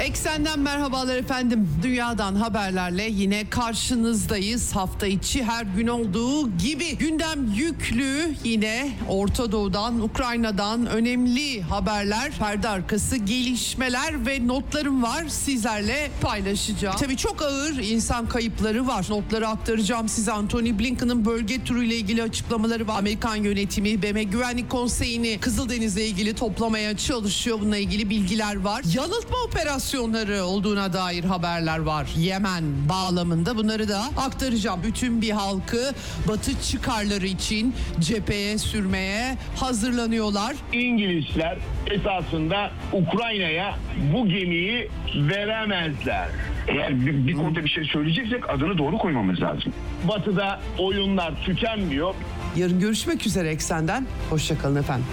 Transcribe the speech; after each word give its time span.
Eksenden 0.00 0.60
merhabalar 0.60 1.16
efendim. 1.16 1.68
Dünyadan 1.82 2.34
haberlerle 2.34 3.08
yine 3.10 3.50
karşınızdayız. 3.50 4.72
Hafta 4.76 5.06
içi 5.06 5.44
her 5.44 5.64
gün 5.64 5.86
olduğu 5.86 6.56
gibi 6.58 6.96
gündem 6.96 7.52
yüklü 7.54 8.34
yine 8.44 8.90
Orta 9.08 9.52
Doğu'dan, 9.52 10.00
Ukrayna'dan 10.00 10.86
önemli 10.86 11.62
haberler, 11.62 12.32
perde 12.38 12.68
arkası 12.68 13.16
gelişmeler 13.16 14.26
ve 14.26 14.46
notlarım 14.46 15.02
var 15.02 15.24
sizlerle 15.28 16.10
paylaşacağım. 16.20 16.96
Tabii 16.96 17.16
çok 17.16 17.42
ağır 17.42 17.78
insan 17.78 18.28
kayıpları 18.28 18.86
var. 18.86 19.06
Notları 19.10 19.48
aktaracağım 19.48 20.08
size. 20.08 20.32
Anthony 20.32 20.78
Blinken'ın 20.78 21.24
bölge 21.24 21.64
turuyla 21.64 21.96
ilgili 21.96 22.22
açıklamaları 22.22 22.88
var. 22.88 22.98
Amerikan 22.98 23.36
yönetimi 23.36 24.02
BM 24.02 24.22
Güvenlik 24.22 24.70
Konseyi'ni 24.70 25.38
Kızıldeniz'le 25.40 25.96
ilgili 25.96 26.34
toplamaya 26.34 26.96
çalışıyor. 26.96 27.60
Bununla 27.60 27.76
ilgili 27.76 28.10
bilgiler 28.10 28.56
var. 28.56 28.82
Yanıltma 28.94 29.36
operasyonu 29.46 29.89
operasyonları 29.90 30.44
olduğuna 30.44 30.92
dair 30.92 31.24
haberler 31.24 31.78
var. 31.78 32.06
Yemen 32.16 32.64
bağlamında 32.88 33.56
bunları 33.56 33.88
da 33.88 34.02
aktaracağım. 34.16 34.80
Bütün 34.82 35.22
bir 35.22 35.30
halkı 35.30 35.92
batı 36.28 36.62
çıkarları 36.62 37.26
için 37.26 37.74
cepheye 38.00 38.58
sürmeye 38.58 39.36
hazırlanıyorlar. 39.56 40.56
İngilizler 40.72 41.58
esasında 41.90 42.70
Ukrayna'ya 42.92 43.74
bu 44.12 44.28
gemiyi 44.28 44.90
veremezler. 45.14 46.28
Eğer 46.68 47.06
bir, 47.06 47.26
bir 47.26 47.34
konuda 47.34 47.64
bir 47.64 47.70
şey 47.70 47.84
söyleyeceksek 47.84 48.50
adını 48.50 48.78
doğru 48.78 48.98
koymamız 48.98 49.40
lazım. 49.40 49.72
Batı'da 50.08 50.60
oyunlar 50.78 51.44
tükenmiyor. 51.44 52.14
Yarın 52.56 52.80
görüşmek 52.80 53.26
üzere 53.26 53.48
Eksen'den. 53.48 54.06
Hoşçakalın 54.30 54.76
efendim. 54.76 55.06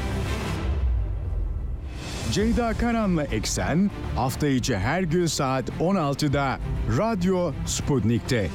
Ceyda 2.31 2.73
Karan'la 2.73 3.23
Eksen 3.23 3.91
hafta 4.15 4.47
içi 4.47 4.77
her 4.77 5.01
gün 5.01 5.25
saat 5.25 5.69
16'da 5.69 6.59
Radyo 6.97 7.53
Sputnik'te. 7.65 8.49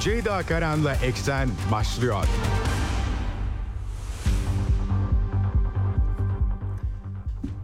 Ceyda 0.00 0.42
Karan'la 0.42 0.94
Eksen 0.94 1.48
başlıyor. 1.72 2.24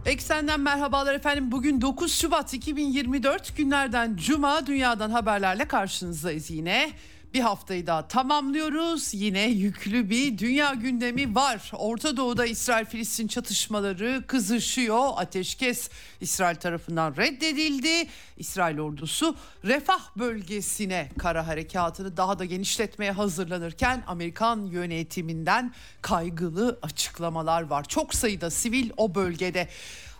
Eksenden 0.05 0.59
merhabalar 0.59 1.13
efendim. 1.13 1.51
Bugün 1.51 1.81
9 1.81 2.15
Şubat 2.15 2.53
2024 2.53 3.57
günlerden 3.57 4.15
Cuma 4.15 4.67
dünyadan 4.67 5.11
haberlerle 5.11 5.65
karşınızdayız 5.65 6.51
yine. 6.51 6.91
Bir 7.33 7.39
haftayı 7.39 7.87
daha 7.87 8.07
tamamlıyoruz. 8.07 9.13
Yine 9.13 9.41
yüklü 9.49 10.09
bir 10.09 10.37
dünya 10.37 10.73
gündemi 10.73 11.35
var. 11.35 11.71
Orta 11.73 12.17
Doğu'da 12.17 12.45
İsrail-Filistin 12.45 13.27
çatışmaları 13.27 14.23
kızışıyor. 14.27 15.09
Ateşkes 15.15 15.89
İsrail 16.21 16.55
tarafından 16.55 17.15
reddedildi. 17.15 18.09
İsrail 18.37 18.79
ordusu 18.79 19.35
Refah 19.63 20.17
bölgesine 20.17 21.09
kara 21.17 21.47
harekatını 21.47 22.17
daha 22.17 22.39
da 22.39 22.45
genişletmeye 22.45 23.11
hazırlanırken 23.11 24.03
Amerikan 24.07 24.65
yönetiminden 24.65 25.73
kaygılı 26.01 26.79
açıklamalar 26.81 27.61
var. 27.61 27.83
Çok 27.83 28.15
sayıda 28.15 28.49
sivil 28.49 28.89
o 28.97 29.15
bölgede. 29.15 29.67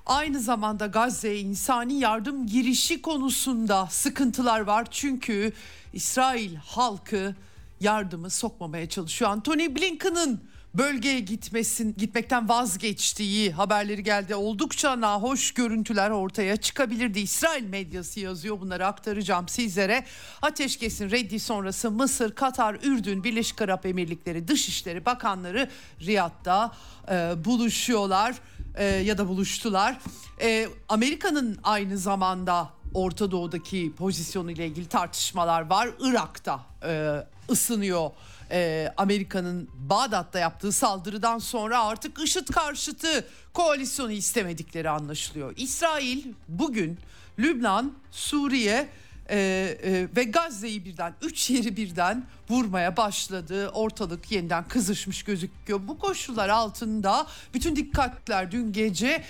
Aynı 0.05 0.39
zamanda 0.39 0.85
Gazze'ye 0.85 1.39
insani 1.39 1.99
yardım 1.99 2.47
girişi 2.47 3.01
konusunda 3.01 3.87
sıkıntılar 3.87 4.59
var. 4.59 4.87
Çünkü 4.91 5.53
İsrail 5.93 6.55
halkı 6.55 7.35
yardımı 7.79 8.29
sokmamaya 8.29 8.89
çalışıyor. 8.89 9.31
Anthony 9.31 9.75
Blinken'ın 9.75 10.41
bölgeye 10.73 11.19
gitmesin 11.19 11.95
gitmekten 11.97 12.49
vazgeçtiği 12.49 13.51
haberleri 13.51 14.03
geldi. 14.03 14.35
Oldukça 14.35 15.01
nahoş 15.01 15.51
görüntüler 15.51 16.09
ortaya 16.09 16.57
çıkabilirdi. 16.57 17.19
İsrail 17.19 17.63
medyası 17.63 18.19
yazıyor 18.19 18.61
bunları 18.61 18.87
aktaracağım 18.87 19.47
sizlere. 19.47 20.05
Ateşkesin 20.41 21.11
reddi 21.11 21.39
sonrası 21.39 21.91
Mısır, 21.91 22.35
Katar, 22.35 22.75
Ürdün, 22.83 23.23
Birleşik 23.23 23.61
Arap 23.61 23.85
Emirlikleri 23.85 24.47
Dışişleri 24.47 25.05
Bakanları 25.05 25.69
Riyad'da 26.01 26.71
e, 27.11 27.45
buluşuyorlar 27.45 28.35
e, 28.75 28.85
ya 28.85 29.17
da 29.17 29.27
buluştular. 29.27 29.99
E, 30.41 30.67
Amerika'nın 30.89 31.59
aynı 31.63 31.97
zamanda 31.97 32.69
Orta 32.93 33.31
Doğu'daki 33.31 33.93
pozisyonu 33.97 34.51
ile 34.51 34.67
ilgili 34.67 34.87
tartışmalar 34.87 35.69
var. 35.69 35.89
Irak'ta 35.99 36.65
e, 36.85 37.23
ısınıyor. 37.49 38.11
E, 38.51 38.89
Amerika'nın 38.97 39.69
Bağdat'ta 39.73 40.39
yaptığı 40.39 40.71
saldırıdan 40.71 41.39
sonra 41.39 41.83
artık 41.83 42.19
IŞİD 42.19 42.47
karşıtı 42.47 43.27
koalisyonu 43.53 44.11
istemedikleri 44.11 44.89
anlaşılıyor. 44.89 45.53
İsrail 45.57 46.23
bugün 46.47 46.99
Lübnan, 47.39 47.93
Suriye 48.11 48.89
e, 49.29 49.37
e, 49.37 50.07
ve 50.15 50.23
Gazze'yi 50.23 50.85
birden 50.85 51.13
üç 51.21 51.49
yeri 51.49 51.77
birden 51.77 52.25
vurmaya 52.49 52.97
başladı. 52.97 53.69
Ortalık 53.69 54.31
yeniden 54.31 54.67
kızışmış 54.67 55.23
gözüküyor. 55.23 55.79
Bu 55.87 55.99
koşullar 55.99 56.49
altında 56.49 57.27
bütün 57.53 57.75
dikkatler 57.75 58.51
dün 58.51 58.71
gece 58.71 59.23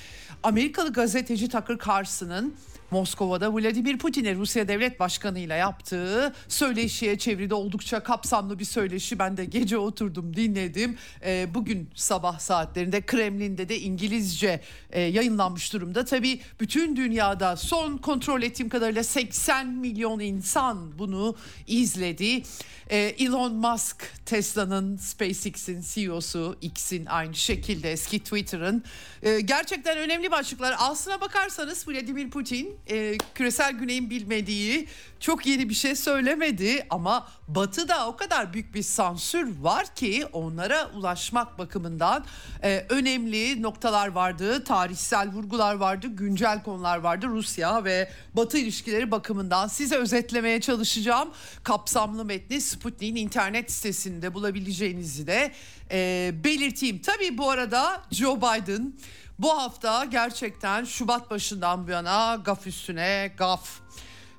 Amerikalı 0.43 0.93
gazeteci 0.93 1.49
Tucker 1.49 1.77
Carlson'ın 1.87 2.55
Moskova'da 2.93 3.53
Vladimir 3.53 3.97
Putin'e 3.97 4.35
Rusya 4.35 4.67
Devlet 4.67 4.99
Başkanı 4.99 5.39
ile 5.39 5.53
yaptığı 5.53 6.33
söyleşiye 6.47 7.17
çevrede 7.17 7.53
oldukça 7.53 8.03
kapsamlı 8.03 8.59
bir 8.59 8.65
söyleşi. 8.65 9.19
Ben 9.19 9.37
de 9.37 9.45
gece 9.45 9.77
oturdum 9.77 10.35
dinledim. 10.35 10.97
E, 11.25 11.47
bugün 11.53 11.89
sabah 11.95 12.39
saatlerinde 12.39 13.01
Kremlin'de 13.01 13.69
de 13.69 13.79
İngilizce 13.79 14.61
e, 14.91 15.01
yayınlanmış 15.01 15.73
durumda. 15.73 16.05
Tabii 16.05 16.41
bütün 16.59 16.95
dünyada 16.95 17.55
son 17.55 17.97
kontrol 17.97 18.41
ettiğim 18.41 18.69
kadarıyla 18.69 19.03
80 19.03 19.67
milyon 19.67 20.19
insan 20.19 20.99
bunu 20.99 21.35
izledi. 21.67 22.43
E, 22.91 23.02
Elon 23.03 23.53
Musk 23.53 24.25
Tesla'nın 24.25 24.97
SpaceX'in 24.97 25.81
CEO'su 25.81 26.57
X'in 26.61 27.05
aynı 27.05 27.35
şekilde 27.35 27.91
eski 27.91 28.19
Twitter'ın 28.19 28.83
e, 29.23 29.39
gerçekten 29.39 29.97
önemli 29.97 30.31
başlıklar. 30.31 30.75
Aslına 30.79 31.21
bakarsanız 31.21 31.87
Vladimir 31.87 32.29
Putin 32.29 32.77
e, 32.87 33.17
küresel 33.35 33.73
güneyin 33.73 34.09
bilmediği 34.09 34.87
çok 35.19 35.45
yeni 35.45 35.69
bir 35.69 35.73
şey 35.73 35.95
söylemedi 35.95 36.85
ama 36.89 37.27
Batı'da 37.47 38.07
o 38.07 38.17
kadar 38.17 38.53
büyük 38.53 38.75
bir 38.75 38.83
sansür 38.83 39.57
var 39.61 39.95
ki 39.95 40.25
onlara 40.33 40.91
ulaşmak 40.95 41.59
bakımından 41.59 42.25
e, 42.63 42.85
önemli 42.89 43.61
noktalar 43.61 44.07
vardı, 44.07 44.63
tarihsel 44.63 45.29
vurgular 45.29 45.75
vardı, 45.75 46.07
güncel 46.07 46.63
konular 46.63 46.97
vardı. 46.97 47.27
Rusya 47.27 47.83
ve 47.83 48.11
Batı 48.33 48.57
ilişkileri 48.57 49.11
bakımından 49.11 49.67
size 49.67 49.95
özetlemeye 49.95 50.61
çalışacağım. 50.61 51.29
Kapsamlı 51.63 52.25
metni 52.25 52.61
Sputnik'in 52.93 53.15
internet 53.15 53.71
sitesinde 53.71 54.33
bulabileceğinizi 54.33 55.27
de 55.27 55.51
e, 55.91 56.31
belirteyim. 56.43 57.01
Tabii 57.01 57.37
bu 57.37 57.49
arada 57.49 58.01
Joe 58.11 58.37
Biden 58.37 58.93
bu 59.39 59.49
hafta 59.49 60.05
gerçekten 60.05 60.83
Şubat 60.85 61.31
başından 61.31 61.87
bu 61.87 61.91
yana 61.91 62.35
gaf 62.45 62.67
üstüne 62.67 63.33
gaf 63.37 63.81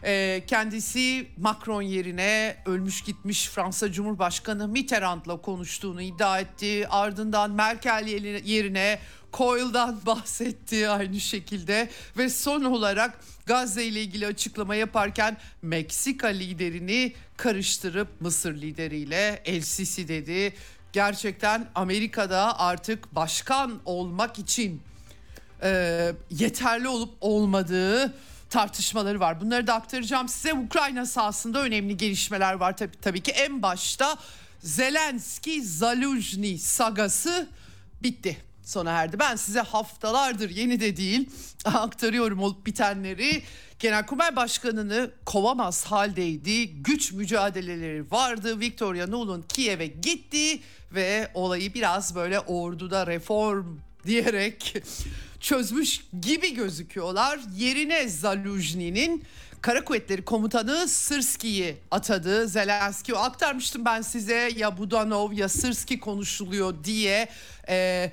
ee, 0.07 0.43
kendisi 0.47 1.27
Macron 1.37 1.83
yerine 1.83 2.57
ölmüş 2.67 3.03
gitmiş 3.03 3.49
Fransa 3.49 3.93
Cumhurbaşkanı 3.93 4.69
Mitterrand'la 4.69 5.41
konuştuğunu 5.41 6.03
iddia 6.03 6.41
etti. 6.41 6.87
Ardından 6.89 7.51
Merkel 7.51 8.07
yerine 8.45 8.99
Koil'dan 9.33 10.01
bahsetti 10.07 10.89
aynı 10.89 11.21
şekilde 11.21 11.91
ve 12.17 12.29
son 12.29 12.65
olarak 12.65 13.21
Gazze 13.47 13.85
ile 13.85 14.03
ilgili 14.03 14.27
açıklama 14.27 14.75
yaparken 14.75 15.37
Meksika 15.63 16.29
liderini 16.29 17.13
karıştırıp 17.37 18.21
Mısır 18.21 18.55
lideriyle 18.55 19.43
El 19.45 19.61
Sisi 19.61 20.09
dedi. 20.09 20.55
Gerçekten 20.93 21.69
Amerika'da 21.75 22.59
artık 22.59 23.15
başkan 23.15 23.81
olmak 23.85 24.39
için 24.39 24.83
e, 25.63 26.13
yeterli 26.31 26.89
olup 26.89 27.15
olmadığı 27.21 28.15
tartışmaları 28.51 29.21
var. 29.21 29.41
Bunları 29.41 29.67
da 29.67 29.75
aktaracağım 29.75 30.29
size. 30.29 30.55
Ukrayna 30.55 31.07
sahasında 31.07 31.63
önemli 31.63 31.97
gelişmeler 31.97 32.55
var 32.55 32.77
tabii, 32.77 33.01
tabii 33.03 33.21
ki. 33.21 33.31
En 33.31 33.63
başta 33.63 34.17
Zelenski 34.61 35.63
Zaluzhny 35.63 36.59
sagası 36.59 37.49
bitti 38.03 38.37
sona 38.65 38.91
erdi. 38.91 39.19
Ben 39.19 39.37
size 39.37 39.61
haftalardır 39.61 40.51
yeni 40.51 40.81
de 40.81 40.97
değil 40.97 41.31
aktarıyorum 41.65 42.39
olup 42.39 42.67
bitenleri. 42.67 43.43
Genelkurmay 43.79 44.37
Başkanı'nı 44.37 45.11
kovamaz 45.27 45.85
haldeydi. 45.85 46.67
Güç 46.67 47.13
mücadeleleri 47.13 48.11
vardı. 48.11 48.61
Victoria 48.61 49.07
Nuland 49.07 49.43
Kiev'e 49.49 49.87
gitti 49.87 50.61
ve 50.93 51.31
olayı 51.35 51.75
biraz 51.75 52.15
böyle 52.15 52.41
orduda 52.41 53.07
reform 53.07 53.79
diyerek 54.07 54.77
çözmüş 55.41 56.01
gibi 56.21 56.55
gözüküyorlar. 56.55 57.41
Yerine 57.57 58.09
Zaluzhny'nin 58.09 59.25
Kara 59.61 59.85
Kuvvetleri 59.85 60.25
Komutanı 60.25 60.89
Sırski'yi 60.89 61.77
atadı. 61.91 62.49
Zelenski 62.49 63.17
aktarmıştım 63.17 63.85
ben 63.85 64.03
size 64.03 64.51
ya 64.57 64.79
Budanov 64.79 65.33
ya 65.33 65.49
Sırski 65.49 66.01
konuşuluyor 66.01 66.85
diye. 66.85 67.29
Ee, 67.69 68.13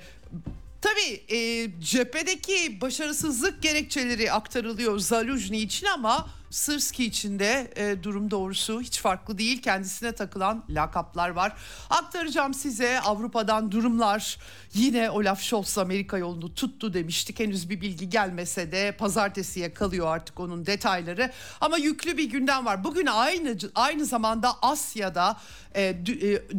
Tabii 0.80 1.36
e, 1.36 1.70
cephedeki 1.80 2.80
başarısızlık 2.80 3.62
gerekçeleri 3.62 4.32
aktarılıyor 4.32 4.98
Zaluzhny 4.98 5.62
için 5.62 5.86
ama 5.86 6.28
Sırski 6.52 7.04
için 7.04 7.38
de 7.38 7.72
e, 7.76 8.02
durum 8.02 8.30
doğrusu 8.30 8.80
hiç 8.80 9.00
farklı 9.00 9.38
değil. 9.38 9.62
Kendisine 9.62 10.12
takılan 10.12 10.64
lakaplar 10.68 11.28
var. 11.28 11.52
Aktaracağım 11.90 12.54
size 12.54 13.00
Avrupa'dan 13.00 13.72
durumlar. 13.72 14.38
Yine 14.74 15.10
Olaf 15.10 15.42
Scholz 15.42 15.78
Amerika 15.78 16.18
yolunu 16.18 16.54
tuttu 16.54 16.94
demiştik. 16.94 17.40
Henüz 17.40 17.70
bir 17.70 17.80
bilgi 17.80 18.10
gelmese 18.10 18.72
de 18.72 18.92
pazartesiye 18.98 19.74
kalıyor 19.74 20.06
artık 20.06 20.40
onun 20.40 20.66
detayları. 20.66 21.32
Ama 21.60 21.78
yüklü 21.78 22.16
bir 22.16 22.30
gündem 22.30 22.66
var. 22.66 22.84
Bugün 22.84 23.06
aynı 23.06 23.56
aynı 23.74 24.04
zamanda 24.04 24.62
Asya'da 24.62 25.36
e, 25.74 25.82
e, 25.82 25.96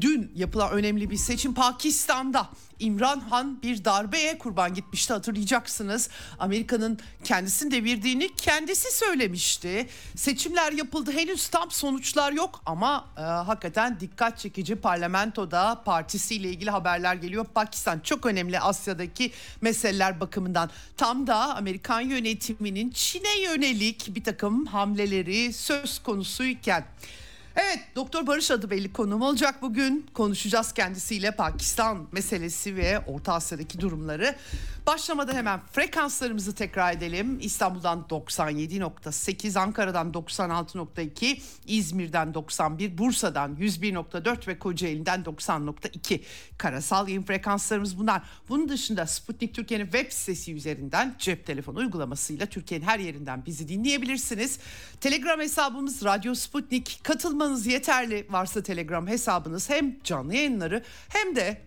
dün 0.02 0.32
yapılan 0.36 0.72
önemli 0.72 1.10
bir 1.10 1.18
seçim 1.18 1.54
Pakistan'da. 1.54 2.50
İmran 2.80 3.20
Han 3.20 3.62
bir 3.62 3.86
darbeye 3.86 4.38
kurban 4.38 4.74
gitmişti 4.74 5.14
hatırlayacaksınız. 5.14 6.10
Amerika'nın 6.40 7.00
kendisini 7.24 7.72
devirdiğini 7.72 8.36
kendisi 8.36 8.98
söylemişti. 8.98 9.83
Seçimler 10.16 10.72
yapıldı 10.72 11.12
henüz 11.12 11.48
tam 11.48 11.72
sonuçlar 11.72 12.32
yok 12.32 12.62
ama 12.66 13.10
e, 13.18 13.22
hakikaten 13.22 14.00
dikkat 14.00 14.40
çekici 14.40 14.76
parlamentoda 14.76 15.82
partisiyle 15.86 16.50
ilgili 16.50 16.70
haberler 16.70 17.16
geliyor. 17.16 17.46
Pakistan 17.46 18.00
çok 18.00 18.26
önemli 18.26 18.60
Asya'daki 18.60 19.32
meseleler 19.62 20.20
bakımından. 20.20 20.70
Tam 20.98 21.28
da 21.28 21.56
Amerikan 21.56 22.02
yönetiminin 22.02 22.90
Çin'e 22.90 23.42
yönelik 23.42 24.16
bir 24.16 24.24
takım 24.24 24.66
hamleleri 24.66 25.54
söz 25.54 26.00
konusuyken... 26.00 26.86
Evet 27.56 27.80
Doktor 27.96 28.28
Barış 28.28 28.52
adı 28.52 28.70
belli 28.70 28.94
konuğum 28.94 29.22
olacak 29.22 29.62
bugün. 29.62 30.06
Konuşacağız 30.14 30.74
kendisiyle 30.74 31.32
Pakistan 31.32 32.08
meselesi 32.12 32.76
ve 32.76 33.00
Orta 33.00 33.34
Asya'daki 33.34 33.80
durumları. 33.80 34.36
Başlamadan 34.88 35.34
hemen 35.34 35.60
frekanslarımızı 35.72 36.56
tekrar 36.56 36.94
edelim. 36.94 37.40
İstanbul'dan 37.42 38.06
97.8, 38.10 39.60
Ankara'dan 39.60 40.12
96.2, 40.12 41.42
İzmir'den 41.68 42.34
91, 42.34 42.98
Bursa'dan 42.98 43.56
101.4 43.56 44.48
ve 44.48 44.60
Kocaeli'den 44.60 45.24
90.2 45.24 46.22
karasal 46.58 47.08
yayın 47.08 47.24
frekanslarımız 47.24 48.00
bunlar. 48.00 48.22
Bunun 48.50 48.70
dışında 48.70 49.08
Sputnik 49.08 49.56
Türkiye'nin 49.56 49.86
web 49.86 50.12
sitesi 50.12 50.54
üzerinden 50.54 51.16
cep 51.20 51.46
telefonu 51.46 51.80
uygulamasıyla 51.80 52.46
Türkiye'nin 52.46 52.86
her 52.86 53.00
yerinden 53.00 53.46
bizi 53.46 53.68
dinleyebilirsiniz. 53.68 54.60
Telegram 55.02 55.40
hesabımız 55.40 56.04
Radyo 56.04 56.36
Sputnik. 56.36 57.00
Katılmanız 57.44 57.68
yeterli 57.68 58.26
varsa 58.30 58.64
Telegram 58.64 59.08
hesabınız 59.08 59.70
hem 59.70 59.96
canlı 60.04 60.36
yayınları 60.36 60.84
hem 61.10 61.36
de 61.36 61.58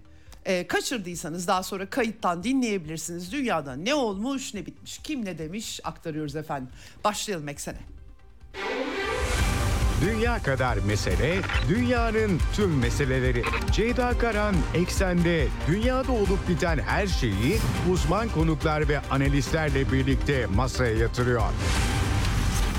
e, 0.44 0.66
kaçırdıysanız 0.66 1.48
daha 1.48 1.62
sonra 1.62 1.90
kayıttan 1.90 2.44
dinleyebilirsiniz. 2.44 3.32
Dünyada 3.32 3.76
ne 3.76 3.94
olmuş 3.94 4.54
ne 4.54 4.66
bitmiş 4.66 4.98
kim 4.98 5.24
ne 5.24 5.38
demiş 5.38 5.80
aktarıyoruz 5.84 6.36
efendim. 6.36 6.68
Başlayalım 7.04 7.48
eksene. 7.48 7.78
Dünya 10.04 10.42
kadar 10.42 10.76
mesele, 10.76 11.40
dünyanın 11.68 12.40
tüm 12.54 12.78
meseleleri. 12.78 13.42
Ceyda 13.72 14.18
Karan 14.18 14.54
Eksen'de 14.74 15.48
dünyada 15.68 16.12
olup 16.12 16.48
biten 16.48 16.78
her 16.78 17.06
şeyi 17.06 17.58
uzman 17.92 18.28
konuklar 18.28 18.88
ve 18.88 19.00
analistlerle 19.10 19.92
birlikte 19.92 20.46
masaya 20.46 20.96
yatırıyor. 20.96 21.42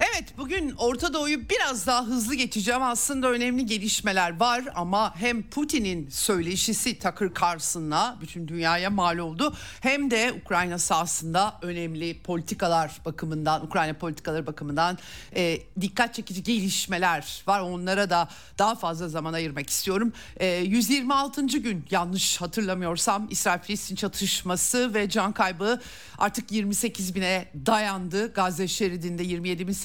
Evet 0.00 0.38
bugün 0.38 0.74
Orta 0.78 1.14
Doğu'yu 1.14 1.48
biraz 1.48 1.86
daha 1.86 2.06
hızlı 2.06 2.34
geçeceğim. 2.34 2.82
Aslında 2.82 3.30
önemli 3.30 3.66
gelişmeler 3.66 4.40
var 4.40 4.64
ama 4.74 5.16
hem 5.16 5.50
Putin'in 5.50 6.08
söyleşisi 6.10 6.98
Tucker 6.98 7.30
Carlson'la 7.42 8.18
bütün 8.20 8.48
dünyaya 8.48 8.90
mal 8.90 9.18
oldu. 9.18 9.54
Hem 9.80 10.10
de 10.10 10.32
Ukrayna 10.44 10.78
sahasında 10.78 11.58
önemli 11.62 12.22
politikalar 12.22 13.00
bakımından, 13.04 13.66
Ukrayna 13.66 13.92
politikaları 13.92 14.46
bakımından 14.46 14.98
e, 15.36 15.58
dikkat 15.80 16.14
çekici 16.14 16.42
gelişmeler 16.42 17.42
var. 17.46 17.60
Onlara 17.60 18.10
da 18.10 18.28
daha 18.58 18.74
fazla 18.74 19.08
zaman 19.08 19.32
ayırmak 19.32 19.70
istiyorum. 19.70 20.12
E, 20.36 20.46
126. 20.46 21.46
gün 21.46 21.84
yanlış 21.90 22.40
hatırlamıyorsam 22.40 23.26
İsrail-Filistin 23.30 23.96
çatışması 23.96 24.94
ve 24.94 25.08
can 25.08 25.32
kaybı 25.32 25.80
artık 26.18 26.52
28 26.52 27.14
bine 27.14 27.48
dayandı. 27.66 28.32
Gazze 28.32 28.68
şeridinde 28.68 29.22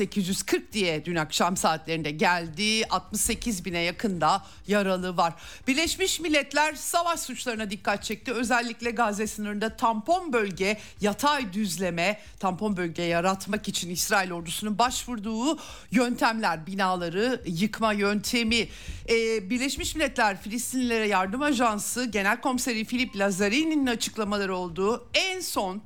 27.840 0.04 0.62
diye 0.74 1.06
dün 1.06 1.16
akşam 1.16 1.58
saatlerinde 1.58 2.12
geldi. 2.12 2.86
68 2.90 3.66
bine 3.66 3.80
yakında 3.80 4.46
yaralı 4.68 5.18
var. 5.18 5.34
Birleşmiş 5.68 6.20
Milletler 6.20 6.74
savaş 6.74 7.20
suçlarına 7.20 7.72
dikkat 7.72 8.04
çekti. 8.04 8.34
Özellikle 8.34 8.92
Gazze 8.92 9.28
sınırında 9.28 9.78
tampon 9.78 10.34
bölge, 10.34 10.78
yatay 11.02 11.54
düzleme, 11.54 12.20
tampon 12.40 12.78
bölge 12.78 13.04
yaratmak 13.04 13.68
için 13.68 13.90
İsrail 13.90 14.32
ordusunun 14.32 14.78
başvurduğu 14.78 15.60
yöntemler, 15.92 16.68
binaları 16.68 17.42
yıkma 17.46 17.94
yöntemi. 17.94 18.68
Ee, 19.10 19.50
Birleşmiş 19.50 19.96
Milletler 19.96 20.42
Filistinlilere 20.42 21.08
Yardım 21.08 21.42
Ajansı 21.42 22.06
Genel 22.06 22.42
Komiseri 22.42 22.86
Filip 22.86 23.18
Lazarini'nin 23.18 23.88
açıklamaları 23.88 24.56
olduğu 24.56 25.10
en 25.14 25.40
son 25.40 25.82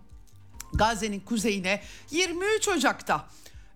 Gazze'nin 0.74 1.20
kuzeyine 1.20 1.82
23 2.12 2.68
Ocak'ta 2.68 3.28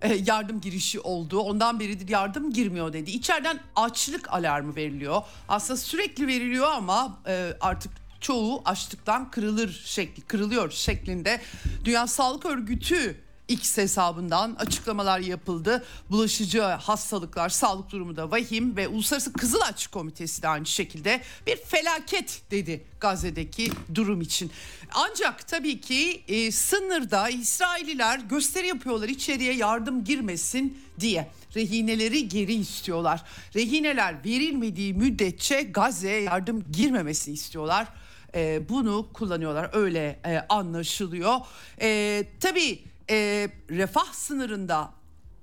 yardım 0.07 0.61
girişi 0.61 0.99
oldu. 0.99 1.39
Ondan 1.39 1.79
beridir 1.79 2.09
yardım 2.09 2.53
girmiyor 2.53 2.93
dedi. 2.93 3.11
İçeriden 3.11 3.59
açlık 3.75 4.33
alarmı 4.33 4.75
veriliyor. 4.75 5.21
Aslında 5.49 5.77
sürekli 5.77 6.27
veriliyor 6.27 6.71
ama 6.71 7.19
e, 7.27 7.53
artık 7.61 7.91
çoğu 8.21 8.61
açlıktan 8.65 9.31
kırılır 9.31 9.81
şekli 9.85 10.21
kırılıyor 10.21 10.71
şeklinde. 10.71 11.41
Dünya 11.85 12.07
Sağlık 12.07 12.45
Örgütü 12.45 13.21
X 13.51 13.77
hesabından 13.77 14.55
açıklamalar 14.59 15.19
yapıldı. 15.19 15.85
Bulaşıcı 16.11 16.61
hastalıklar, 16.61 17.49
sağlık 17.49 17.91
durumu 17.91 18.15
da 18.15 18.31
vahim 18.31 18.77
ve 18.77 18.87
Uluslararası 18.87 19.33
Kızılaç 19.33 19.87
Komitesi 19.87 20.41
de 20.41 20.47
aynı 20.47 20.65
şekilde 20.65 21.21
bir 21.47 21.55
felaket 21.55 22.41
dedi 22.51 22.83
Gazze'deki 22.99 23.71
durum 23.95 24.21
için. 24.21 24.51
Ancak 24.93 25.47
tabii 25.47 25.81
ki 25.81 26.23
e, 26.27 26.51
sınırda 26.51 27.29
İsraililer 27.29 28.19
gösteri 28.19 28.67
yapıyorlar 28.67 29.09
içeriye 29.09 29.53
yardım 29.53 30.03
girmesin 30.03 30.77
diye. 30.99 31.27
Rehineleri 31.55 32.27
geri 32.27 32.53
istiyorlar. 32.53 33.23
Rehineler 33.55 34.15
verilmediği 34.25 34.93
müddetçe 34.93 35.61
Gazze'ye 35.61 36.21
yardım 36.21 36.71
girmemesini 36.71 37.33
istiyorlar. 37.33 37.87
E, 38.35 38.69
bunu 38.69 39.07
kullanıyorlar 39.13 39.69
öyle 39.73 40.19
e, 40.25 40.39
anlaşılıyor. 40.49 41.35
E, 41.81 42.23
tabii 42.39 42.90
e, 43.11 43.49
refah 43.69 44.13
sınırında 44.13 44.93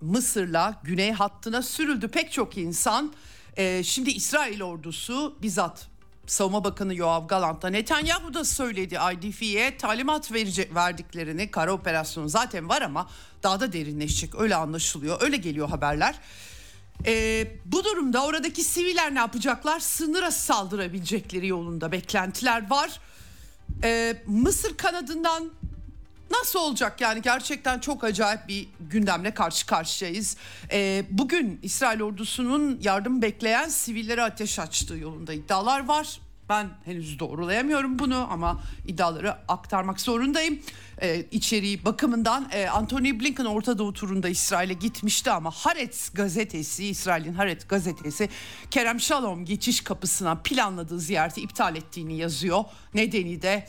Mısır'la 0.01 0.81
güney 0.85 1.13
hattına 1.13 1.63
sürüldü 1.63 2.09
pek 2.09 2.33
çok 2.33 2.57
insan. 2.57 3.13
E, 3.57 3.83
şimdi 3.83 4.11
İsrail 4.11 4.63
ordusu 4.63 5.39
bizzat 5.43 5.89
Savunma 6.27 6.65
Bakanı 6.65 6.95
Yoav 6.95 7.27
Galant 7.27 7.63
da 7.63 7.69
Netanyahu 7.69 8.35
da 8.35 8.45
söyledi 8.45 8.99
IDF'ye 9.13 9.77
talimat 9.77 10.33
verecek 10.33 10.75
verdiklerini. 10.75 11.51
Kara 11.51 11.73
operasyonu 11.73 12.29
zaten 12.29 12.69
var 12.69 12.83
ama 12.83 13.11
daha 13.43 13.61
da 13.61 13.73
derinleşecek 13.73 14.35
öyle 14.35 14.57
anlaşılıyor. 14.57 15.23
Öyle 15.23 15.37
geliyor 15.37 15.69
haberler. 15.69 16.15
Ee, 17.07 17.47
bu 17.65 17.85
durumda 17.85 18.25
oradaki 18.25 18.65
siviller 18.65 19.15
ne 19.15 19.19
yapacaklar? 19.19 19.81
Sınıra 19.81 20.31
saldırabilecekleri 20.31 21.47
yolunda 21.47 21.93
beklentiler 21.93 22.71
var. 22.71 23.01
Ee, 23.85 24.23
Mısır 24.27 24.77
kanadından 24.77 25.51
Nasıl 26.31 26.59
olacak 26.59 27.01
yani 27.01 27.23
gerçekten 27.23 27.79
çok 27.79 28.05
acayip 28.05 28.49
bir 28.49 28.69
gündemle 28.81 29.35
karşı 29.35 29.67
karşıyayız. 29.67 30.37
Ee, 30.73 31.05
bugün 31.11 31.61
İsrail 31.63 32.03
ordusunun 32.03 32.81
yardım 32.83 33.23
bekleyen 33.23 33.69
sivillere 33.69 34.23
ateş 34.23 34.59
açtığı 34.59 34.97
yolunda 34.97 35.33
iddialar 35.33 35.85
var. 35.85 36.21
Ben 36.49 36.69
henüz 36.85 37.19
doğrulayamıyorum 37.19 37.99
bunu 37.99 38.27
ama 38.31 38.61
iddiaları 38.87 39.33
aktarmak 39.49 40.01
zorundayım. 40.01 40.59
Ee, 41.03 41.25
içeriği 41.31 41.85
bakımından 41.85 42.49
e, 42.53 42.69
Anthony 42.69 43.21
Blinken 43.21 43.45
Orta 43.45 43.79
Doğu 43.79 43.93
turunda 43.93 44.29
İsrail'e 44.29 44.73
gitmişti 44.73 45.31
ama 45.31 45.51
Haaretz 45.51 46.11
gazetesi, 46.15 46.87
İsrail'in 46.87 47.33
Haaretz 47.33 47.69
gazetesi 47.69 48.29
Kerem 48.71 49.01
Shalom 49.01 49.45
geçiş 49.45 49.81
kapısına 49.81 50.35
planladığı 50.35 51.01
ziyareti 51.01 51.41
iptal 51.41 51.77
ettiğini 51.77 52.17
yazıyor. 52.17 52.65
Nedeni 52.95 53.43
de 53.43 53.69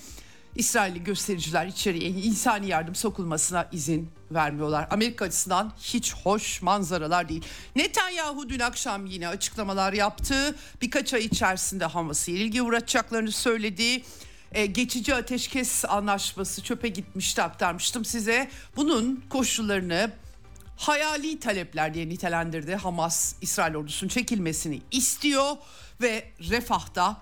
İsrailli 0.56 1.04
göstericiler 1.04 1.66
içeriye 1.66 2.10
insani 2.10 2.68
yardım 2.68 2.96
sokulmasına 2.96 3.68
izin 3.72 4.12
vermiyorlar. 4.32 4.88
Amerika 4.92 5.26
açısından 5.26 5.74
hiç 5.82 6.16
hoş 6.16 6.62
manzaralar 6.62 7.30
değil. 7.30 7.46
Netanyahu 7.76 8.50
dün 8.50 8.60
akşam 8.60 9.06
yine 9.06 9.28
açıklamalar 9.28 9.94
yaptı. 9.94 10.56
Birkaç 10.82 11.14
ay 11.14 11.26
içerisinde 11.26 11.86
Hamas'ı 11.86 12.32
ilgi 12.32 12.62
uğratacaklarını 12.62 13.32
söyledi. 13.32 14.04
e, 14.52 14.66
geçici 14.66 15.16
ateşkes 15.16 15.86
anlaşması 15.86 16.64
çöpe 16.64 16.88
gitmişti 16.88 17.42
aktarmıştım 17.42 18.06
size. 18.06 18.50
Bunun 18.76 19.24
koşullarını 19.30 20.12
hayali 20.78 21.40
talepler 21.40 21.94
diye 21.94 22.10
nitelendirdi. 22.10 22.76
Hamas 22.76 23.36
İsrail 23.42 23.76
ordusunun 23.76 24.10
çekilmesini 24.10 24.82
istiyor 24.92 25.58
ve 26.02 26.32
Refah'ta 26.50 27.18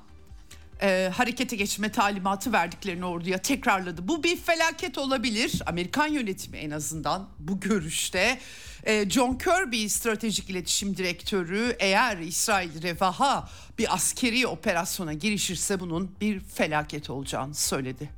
e, 0.81 1.11
harekete 1.13 1.55
geçme 1.55 1.91
talimatı 1.91 2.53
verdiklerini 2.53 3.05
orduya 3.05 3.37
tekrarladı. 3.37 4.07
Bu 4.07 4.23
bir 4.23 4.37
felaket 4.37 4.97
olabilir. 4.97 5.61
Amerikan 5.65 6.07
yönetimi 6.07 6.57
en 6.57 6.71
azından 6.71 7.29
bu 7.39 7.59
görüşte. 7.59 8.39
E, 8.83 9.09
John 9.09 9.37
Kirby 9.37 9.87
stratejik 9.87 10.49
iletişim 10.49 10.97
direktörü 10.97 11.75
eğer 11.79 12.17
İsrail 12.17 12.81
Refah'a 12.81 13.49
bir 13.77 13.93
askeri 13.93 14.47
operasyona 14.47 15.13
girişirse 15.13 15.79
bunun 15.79 16.11
bir 16.21 16.39
felaket 16.39 17.09
olacağını 17.09 17.55
söyledi. 17.55 18.09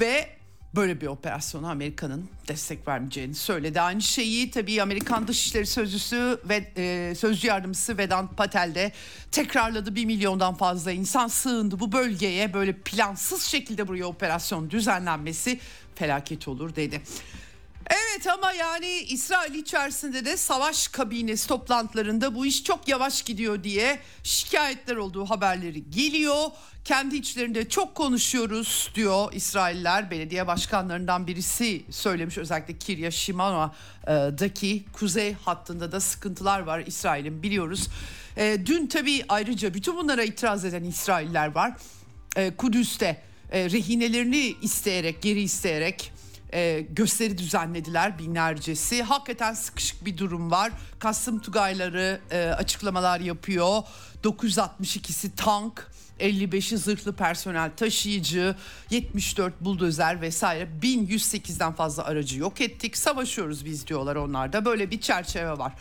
Ve 0.00 0.37
böyle 0.76 1.00
bir 1.00 1.06
operasyona 1.06 1.70
Amerika'nın 1.70 2.28
destek 2.48 2.88
vermeyeceğini 2.88 3.34
söyledi. 3.34 3.80
Aynı 3.80 4.02
şeyi 4.02 4.50
tabii 4.50 4.82
Amerikan 4.82 5.28
Dışişleri 5.28 5.66
Sözcüsü 5.66 6.40
ve 6.44 6.72
e, 6.76 7.14
Sözcü 7.14 7.48
Yardımcısı 7.48 7.98
Vedant 7.98 8.36
Patel 8.36 8.74
de 8.74 8.92
tekrarladı. 9.30 9.94
Bir 9.94 10.04
milyondan 10.04 10.54
fazla 10.54 10.92
insan 10.92 11.28
sığındı 11.28 11.80
bu 11.80 11.92
bölgeye. 11.92 12.54
Böyle 12.54 12.72
plansız 12.72 13.42
şekilde 13.42 13.88
buraya 13.88 14.04
operasyon 14.04 14.70
düzenlenmesi 14.70 15.60
felaket 15.94 16.48
olur 16.48 16.76
dedi. 16.76 17.02
Evet 17.90 18.26
ama 18.26 18.52
yani 18.52 18.88
İsrail 18.88 19.54
içerisinde 19.54 20.24
de 20.24 20.36
savaş 20.36 20.88
kabinesi 20.88 21.48
toplantılarında 21.48 22.34
bu 22.34 22.46
iş 22.46 22.64
çok 22.64 22.88
yavaş 22.88 23.22
gidiyor 23.22 23.64
diye 23.64 23.98
şikayetler 24.22 24.96
olduğu 24.96 25.24
haberleri 25.24 25.90
geliyor. 25.90 26.44
Kendi 26.84 27.16
içlerinde 27.16 27.68
çok 27.68 27.94
konuşuyoruz 27.94 28.90
diyor 28.94 29.32
İsrailler. 29.32 30.10
Belediye 30.10 30.46
başkanlarından 30.46 31.26
birisi 31.26 31.82
söylemiş 31.90 32.38
özellikle 32.38 32.78
Kirya 32.78 33.10
Shimano'daki 33.10 34.84
kuzey 34.92 35.32
hattında 35.32 35.92
da 35.92 36.00
sıkıntılar 36.00 36.60
var 36.60 36.82
İsrail'in 36.86 37.42
biliyoruz. 37.42 37.88
E, 38.36 38.58
dün 38.66 38.86
tabii 38.86 39.24
ayrıca 39.28 39.74
bütün 39.74 39.96
bunlara 39.96 40.22
itiraz 40.22 40.64
eden 40.64 40.84
İsrailler 40.84 41.54
var. 41.54 41.72
E, 42.36 42.56
Kudüs'te 42.56 43.22
e, 43.52 43.70
rehinelerini 43.70 44.54
isteyerek 44.62 45.22
geri 45.22 45.40
isteyerek 45.40 46.12
e, 46.52 46.80
gösteri 46.80 47.38
düzenlediler 47.38 48.18
binlercesi. 48.18 49.02
Hakikaten 49.02 49.54
sıkışık 49.54 50.04
bir 50.04 50.18
durum 50.18 50.50
var. 50.50 50.72
Kasım 50.98 51.38
Tugayları 51.38 52.20
e, 52.30 52.44
açıklamalar 52.48 53.20
yapıyor. 53.20 53.82
962'si 54.24 55.36
tank, 55.36 55.90
55'i 56.20 56.78
zırhlı 56.78 57.12
personel 57.12 57.70
taşıyıcı, 57.76 58.56
74 58.90 59.60
buldozer 59.60 60.20
vesaire 60.20 60.68
1108'den 60.82 61.72
fazla 61.72 62.04
aracı 62.04 62.38
yok 62.38 62.60
ettik. 62.60 62.96
Savaşıyoruz 62.96 63.64
biz 63.64 63.86
diyorlar 63.86 64.16
onlar 64.16 64.52
da. 64.52 64.64
Böyle 64.64 64.90
bir 64.90 65.00
çerçeve 65.00 65.58
var. 65.58 65.72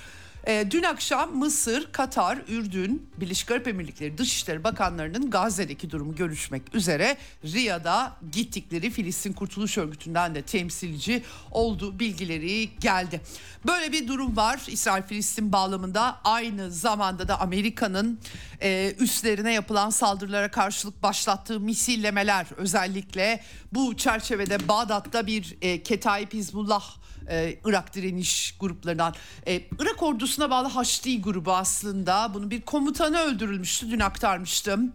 E, 0.47 0.71
dün 0.71 0.83
akşam 0.83 1.37
Mısır, 1.37 1.91
Katar, 1.91 2.37
Ürdün, 2.47 3.09
Birleşik 3.17 3.51
Arap 3.51 3.67
Emirlikleri 3.67 4.17
Dışişleri 4.17 4.63
Bakanlarının 4.63 5.29
Gazze'deki 5.29 5.91
durumu 5.91 6.15
görüşmek 6.15 6.75
üzere 6.75 7.17
Riyad'a 7.43 8.17
gittikleri 8.31 8.89
Filistin 8.89 9.33
Kurtuluş 9.33 9.77
Örgütü'nden 9.77 10.35
de 10.35 10.41
temsilci 10.41 11.23
olduğu 11.51 11.99
bilgileri 11.99 12.69
geldi. 12.79 13.21
Böyle 13.67 13.91
bir 13.91 14.07
durum 14.07 14.37
var 14.37 14.61
İsrail-Filistin 14.67 15.51
bağlamında 15.51 16.19
aynı 16.23 16.71
zamanda 16.71 17.27
da 17.27 17.39
Amerika'nın 17.41 18.19
e, 18.61 18.95
üstlerine 18.99 19.53
yapılan 19.53 19.89
saldırılara 19.89 20.51
karşılık 20.51 21.03
başlattığı 21.03 21.59
misillemeler 21.59 22.47
özellikle 22.57 23.43
bu 23.73 23.97
çerçevede 23.97 24.67
Bağdat'ta 24.67 25.27
bir 25.27 25.57
e, 25.61 25.83
Ketaib 25.83 26.33
Hizbullah 26.33 26.83
e, 27.29 27.57
Irak 27.65 27.95
direniş 27.95 28.55
gruplarından. 28.59 29.15
E, 29.47 29.61
Irak 29.79 30.03
ordusuna 30.03 30.49
bağlı 30.49 30.67
Haçlı 30.67 31.21
grubu 31.21 31.53
aslında. 31.53 32.33
Bunun 32.33 32.51
bir 32.51 32.61
komutanı 32.61 33.19
öldürülmüştü 33.19 33.91
dün 33.91 33.99
aktarmıştım. 33.99 34.93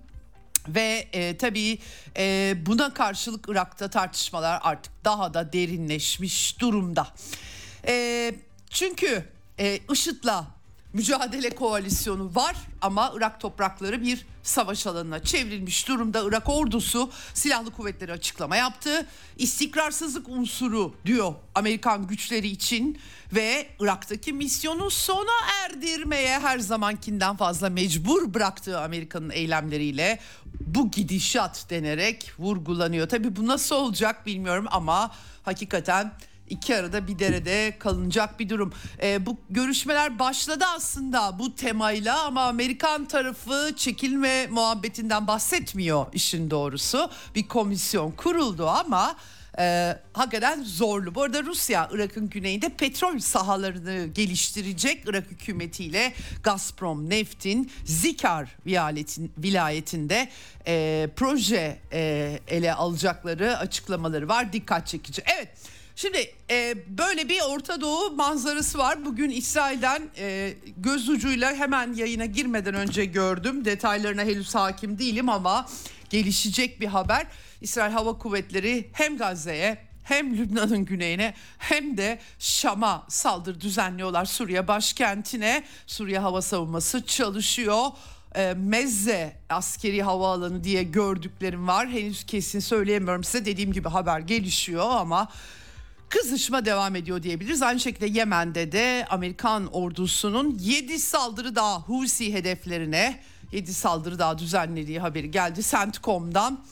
Ve 0.68 1.08
e, 1.12 1.36
tabii 1.36 1.78
e, 2.16 2.54
buna 2.66 2.94
karşılık 2.94 3.44
Irak'ta 3.48 3.90
tartışmalar 3.90 4.60
artık 4.62 4.92
daha 5.04 5.34
da 5.34 5.52
derinleşmiş 5.52 6.60
durumda. 6.60 7.08
E, 7.86 8.34
çünkü 8.70 9.24
e, 9.58 9.78
IŞİD'le 9.92 10.61
mücadele 10.92 11.50
koalisyonu 11.50 12.30
var 12.34 12.56
ama 12.80 13.12
Irak 13.16 13.40
toprakları 13.40 14.02
bir 14.02 14.26
savaş 14.42 14.86
alanına 14.86 15.22
çevrilmiş 15.22 15.88
durumda. 15.88 16.22
Irak 16.28 16.48
ordusu 16.48 17.10
silahlı 17.34 17.70
kuvvetleri 17.70 18.12
açıklama 18.12 18.56
yaptı. 18.56 19.06
İstikrarsızlık 19.36 20.28
unsuru 20.28 20.94
diyor 21.06 21.34
Amerikan 21.54 22.06
güçleri 22.06 22.48
için 22.48 22.98
ve 23.32 23.66
Irak'taki 23.80 24.32
misyonu 24.32 24.90
sona 24.90 25.32
erdirmeye 25.64 26.38
her 26.38 26.58
zamankinden 26.58 27.36
fazla 27.36 27.70
mecbur 27.70 28.34
bıraktığı 28.34 28.80
Amerika'nın 28.80 29.30
eylemleriyle 29.30 30.18
bu 30.60 30.90
gidişat 30.90 31.66
denerek 31.70 32.32
vurgulanıyor. 32.38 33.08
Tabii 33.08 33.36
bu 33.36 33.46
nasıl 33.46 33.76
olacak 33.76 34.26
bilmiyorum 34.26 34.66
ama 34.70 35.10
hakikaten 35.42 36.12
iki 36.52 36.76
arada 36.76 37.08
bir 37.08 37.18
derede 37.18 37.78
kalınacak 37.78 38.40
bir 38.40 38.48
durum. 38.48 38.72
E, 39.02 39.26
bu 39.26 39.36
görüşmeler 39.50 40.18
başladı 40.18 40.64
aslında 40.76 41.38
bu 41.38 41.54
temayla 41.54 42.24
ama 42.24 42.42
Amerikan 42.42 43.04
tarafı 43.04 43.72
çekilme 43.76 44.46
muhabbetinden 44.46 45.26
bahsetmiyor 45.26 46.06
işin 46.12 46.50
doğrusu. 46.50 47.10
Bir 47.34 47.48
komisyon 47.48 48.10
kuruldu 48.10 48.66
ama 48.66 49.16
e, 49.58 49.96
hakikaten 50.12 50.62
zorlu. 50.64 51.14
Bu 51.14 51.22
arada 51.22 51.42
Rusya 51.42 51.88
Irak'ın 51.92 52.28
güneyinde 52.28 52.68
petrol 52.68 53.18
sahalarını 53.18 54.06
geliştirecek 54.06 55.04
Irak 55.06 55.30
hükümetiyle 55.30 56.12
Gazprom 56.42 57.10
Neft'in 57.10 57.70
Zikar 57.84 58.56
vilayetin, 58.66 59.32
vilayetinde 59.38 60.28
e, 60.66 61.08
proje 61.16 61.78
e, 61.92 62.40
ele 62.48 62.74
alacakları 62.74 63.58
açıklamaları 63.58 64.28
var. 64.28 64.52
Dikkat 64.52 64.86
çekici. 64.86 65.22
Evet. 65.26 65.48
Şimdi 65.96 66.34
e, 66.50 66.74
böyle 66.98 67.28
bir 67.28 67.40
Orta 67.48 67.80
Doğu 67.80 68.10
manzarası 68.10 68.78
var. 68.78 69.04
Bugün 69.04 69.30
İsrail'den 69.30 70.10
e, 70.18 70.54
göz 70.76 71.08
ucuyla 71.08 71.54
hemen 71.54 71.94
yayına 71.94 72.24
girmeden 72.24 72.74
önce 72.74 73.04
gördüm. 73.04 73.64
Detaylarına 73.64 74.22
henüz 74.22 74.54
hakim 74.54 74.98
değilim 74.98 75.28
ama 75.28 75.68
gelişecek 76.10 76.80
bir 76.80 76.86
haber. 76.86 77.26
İsrail 77.60 77.92
Hava 77.92 78.18
Kuvvetleri 78.18 78.90
hem 78.92 79.18
Gazze'ye 79.18 79.78
hem 80.02 80.38
Lübnan'ın 80.38 80.84
güneyine 80.84 81.34
hem 81.58 81.96
de 81.96 82.18
Şam'a 82.38 83.06
saldırı 83.08 83.60
düzenliyorlar 83.60 84.24
Suriye 84.24 84.68
başkentine. 84.68 85.64
Suriye 85.86 86.18
hava 86.18 86.42
savunması 86.42 87.06
çalışıyor. 87.06 87.86
E, 88.36 88.54
Mezze 88.56 89.36
askeri 89.48 90.02
havaalanı 90.02 90.64
diye 90.64 90.82
gördüklerim 90.82 91.68
var. 91.68 91.88
Henüz 91.88 92.24
kesin 92.24 92.60
söyleyemiyorum 92.60 93.24
size. 93.24 93.44
Dediğim 93.44 93.72
gibi 93.72 93.88
haber 93.88 94.20
gelişiyor 94.20 94.90
ama 94.90 95.28
kızışma 96.12 96.64
devam 96.64 96.96
ediyor 96.96 97.22
diyebiliriz. 97.22 97.62
Aynı 97.62 97.80
şekilde 97.80 98.06
Yemen'de 98.06 98.72
de 98.72 99.06
Amerikan 99.10 99.66
ordusunun 99.66 100.58
7 100.60 100.98
saldırı 100.98 101.54
daha 101.54 101.80
Husi 101.80 102.34
hedeflerine 102.34 103.20
7 103.52 103.74
saldırı 103.74 104.18
daha 104.18 104.38
düzenlediği 104.38 105.00
haberi 105.00 105.30
geldi. 105.30 105.60
CENTCOM'dan 105.62 106.64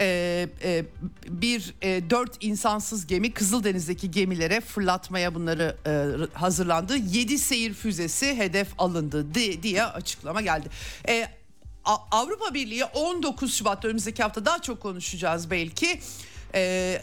e, 0.00 0.48
e, 0.62 0.84
bir 1.28 1.74
e, 1.82 2.10
dört 2.10 2.36
insansız 2.40 3.06
gemi 3.06 3.32
Kızıldeniz'deki 3.32 4.10
gemilere 4.10 4.60
fırlatmaya 4.60 5.34
bunları 5.34 5.76
e, 5.86 6.36
hazırlandı. 6.38 6.96
7 6.96 7.38
seyir 7.38 7.74
füzesi 7.74 8.36
hedef 8.36 8.68
alındı 8.78 9.34
diye 9.62 9.84
açıklama 9.84 10.40
geldi. 10.40 10.68
E, 11.08 11.28
Avrupa 12.10 12.54
Birliği 12.54 12.84
19 12.84 13.54
Şubat 13.54 13.84
önümüzdeki 13.84 14.22
hafta 14.22 14.44
daha 14.44 14.62
çok 14.62 14.80
konuşacağız 14.80 15.50
belki. 15.50 16.00
E, 16.54 17.02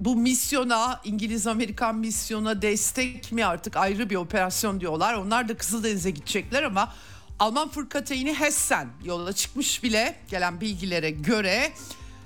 bu 0.00 0.16
misyona 0.16 1.00
İngiliz 1.04 1.46
Amerikan 1.46 1.96
misyona 1.96 2.62
destek 2.62 3.32
mi 3.32 3.44
artık 3.44 3.76
ayrı 3.76 4.10
bir 4.10 4.16
operasyon 4.16 4.80
diyorlar. 4.80 5.14
Onlar 5.14 5.48
da 5.48 5.56
Kızıldeniz'e 5.56 6.10
gidecekler 6.10 6.62
ama 6.62 6.92
Alman 7.38 7.68
fırkateyni 7.68 8.34
Hessen 8.34 8.88
yola 9.04 9.32
çıkmış 9.32 9.82
bile 9.82 10.16
gelen 10.30 10.60
bilgilere 10.60 11.10
göre 11.10 11.72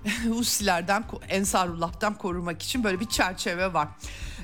Husilerden 0.29 1.05
Ensarullah'tan 1.29 2.15
korumak 2.15 2.63
için 2.63 2.85
böyle 2.85 3.01
bir 3.01 3.09
çerçeve 3.09 3.73
var. 3.73 3.89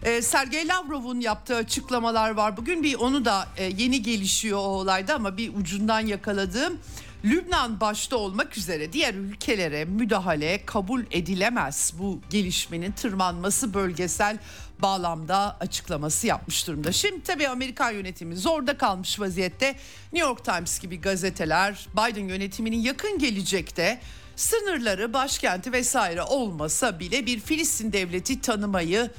Ee, 0.03 0.23
Sergey 0.23 0.69
Lavrov'un 0.69 1.21
yaptığı 1.21 1.57
açıklamalar 1.57 2.31
var. 2.31 2.57
Bugün 2.57 2.83
bir 2.83 2.95
onu 2.95 3.25
da 3.25 3.49
e, 3.57 3.65
yeni 3.65 4.03
gelişiyor 4.03 4.59
o 4.59 4.63
olayda 4.63 5.15
ama 5.15 5.37
bir 5.37 5.55
ucundan 5.55 6.01
yakaladığım 6.01 6.79
Lübnan 7.25 7.81
başta 7.81 8.17
olmak 8.17 8.59
üzere 8.59 8.93
diğer 8.93 9.15
ülkelere 9.15 9.85
müdahale 9.85 10.67
kabul 10.67 11.03
edilemez. 11.11 11.93
Bu 11.99 12.21
gelişmenin 12.31 12.93
tırmanması 12.93 13.75
bölgesel 13.75 14.39
bağlamda 14.79 15.57
açıklaması 15.61 16.27
yapmış 16.27 16.67
durumda. 16.67 16.93
Şimdi 16.93 17.23
tabii 17.23 17.49
Amerikan 17.49 17.91
yönetimi 17.91 18.37
zorda 18.37 18.79
kalmış 18.79 19.21
vaziyette. 19.21 19.77
New 20.13 20.29
York 20.29 20.45
Times 20.45 20.79
gibi 20.79 21.01
gazeteler 21.01 21.87
Biden 21.93 22.29
yönetiminin 22.29 22.81
yakın 22.81 23.19
gelecekte 23.19 24.01
sınırları, 24.37 25.13
başkenti 25.13 25.73
vesaire 25.73 26.23
olmasa 26.23 27.01
bile 27.01 27.27
bir 27.27 27.41
Filistin 27.41 27.93
devleti 27.93 28.41
tanımayı 28.41 29.11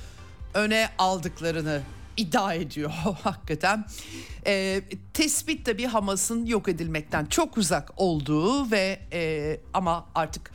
öne 0.54 0.90
aldıklarını 0.98 1.82
iddia 2.18 2.54
ediyor 2.54 2.92
hakikaten. 3.24 3.86
E, 4.48 4.82
tespit 5.14 5.66
tabii 5.66 5.86
Hamas'ın 5.86 6.46
yok 6.46 6.70
edilmekten 6.70 7.26
çok 7.26 7.58
uzak 7.58 7.92
olduğu 7.98 8.72
ve 8.72 9.00
e, 9.14 9.58
ama 9.74 10.06
artık 10.16 10.52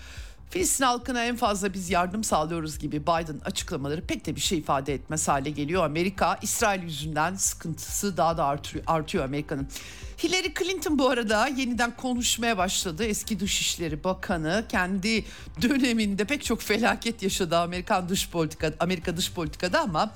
Filistin 0.51 0.85
halkına 0.85 1.25
en 1.25 1.37
fazla 1.37 1.75
biz 1.75 1.91
yardım 1.91 2.25
sağlıyoruz 2.25 2.79
gibi 2.79 3.03
Biden 3.03 3.41
açıklamaları 3.45 4.01
pek 4.07 4.27
de 4.27 4.37
bir 4.37 4.41
şey 4.41 4.59
ifade 4.59 4.95
etmez 4.95 5.29
hale 5.29 5.51
geliyor. 5.51 5.85
Amerika 5.85 6.39
İsrail 6.43 6.83
yüzünden 6.83 7.35
sıkıntısı 7.35 8.17
daha 8.17 8.37
da 8.37 8.45
artıyor, 8.45 8.85
artıyor 8.87 9.25
Amerika'nın. 9.25 9.69
Hillary 10.23 10.55
Clinton 10.59 10.99
bu 10.99 11.09
arada 11.09 11.47
yeniden 11.47 11.97
konuşmaya 11.97 12.59
başladı. 12.59 13.05
Eski 13.05 13.41
Dışişleri 13.41 14.05
Bakanı 14.05 14.65
kendi 14.69 15.25
döneminde 15.63 16.25
pek 16.25 16.45
çok 16.45 16.63
felaket 16.63 17.23
yaşadı 17.23 17.59
Amerikan 17.59 18.09
dış 18.09 18.31
politika 18.31 18.73
Amerika 18.81 19.17
dış 19.17 19.33
politikada 19.33 19.81
ama 19.81 20.15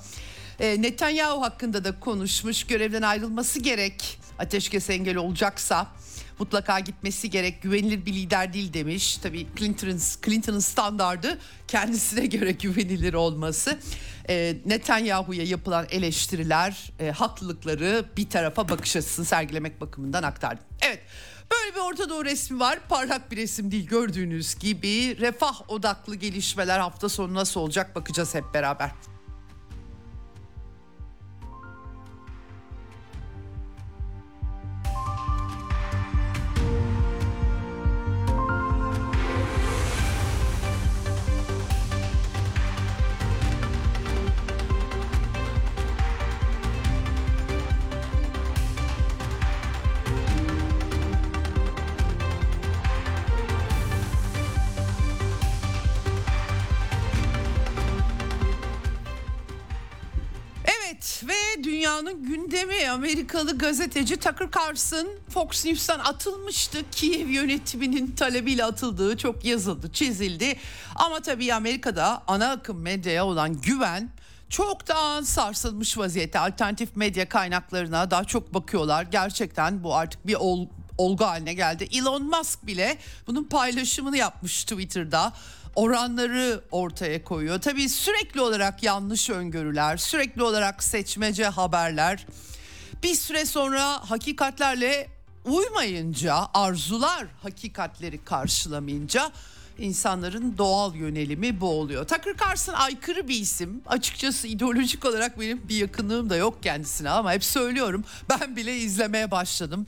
e, 0.59 0.81
Netanyahu 0.81 1.41
hakkında 1.41 1.83
da 1.83 1.99
konuşmuş. 1.99 2.63
Görevden 2.63 3.01
ayrılması 3.01 3.59
gerek. 3.59 4.19
Ateşkes 4.39 4.89
engel 4.89 5.17
olacaksa 5.17 5.87
mutlaka 6.39 6.79
gitmesi 6.79 7.29
gerek. 7.29 7.61
Güvenilir 7.61 8.05
bir 8.05 8.13
lider 8.13 8.53
değil 8.53 8.73
demiş. 8.73 9.17
Tabii 9.17 9.47
Clinton'ın 9.57 10.01
Clinton'ın 10.25 10.59
standardı 10.59 11.39
kendisine 11.67 12.25
göre 12.25 12.51
güvenilir 12.51 13.13
olması. 13.13 13.79
E, 14.29 14.57
Netanyahu'ya 14.65 15.43
yapılan 15.43 15.85
eleştiriler, 15.89 16.91
e, 16.99 17.11
haklılıkları 17.11 18.05
bir 18.17 18.29
tarafa 18.29 18.69
bakış 18.69 18.95
açısını 18.95 19.25
sergilemek 19.25 19.81
bakımından 19.81 20.23
aktardım. 20.23 20.65
Evet. 20.81 20.99
Böyle 21.51 21.75
bir 21.75 21.79
Orta 21.79 22.09
Doğu 22.09 22.25
resmi 22.25 22.59
var. 22.59 22.79
Parlak 22.89 23.31
bir 23.31 23.37
resim 23.37 23.71
değil 23.71 23.87
gördüğünüz 23.87 24.55
gibi. 24.55 25.17
Refah 25.19 25.69
odaklı 25.69 26.15
gelişmeler 26.15 26.79
hafta 26.79 27.09
sonu 27.09 27.33
nasıl 27.33 27.59
olacak 27.59 27.95
bakacağız 27.95 28.35
hep 28.35 28.53
beraber. 28.53 28.91
Ve 61.27 61.63
dünyanın 61.63 62.23
gündemi 62.23 62.89
Amerikalı 62.89 63.57
gazeteci 63.57 64.17
Tucker 64.17 64.49
Carlson 64.57 65.07
Fox 65.29 65.65
News'tan 65.65 65.99
atılmıştı. 65.99 66.77
Kiev 66.91 67.27
yönetiminin 67.27 68.11
talebiyle 68.11 68.63
atıldığı 68.65 69.17
çok 69.17 69.45
yazıldı, 69.45 69.91
çizildi. 69.93 70.55
Ama 70.95 71.19
tabii 71.19 71.53
Amerika'da 71.53 72.23
ana 72.27 72.51
akım 72.51 72.81
medyaya 72.81 73.25
olan 73.25 73.61
güven 73.61 74.09
çoktan 74.49 75.21
sarsılmış 75.21 75.97
vaziyette. 75.97 76.39
Alternatif 76.39 76.95
medya 76.95 77.29
kaynaklarına 77.29 78.11
daha 78.11 78.23
çok 78.23 78.53
bakıyorlar. 78.53 79.03
Gerçekten 79.03 79.83
bu 79.83 79.95
artık 79.95 80.27
bir 80.27 80.35
ol, 80.35 80.67
olgu 80.97 81.25
haline 81.25 81.53
geldi. 81.53 81.87
Elon 81.91 82.23
Musk 82.23 82.67
bile 82.67 82.97
bunun 83.27 83.43
paylaşımını 83.43 84.17
yapmış 84.17 84.63
Twitter'da 84.63 85.33
oranları 85.75 86.61
ortaya 86.71 87.23
koyuyor. 87.23 87.61
Tabii 87.61 87.89
sürekli 87.89 88.41
olarak 88.41 88.83
yanlış 88.83 89.29
öngörüler, 89.29 89.97
sürekli 89.97 90.43
olarak 90.43 90.83
seçmece 90.83 91.45
haberler. 91.45 92.27
Bir 93.03 93.15
süre 93.15 93.45
sonra 93.45 94.09
hakikatlerle 94.09 95.14
uymayınca, 95.45 96.35
arzular 96.53 97.25
hakikatleri 97.43 98.23
karşılamayınca 98.23 99.31
insanların 99.77 100.57
doğal 100.57 100.95
yönelimi 100.95 101.61
bu 101.61 101.69
oluyor. 101.69 102.07
Tucker 102.07 102.35
Carlson 102.37 102.73
aykırı 102.73 103.27
bir 103.27 103.39
isim. 103.39 103.81
Açıkçası 103.85 104.47
ideolojik 104.47 105.05
olarak 105.05 105.39
benim 105.39 105.69
bir 105.69 105.75
yakınlığım 105.75 106.29
da 106.29 106.35
yok 106.35 106.63
kendisine 106.63 107.09
ama 107.09 107.33
hep 107.33 107.43
söylüyorum. 107.43 108.03
Ben 108.29 108.55
bile 108.55 108.77
izlemeye 108.77 109.31
başladım 109.31 109.87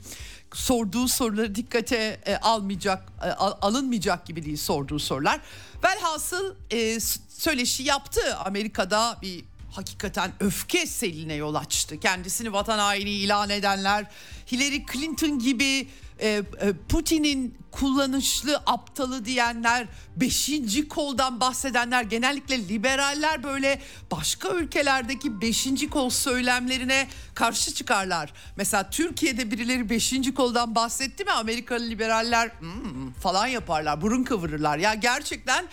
sorduğu 0.54 1.08
soruları 1.08 1.54
dikkate 1.54 2.20
e, 2.26 2.36
almayacak 2.36 3.12
e, 3.24 3.30
al, 3.30 3.52
alınmayacak 3.62 4.26
gibi 4.26 4.44
değil 4.44 4.56
sorduğu 4.56 4.98
sorular. 4.98 5.40
Velhasıl 5.84 6.54
e, 6.70 7.00
söyleşi 7.28 7.82
yaptı 7.82 8.20
Amerika'da 8.36 9.18
bir 9.22 9.44
hakikaten 9.72 10.32
öfke 10.40 10.86
seline 10.86 11.34
yol 11.34 11.54
açtı. 11.54 12.00
Kendisini 12.00 12.52
vatan 12.52 12.78
haini 12.78 13.10
ilan 13.10 13.50
edenler 13.50 14.06
Hillary 14.52 14.82
Clinton 14.92 15.38
gibi 15.38 15.88
e, 16.20 16.28
e, 16.28 16.42
Putin'in 16.88 17.58
kullanışlı 17.70 18.62
aptalı 18.66 19.24
diyenler, 19.24 19.86
beşinci 20.16 20.88
koldan 20.88 21.40
bahsedenler, 21.40 22.02
genellikle 22.02 22.68
liberaller 22.68 23.42
böyle 23.42 23.82
başka 24.10 24.48
ülkelerdeki 24.48 25.40
beşinci 25.40 25.90
kol 25.90 26.10
söylemlerine 26.10 27.08
karşı 27.34 27.74
çıkarlar. 27.74 28.32
Mesela 28.56 28.90
Türkiye'de 28.90 29.50
birileri 29.50 29.90
beşinci 29.90 30.34
koldan 30.34 30.74
bahsetti 30.74 31.24
mi 31.24 31.30
Amerikalı 31.30 31.90
liberaller 31.90 32.50
hmm, 32.60 33.12
falan 33.12 33.46
yaparlar, 33.46 34.00
burun 34.00 34.24
kıvırırlar. 34.24 34.78
Ya 34.78 34.94
gerçekten 34.94 35.64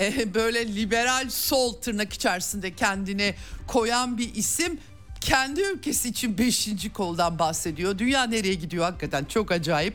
e, 0.00 0.34
böyle 0.34 0.74
liberal 0.74 1.30
sol 1.30 1.72
tırnak 1.72 2.12
içerisinde 2.12 2.74
kendini 2.74 3.34
koyan 3.66 4.18
bir 4.18 4.34
isim 4.34 4.78
kendi 5.20 5.60
ülkesi 5.60 6.08
için 6.08 6.38
beşinci 6.38 6.92
koldan 6.92 7.38
bahsediyor. 7.38 7.98
Dünya 7.98 8.24
nereye 8.24 8.54
gidiyor 8.54 8.84
hakikaten 8.84 9.24
çok 9.24 9.52
acayip. 9.52 9.94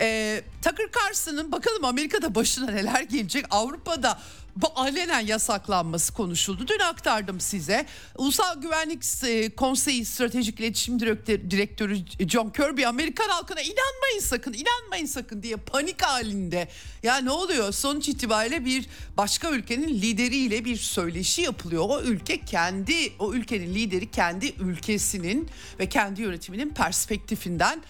Ee, 0.00 0.42
Tucker 0.62 0.88
Carlson'ın 1.00 1.52
bakalım 1.52 1.84
Amerika'da 1.84 2.34
başına 2.34 2.70
neler 2.70 3.02
gelecek. 3.02 3.44
Avrupa'da 3.50 4.18
bu 4.56 4.66
alenen 4.74 5.20
yasaklanması 5.20 6.14
konuşuldu. 6.14 6.68
Dün 6.68 6.78
aktardım 6.78 7.40
size. 7.40 7.86
Ulusal 8.16 8.60
Güvenlik 8.60 9.02
e, 9.24 9.50
Konseyi 9.50 10.04
Stratejik 10.04 10.60
İletişim 10.60 11.00
Direktörü, 11.00 11.98
John 12.28 12.50
Kirby 12.50 12.86
Amerikan 12.86 13.28
halkına 13.28 13.60
inanmayın 13.60 14.20
sakın, 14.20 14.52
inanmayın 14.52 15.06
sakın 15.06 15.42
diye 15.42 15.56
panik 15.56 16.02
halinde. 16.02 16.68
Ya 17.02 17.16
ne 17.16 17.30
oluyor? 17.30 17.72
Sonuç 17.72 18.08
itibariyle 18.08 18.64
bir 18.64 18.86
başka 19.16 19.50
ülkenin 19.50 19.88
lideriyle 19.88 20.64
bir 20.64 20.76
söyleşi 20.76 21.42
yapılıyor. 21.42 21.84
O 21.88 22.00
ülke 22.00 22.40
kendi, 22.40 23.12
o 23.18 23.34
ülkenin 23.34 23.74
lideri 23.74 24.10
kendi 24.10 24.54
ülkesinin 24.60 25.48
ve 25.78 25.88
kendi 25.88 26.22
yönetiminin 26.22 26.70
perspektifinden 26.70 27.82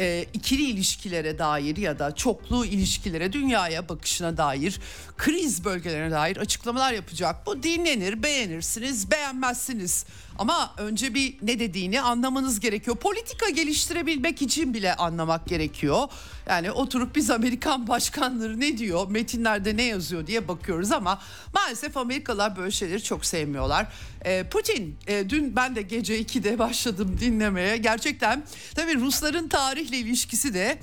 e, 0.00 0.26
ikili 0.32 0.62
ilişkilere 0.62 1.38
dair 1.38 1.76
ya 1.76 1.98
da 1.98 2.14
çoklu 2.14 2.66
ilişkilere, 2.66 3.32
dünyaya 3.32 3.88
bakışına 3.88 4.36
dair, 4.36 4.80
kriz 5.22 5.64
bölgelerine 5.64 6.10
dair 6.10 6.36
açıklamalar 6.36 6.92
yapacak. 6.92 7.46
Bu 7.46 7.62
dinlenir, 7.62 8.22
beğenirsiniz, 8.22 9.10
beğenmezsiniz. 9.10 10.06
Ama 10.38 10.74
önce 10.78 11.14
bir 11.14 11.36
ne 11.42 11.58
dediğini 11.58 12.00
anlamanız 12.00 12.60
gerekiyor. 12.60 12.96
Politika 12.96 13.48
geliştirebilmek 13.48 14.42
için 14.42 14.74
bile 14.74 14.94
anlamak 14.94 15.46
gerekiyor. 15.46 16.08
Yani 16.48 16.72
oturup 16.72 17.14
biz 17.16 17.30
Amerikan 17.30 17.88
başkanları 17.88 18.60
ne 18.60 18.78
diyor, 18.78 19.10
metinlerde 19.10 19.76
ne 19.76 19.82
yazıyor 19.82 20.26
diye 20.26 20.48
bakıyoruz 20.48 20.92
ama 20.92 21.20
maalesef 21.54 21.96
Amerikalılar 21.96 22.56
böyle 22.56 22.70
şeyleri 22.70 23.02
çok 23.02 23.24
sevmiyorlar. 23.24 23.86
Ee, 24.24 24.44
Putin, 24.50 24.98
e, 25.06 25.30
dün 25.30 25.56
ben 25.56 25.76
de 25.76 25.82
gece 25.82 26.20
2'de 26.22 26.58
başladım 26.58 27.16
dinlemeye. 27.20 27.76
Gerçekten 27.76 28.44
tabii 28.74 29.00
Rusların 29.00 29.48
tarihle 29.48 29.98
ilişkisi 29.98 30.54
de 30.54 30.78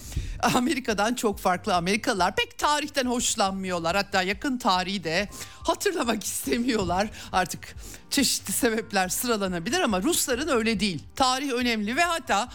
Amerika'dan 0.55 1.13
çok 1.13 1.39
farklı. 1.39 1.75
Amerikalılar 1.75 2.35
pek 2.35 2.57
tarihten 2.57 3.05
hoşlanmıyorlar. 3.05 3.95
Hatta 3.95 4.23
yakın 4.29 4.57
tarihi 4.57 5.03
de 5.03 5.29
hatırlamak 5.63 6.23
istemiyorlar. 6.23 7.09
Artık 7.31 7.75
çeşitli 8.09 8.53
sebepler 8.53 9.09
sıralanabilir 9.09 9.79
ama 9.79 10.01
Rusların 10.01 10.47
öyle 10.47 10.79
değil. 10.79 11.03
Tarih 11.15 11.51
önemli 11.51 11.95
ve 11.95 12.03
hatta 12.03 12.49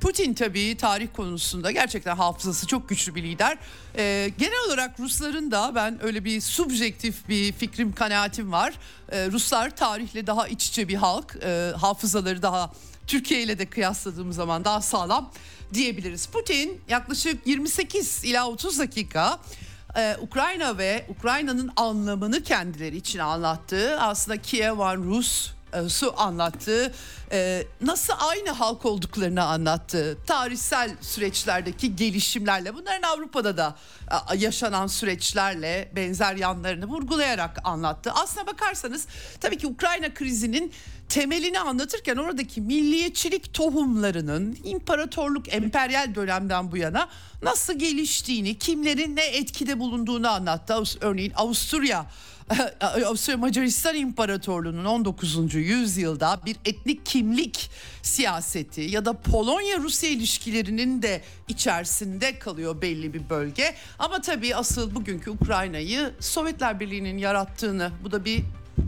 Putin 0.00 0.34
tabii 0.34 0.76
tarih 0.76 1.08
konusunda 1.16 1.70
gerçekten 1.70 2.16
hafızası 2.16 2.66
çok 2.66 2.88
güçlü 2.88 3.14
bir 3.14 3.22
lider. 3.22 3.58
Ee, 3.96 4.30
genel 4.38 4.66
olarak 4.66 5.00
Rusların 5.00 5.50
da 5.50 5.72
ben 5.74 6.04
öyle 6.04 6.24
bir 6.24 6.40
subjektif 6.40 7.28
bir 7.28 7.52
fikrim 7.52 7.92
kanaatim 7.92 8.52
var. 8.52 8.74
Ee, 9.08 9.30
Ruslar 9.30 9.76
tarihle 9.76 10.26
daha 10.26 10.48
iç 10.48 10.68
içe 10.68 10.88
bir 10.88 10.94
halk. 10.94 11.36
Ee, 11.42 11.72
hafızaları 11.80 12.42
daha 12.42 12.72
Türkiye 13.06 13.42
ile 13.42 13.58
de 13.58 13.66
kıyasladığımız 13.66 14.36
zaman 14.36 14.64
daha 14.64 14.80
sağlam 14.80 15.30
diyebiliriz. 15.74 16.26
Putin 16.26 16.80
yaklaşık 16.88 17.46
28 17.46 18.24
ila 18.24 18.48
30 18.48 18.78
dakika 18.78 19.38
ee, 19.96 20.16
Ukrayna 20.20 20.78
ve 20.78 21.06
Ukrayna'nın 21.08 21.70
anlamını 21.76 22.42
kendileri 22.42 22.96
için 22.96 23.18
anlattığı. 23.18 24.00
Aslında 24.00 24.42
Kiev 24.42 24.78
Rus 24.96 25.50
e, 25.50 25.52
su 25.88 26.14
anlattı. 26.16 26.92
E, 27.32 27.64
nasıl 27.80 28.12
aynı 28.18 28.50
halk 28.50 28.84
olduklarını 28.84 29.44
anlattı. 29.44 30.18
Tarihsel 30.26 30.90
süreçlerdeki 31.00 31.96
gelişimlerle 31.96 32.74
bunların 32.74 33.02
Avrupa'da 33.02 33.56
da 33.56 33.76
e, 34.32 34.36
yaşanan 34.36 34.86
süreçlerle 34.86 35.90
benzer 35.96 36.36
yanlarını 36.36 36.86
vurgulayarak 36.86 37.60
anlattı. 37.64 38.12
Aslına 38.14 38.46
bakarsanız 38.46 39.06
tabii 39.40 39.58
ki 39.58 39.66
Ukrayna 39.66 40.14
krizinin 40.14 40.72
temelini 41.08 41.60
anlatırken 41.60 42.16
oradaki 42.16 42.60
milliyetçilik 42.60 43.54
tohumlarının 43.54 44.58
imparatorluk 44.64 45.54
emperyal 45.54 46.14
dönemden 46.14 46.72
bu 46.72 46.76
yana 46.76 47.08
nasıl 47.42 47.78
geliştiğini, 47.78 48.58
kimlerin 48.58 49.16
ne 49.16 49.24
etkide 49.24 49.78
bulunduğunu 49.78 50.28
anlattı. 50.28 50.82
Örneğin 51.00 51.32
Avusturya 51.36 52.06
Macaristan 53.38 53.96
İmparatorluğu'nun 53.96 54.84
19. 54.84 55.54
yüzyılda 55.54 56.40
bir 56.46 56.56
etnik 56.64 57.06
kimlik 57.06 57.70
siyaseti 58.02 58.80
ya 58.80 59.04
da 59.04 59.12
Polonya 59.12 59.78
Rusya 59.78 60.10
ilişkilerinin 60.10 61.02
de 61.02 61.20
içerisinde 61.48 62.38
kalıyor 62.38 62.82
belli 62.82 63.14
bir 63.14 63.30
bölge. 63.30 63.74
Ama 63.98 64.20
tabii 64.20 64.56
asıl 64.56 64.94
bugünkü 64.94 65.30
Ukrayna'yı 65.30 66.12
Sovyetler 66.20 66.80
Birliği'nin 66.80 67.18
yarattığını 67.18 67.90
bu 68.04 68.12
da 68.12 68.24
bir 68.24 68.42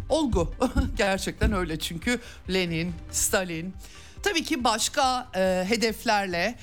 olgu. 0.09 0.55
Gerçekten 0.97 1.53
öyle 1.53 1.79
çünkü 1.79 2.21
Lenin, 2.49 2.93
Stalin 3.11 3.75
tabii 4.23 4.45
ki 4.45 4.65
başka 4.65 5.29
e, 5.35 5.65
hedeflerle 5.69 6.55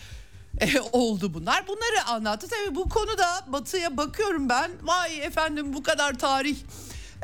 e, 0.62 0.80
oldu 0.92 1.34
bunlar. 1.34 1.68
Bunları 1.68 2.08
anlattı. 2.08 2.48
Tabii 2.48 2.76
bu 2.76 2.90
konuda 2.90 3.46
batıya 3.48 3.98
bakıyorum 3.98 4.50
ben. 4.50 4.72
Vay 4.84 5.26
efendim 5.26 5.74
bu 5.74 5.84
kadar 5.84 6.14
tarih. 6.20 6.58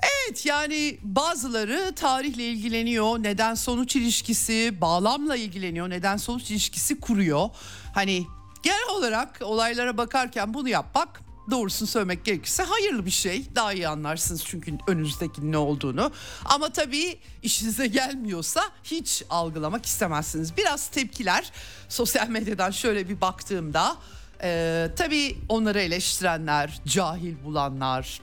Evet 0.04 0.46
yani 0.46 0.98
bazıları 1.02 1.96
tarihle 1.96 2.44
ilgileniyor. 2.44 3.24
Neden 3.24 3.56
sonuç 3.56 3.96
ilişkisi, 3.96 4.82
bağlamla 4.82 5.36
ilgileniyor. 5.36 5.90
Neden 5.90 6.18
sonuç 6.18 6.52
ilişkisi 6.52 7.00
kuruyor. 7.00 7.50
Hani 7.94 8.26
genel 8.64 8.90
olarak 8.90 9.40
olaylara 9.42 9.98
bakarken 9.98 10.54
bunu 10.54 10.70
yapmak 10.70 11.22
doğrusunu 11.52 11.88
söylemek 11.88 12.26
gerekirse 12.26 12.64
hayırlı 12.64 13.06
bir 13.06 13.12
şey. 13.12 13.46
Daha 13.56 13.74
iyi 13.74 13.88
anlarsınız 13.88 14.44
çünkü 14.46 14.78
önünüzdeki 14.88 15.52
ne 15.52 15.58
olduğunu. 15.58 16.12
Ama 16.46 16.70
tabii 16.70 17.20
işinize 17.44 17.88
gelmiyorsa 17.88 18.62
hiç 18.84 19.24
algılamak 19.30 19.86
istemezsiniz. 19.86 20.58
Biraz 20.58 20.88
tepkiler 20.88 21.52
sosyal 21.90 22.30
medyadan 22.30 22.72
şöyle 22.72 23.10
bir 23.10 23.22
baktığımda 23.22 23.98
e, 24.44 24.88
tabii 24.96 25.38
onları 25.50 25.80
eleştirenler, 25.82 26.82
cahil 26.86 27.44
bulanlar, 27.44 28.22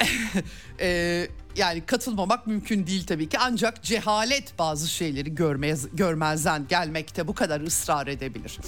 e, 0.80 1.28
yani 1.56 1.86
katılmamak 1.86 2.46
mümkün 2.46 2.86
değil 2.86 3.06
tabii 3.06 3.28
ki 3.28 3.38
ancak 3.38 3.82
cehalet 3.82 4.58
bazı 4.58 4.88
şeyleri 4.88 5.34
görmez, 5.34 5.96
görmezden 5.96 6.66
gelmekte 6.68 7.28
bu 7.28 7.34
kadar 7.34 7.60
ısrar 7.60 8.06
edebilir. 8.06 8.58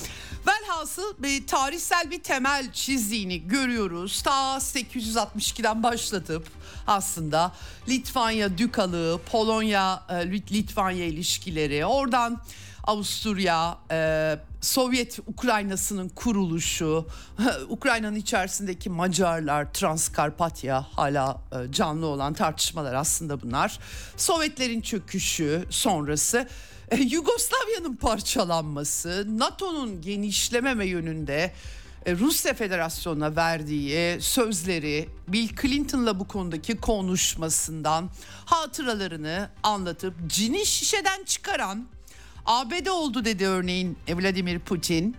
Velhasıl 0.47 1.15
bir 1.19 1.47
tarihsel 1.47 2.11
bir 2.11 2.23
temel 2.23 2.73
çizdiğini 2.73 3.49
görüyoruz. 3.49 4.23
Ta 4.23 4.57
862'den 4.57 5.83
başlatıp 5.83 6.47
aslında 6.87 7.53
Litvanya 7.89 8.59
Dükalığı, 8.59 9.21
Polonya 9.33 10.03
e, 10.09 10.31
Litvanya 10.31 11.05
ilişkileri, 11.05 11.87
oradan 11.87 12.41
Avusturya, 12.87 13.79
e, 13.91 14.39
Sovyet 14.61 15.19
Ukraynası'nın 15.27 16.09
kuruluşu, 16.09 17.07
Ukrayna'nın 17.69 18.17
içerisindeki 18.17 18.91
Macarlar, 18.91 19.73
Transkarpatya 19.73 20.87
hala 20.93 21.41
e, 21.53 21.73
canlı 21.73 22.07
olan 22.07 22.35
tartışmalar 22.35 22.95
aslında 22.95 23.43
bunlar. 23.43 23.79
Sovyetlerin 24.17 24.81
çöküşü 24.81 25.65
sonrası 25.71 26.49
e, 26.91 26.97
Yugoslavya'nın 26.97 27.97
parçalanması, 27.97 29.27
NATO'nun 29.39 30.01
genişlememe 30.01 30.87
yönünde 30.87 31.53
e, 32.07 32.15
Rusya 32.15 32.55
Federasyonu'na 32.55 33.37
verdiği 33.37 34.21
sözleri 34.21 35.09
Bill 35.29 35.49
Clinton'la 35.63 36.21
bu 36.21 36.29
konudaki 36.29 36.77
konuşmasından 36.77 38.11
hatıralarını 38.45 39.49
anlatıp 39.63 40.15
cini 40.27 40.67
şişeden 40.67 41.25
çıkaran 41.25 41.94
ABD 42.47 42.87
oldu 42.87 43.25
dedi 43.25 43.47
örneğin 43.47 43.99
Vladimir 44.09 44.59
Putin. 44.59 45.17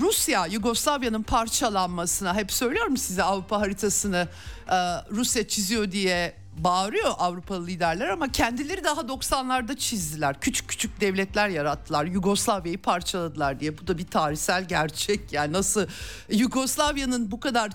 Rusya 0.00 0.46
Yugoslavya'nın 0.46 1.22
parçalanmasına 1.22 2.34
hep 2.34 2.52
söylüyorum 2.52 2.96
size 2.96 3.22
Avrupa 3.22 3.60
haritasını 3.60 4.28
e, 4.68 4.76
Rusya 5.10 5.48
çiziyor 5.48 5.92
diye 5.92 6.34
bağırıyor 6.58 7.10
Avrupalı 7.18 7.66
liderler 7.66 8.08
ama 8.08 8.32
kendileri 8.32 8.84
daha 8.84 9.00
90'larda 9.00 9.76
çizdiler. 9.76 10.40
Küçük 10.40 10.68
küçük 10.68 11.00
devletler 11.00 11.48
yarattılar. 11.48 12.04
Yugoslavya'yı 12.04 12.82
parçaladılar 12.82 13.60
diye. 13.60 13.78
Bu 13.78 13.86
da 13.86 13.98
bir 13.98 14.06
tarihsel 14.06 14.64
gerçek. 14.64 15.32
Yani 15.32 15.52
nasıl 15.52 15.86
Yugoslavya'nın 16.30 17.30
bu 17.30 17.40
kadar 17.40 17.70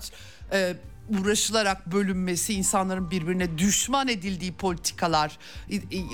e, 0.52 0.76
uğraşılarak 1.08 1.92
bölünmesi, 1.92 2.54
insanların 2.54 3.10
birbirine 3.10 3.58
düşman 3.58 4.08
edildiği 4.08 4.52
politikalar, 4.52 5.38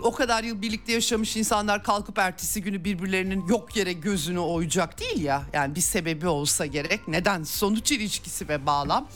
o 0.02 0.12
kadar 0.12 0.44
yıl 0.44 0.62
birlikte 0.62 0.92
yaşamış 0.92 1.36
insanlar 1.36 1.82
kalkıp 1.82 2.18
ertesi 2.18 2.62
günü 2.62 2.84
birbirlerinin 2.84 3.46
yok 3.46 3.76
yere 3.76 3.92
gözünü 3.92 4.38
oyacak 4.38 5.00
değil 5.00 5.22
ya. 5.22 5.42
Yani 5.52 5.74
bir 5.74 5.80
sebebi 5.80 6.26
olsa 6.26 6.66
gerek. 6.66 7.08
Neden? 7.08 7.42
Sonuç 7.42 7.92
ilişkisi 7.92 8.48
ve 8.48 8.66
bağlam. 8.66 9.08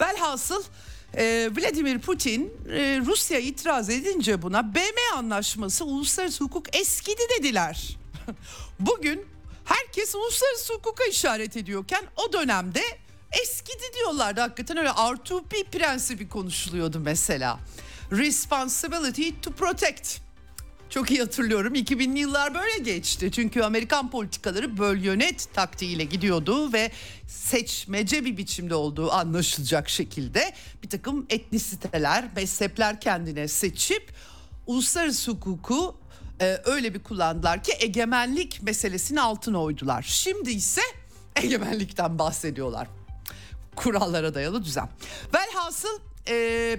Velhasıl 0.00 0.62
e, 1.16 1.50
Vladimir 1.56 1.98
Putin 1.98 2.52
e, 2.70 3.00
Rusya 3.06 3.38
itiraz 3.38 3.90
edince 3.90 4.42
buna 4.42 4.74
BM 4.74 5.16
anlaşması 5.16 5.84
uluslararası 5.84 6.44
hukuk 6.44 6.76
eskidi 6.76 7.22
dediler. 7.38 7.96
Bugün 8.80 9.26
herkes 9.64 10.14
uluslararası 10.14 10.74
hukuka 10.74 11.04
işaret 11.04 11.56
ediyorken 11.56 12.04
o 12.16 12.32
dönemde 12.32 12.82
eskidi 13.42 13.94
diyorlardı 13.94 14.40
hakikaten 14.40 14.76
öyle 14.76 14.88
R2P 14.88 15.64
prensibi 15.64 16.28
konuşuluyordu 16.28 17.00
mesela. 17.00 17.58
Responsibility 18.12 19.28
to 19.42 19.50
protect. 19.50 20.24
Çok 20.90 21.10
iyi 21.10 21.20
hatırlıyorum 21.20 21.74
2000'li 21.74 22.18
yıllar 22.18 22.54
böyle 22.54 22.78
geçti. 22.78 23.30
Çünkü 23.32 23.62
Amerikan 23.62 24.10
politikaları 24.10 24.78
böl 24.78 24.96
yönet 24.96 25.54
taktiğiyle 25.54 26.04
gidiyordu 26.04 26.72
ve 26.72 26.90
seçmece 27.26 28.24
bir 28.24 28.36
biçimde 28.36 28.74
olduğu 28.74 29.12
anlaşılacak 29.12 29.88
şekilde 29.88 30.54
bir 30.82 30.88
takım 30.88 31.26
etnisiteler, 31.30 32.24
mezhepler 32.36 33.00
kendine 33.00 33.48
seçip 33.48 34.12
uluslararası 34.66 35.30
hukuku 35.30 35.96
e, 36.40 36.58
öyle 36.64 36.94
bir 36.94 37.02
kullandılar 37.02 37.62
ki 37.62 37.72
egemenlik 37.78 38.62
meselesini 38.62 39.20
altına 39.20 39.62
oydular. 39.62 40.02
Şimdi 40.02 40.50
ise 40.50 40.82
egemenlikten 41.36 42.18
bahsediyorlar 42.18 42.88
kurallara 43.76 44.34
dayalı 44.34 44.64
düzen. 44.64 44.88
Velhasıl 45.34 46.00
e, 46.28 46.34
e, 46.34 46.78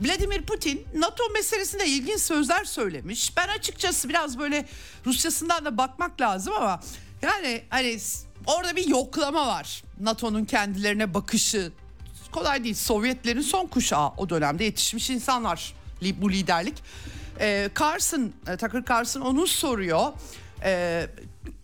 Vladimir 0.00 0.42
Putin 0.42 0.86
NATO 0.94 1.28
meselesinde 1.32 1.86
ilginç 1.86 2.20
sözler 2.20 2.64
söylemiş. 2.64 3.36
Ben 3.36 3.48
açıkçası 3.48 4.08
biraz 4.08 4.38
böyle 4.38 4.66
Rusçasından 5.06 5.64
da 5.64 5.76
bakmak 5.76 6.20
lazım 6.20 6.52
ama 6.56 6.80
yani 7.22 7.62
hani 7.70 7.98
orada 8.46 8.76
bir 8.76 8.88
yoklama 8.88 9.46
var. 9.46 9.82
NATO'nun 10.00 10.44
kendilerine 10.44 11.14
bakışı 11.14 11.72
kolay 12.32 12.64
değil. 12.64 12.74
Sovyetlerin 12.74 13.40
son 13.40 13.66
kuşağı 13.66 14.08
o 14.16 14.28
dönemde 14.28 14.64
yetişmiş 14.64 15.10
insanlar 15.10 15.74
bu 16.16 16.32
liderlik. 16.32 16.74
E, 17.40 17.70
Carson, 17.80 18.32
e, 18.46 18.56
Tucker 18.56 18.84
Carson 18.84 19.20
onu 19.20 19.46
soruyor. 19.46 20.12
E, 20.64 21.06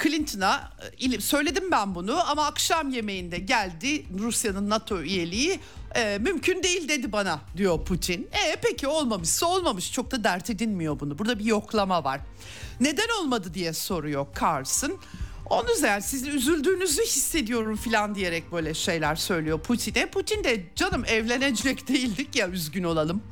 Clinton'a 0.02 0.72
söyledim 1.20 1.70
ben 1.70 1.94
bunu 1.94 2.30
ama 2.30 2.46
akşam 2.46 2.90
yemeğinde 2.90 3.38
geldi 3.38 4.06
Rusya'nın 4.18 4.70
NATO 4.70 5.00
üyeliği 5.00 5.61
e, 5.94 6.18
mümkün 6.18 6.62
değil 6.62 6.88
dedi 6.88 7.12
bana 7.12 7.40
diyor 7.56 7.85
Putin. 7.85 8.28
E 8.32 8.56
peki 8.62 8.88
olmamışsa 8.88 9.46
olmamış 9.46 9.92
çok 9.92 10.11
da 10.11 10.24
dert 10.24 10.50
edinmiyor 10.50 11.00
bunu. 11.00 11.18
Burada 11.18 11.38
bir 11.38 11.44
yoklama 11.44 12.04
var. 12.04 12.20
Neden 12.80 13.09
olmadı 13.20 13.54
diye 13.54 13.72
soruyor 13.72 14.26
Carson. 14.40 14.98
Onun 15.50 15.68
üzerine 15.68 16.00
sizin 16.00 16.30
üzüldüğünüzü 16.30 17.02
hissediyorum 17.02 17.76
falan 17.76 18.14
diyerek 18.14 18.52
böyle 18.52 18.74
şeyler 18.74 19.16
söylüyor 19.16 19.61
Putin'e. 19.61 20.06
Putin 20.06 20.44
de 20.44 20.62
canım 20.76 21.04
evlenecek 21.04 21.88
değildik 21.88 22.37
ya 22.37 22.48
üzgün 22.48 22.85
olalım. 22.85 23.22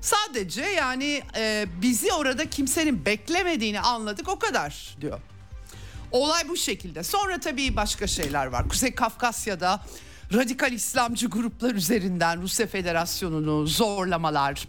Sadece 0.00 0.62
yani 0.62 1.22
e, 1.36 1.66
bizi 1.82 2.12
orada 2.12 2.50
kimsenin 2.50 3.04
beklemediğini 3.04 3.80
anladık 3.80 4.28
o 4.28 4.38
kadar 4.38 4.96
diyor. 5.00 5.20
Olay 6.12 6.48
bu 6.48 6.56
şekilde. 6.56 7.02
Sonra 7.02 7.40
tabii 7.40 7.76
başka 7.76 8.06
şeyler 8.06 8.46
var. 8.46 8.68
Kuzey 8.68 8.94
Kafkasya'da 8.94 9.80
radikal 10.34 10.72
İslamcı 10.72 11.26
gruplar 11.26 11.74
üzerinden 11.74 12.42
Rusya 12.42 12.66
Federasyonu'nu 12.66 13.66
zorlamalar, 13.66 14.68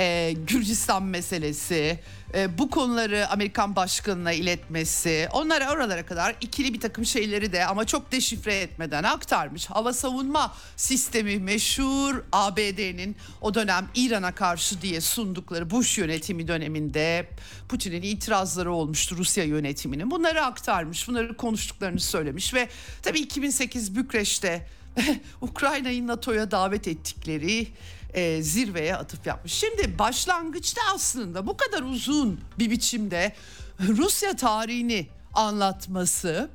e, 0.00 0.32
Gürcistan 0.46 1.02
meselesi, 1.02 1.98
e, 2.34 2.58
bu 2.58 2.70
konuları 2.70 3.28
Amerikan 3.28 3.76
başkanına 3.76 4.32
iletmesi, 4.32 5.28
onlara 5.32 5.72
oralara 5.72 6.06
kadar 6.06 6.36
ikili 6.40 6.74
bir 6.74 6.80
takım 6.80 7.06
şeyleri 7.06 7.52
de 7.52 7.66
ama 7.66 7.84
çok 7.84 8.12
deşifre 8.12 8.54
etmeden 8.54 9.02
aktarmış. 9.04 9.66
Hava 9.66 9.92
savunma 9.92 10.54
sistemi 10.76 11.38
meşhur 11.38 12.22
ABD'nin 12.32 13.16
o 13.40 13.54
dönem 13.54 13.88
İran'a 13.94 14.32
karşı 14.32 14.82
diye 14.82 15.00
sundukları 15.00 15.70
Bush 15.70 15.98
yönetimi 15.98 16.48
döneminde 16.48 17.28
Putin'in 17.68 18.02
itirazları 18.02 18.72
olmuştu 18.72 19.16
Rusya 19.18 19.44
yönetiminin. 19.44 20.10
Bunları 20.10 20.44
aktarmış, 20.44 21.08
bunları 21.08 21.36
konuştuklarını 21.36 22.00
söylemiş 22.00 22.54
ve 22.54 22.68
tabii 23.02 23.20
2008 23.20 23.96
Bükreş'te 23.96 24.66
Ukrayna'yı 25.40 26.06
NATO'ya 26.06 26.50
davet 26.50 26.88
ettikleri 26.88 27.66
e, 28.14 28.42
zirveye 28.42 28.96
atıf 28.96 29.26
yapmış. 29.26 29.52
Şimdi 29.52 29.98
başlangıçta 29.98 30.80
aslında 30.94 31.46
bu 31.46 31.56
kadar 31.56 31.82
uzun 31.82 32.40
bir 32.58 32.70
biçimde 32.70 33.32
Rusya 33.80 34.36
tarihini 34.36 35.08
anlatması 35.34 36.50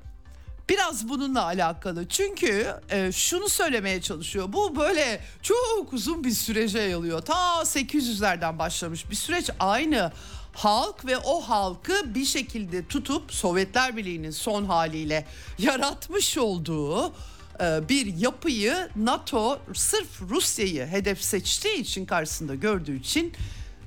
biraz 0.70 1.10
bununla 1.10 1.44
alakalı. 1.44 2.08
Çünkü 2.08 2.74
e, 2.90 3.12
şunu 3.12 3.50
söylemeye 3.50 4.02
çalışıyor. 4.02 4.54
Bu 4.54 4.76
böyle 4.76 5.22
çok 5.42 5.94
uzun 5.94 6.24
bir 6.24 6.32
sürece 6.32 6.80
yayılıyor. 6.80 7.22
Ta 7.22 7.62
800'lerden 7.62 8.60
başlamış 8.60 9.10
bir 9.10 9.16
süreç 9.16 9.50
aynı 9.60 10.12
halk 10.54 11.06
ve 11.06 11.18
o 11.18 11.42
halkı 11.42 12.16
bir 12.16 12.26
şekilde 12.26 12.88
tutup 12.88 13.34
Sovyetler 13.34 13.98
Birliği'nin 13.98 14.32
son 14.32 14.66
haliyle 14.66 15.26
yaratmış 15.58 16.38
olduğu 16.38 17.14
bir 17.62 18.18
yapıyı 18.18 18.90
NATO 18.96 19.60
sırf 19.74 20.22
Rusya'yı 20.22 20.86
hedef 20.86 21.22
seçtiği 21.22 21.76
için 21.76 22.06
karşısında 22.06 22.56
gördüğü 22.56 23.00
için 23.00 23.34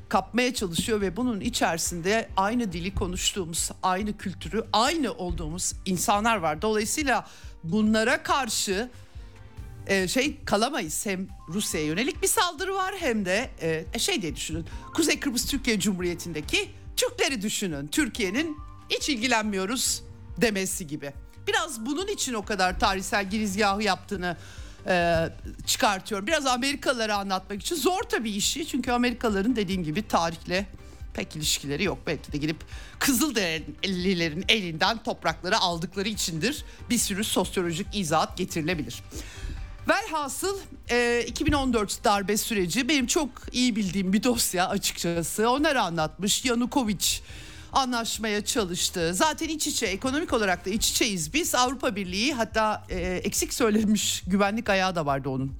kapmaya 0.09 0.55
çalışıyor 0.55 1.01
ve 1.01 1.17
bunun 1.17 1.41
içerisinde 1.41 2.29
aynı 2.37 2.73
dili 2.73 2.95
konuştuğumuz, 2.95 3.71
aynı 3.83 4.17
kültürü, 4.17 4.65
aynı 4.73 5.13
olduğumuz 5.13 5.73
insanlar 5.87 6.37
var. 6.37 6.63
Dolayısıyla 6.63 7.27
bunlara 7.65 8.23
karşı 8.23 8.91
e, 9.87 10.09
şey 10.09 10.45
kalamayız. 10.45 11.07
Hem 11.07 11.29
Rusya'ya 11.49 11.87
yönelik 11.87 12.23
bir 12.23 12.29
saldırı 12.29 12.75
var 12.75 12.95
hem 12.99 13.25
de 13.25 13.51
e, 13.95 13.99
şey 13.99 14.23
diye 14.23 14.37
düşünün. 14.37 14.67
Kuzey 14.95 15.21
Kıbrıs 15.21 15.47
Türkiye 15.47 15.81
Cumhuriyeti'ndeki 15.81 16.71
Türkleri 16.97 17.43
düşünün. 17.43 17.87
Türkiye'nin 17.87 18.57
hiç 18.91 19.09
ilgilenmiyoruz 19.09 20.03
demesi 20.41 20.87
gibi. 20.87 21.13
Biraz 21.49 21.87
bunun 21.87 22.07
için 22.07 22.35
o 22.35 22.45
kadar 22.45 22.81
tarihsel 22.81 23.31
girizgahı 23.31 23.83
yaptığını 23.83 24.37
e, 24.87 25.27
çıkartıyorum. 25.67 26.27
Biraz 26.27 26.47
Amerikalıları 26.47 27.15
anlatmak 27.15 27.61
için 27.63 27.77
zor 27.77 28.03
tabii 28.03 28.31
işi. 28.31 28.67
Çünkü 28.67 28.93
Amerikalıların 28.93 29.57
dediğim 29.57 29.85
gibi 29.85 30.09
tarihle 30.09 30.67
pek 31.15 31.37
ilişkileri 31.37 31.85
yok. 31.85 31.99
Belki 32.07 32.33
de 32.33 32.39
gidip 32.39 32.57
Kızılderililerin 32.99 34.45
elinden 34.49 35.03
toprakları 35.03 35.59
aldıkları 35.59 36.09
içindir. 36.09 36.65
Bir 36.91 36.99
sürü 36.99 37.25
sosyolojik 37.25 37.87
izahat 37.93 38.37
getirilebilir. 38.37 39.03
Velhasıl 39.89 40.59
e, 40.91 41.25
2014 41.27 42.05
darbe 42.05 42.37
süreci 42.37 42.89
benim 42.89 43.07
çok 43.07 43.29
iyi 43.53 43.77
bildiğim 43.77 44.13
bir 44.13 44.23
dosya 44.23 44.69
açıkçası. 44.69 45.51
Onları 45.51 45.83
anlatmış 45.83 46.45
Yanukovic 46.45 47.21
anlaşmaya 47.73 48.45
çalıştı. 48.45 49.15
Zaten 49.15 49.49
iç 49.49 49.67
içe 49.67 49.87
ekonomik 49.87 50.33
olarak 50.33 50.67
da 50.67 50.71
iç 50.71 50.91
içeyiz 50.91 51.35
biz. 51.35 51.55
Avrupa 51.55 51.97
Birliği 51.97 52.35
hatta 52.35 52.87
e, 52.89 53.01
eksik 53.01 53.55
söylemiş 53.55 54.23
güvenlik 54.27 54.69
ayağı 54.71 54.95
da 54.95 55.07
vardı 55.07 55.29
onun. 55.29 55.53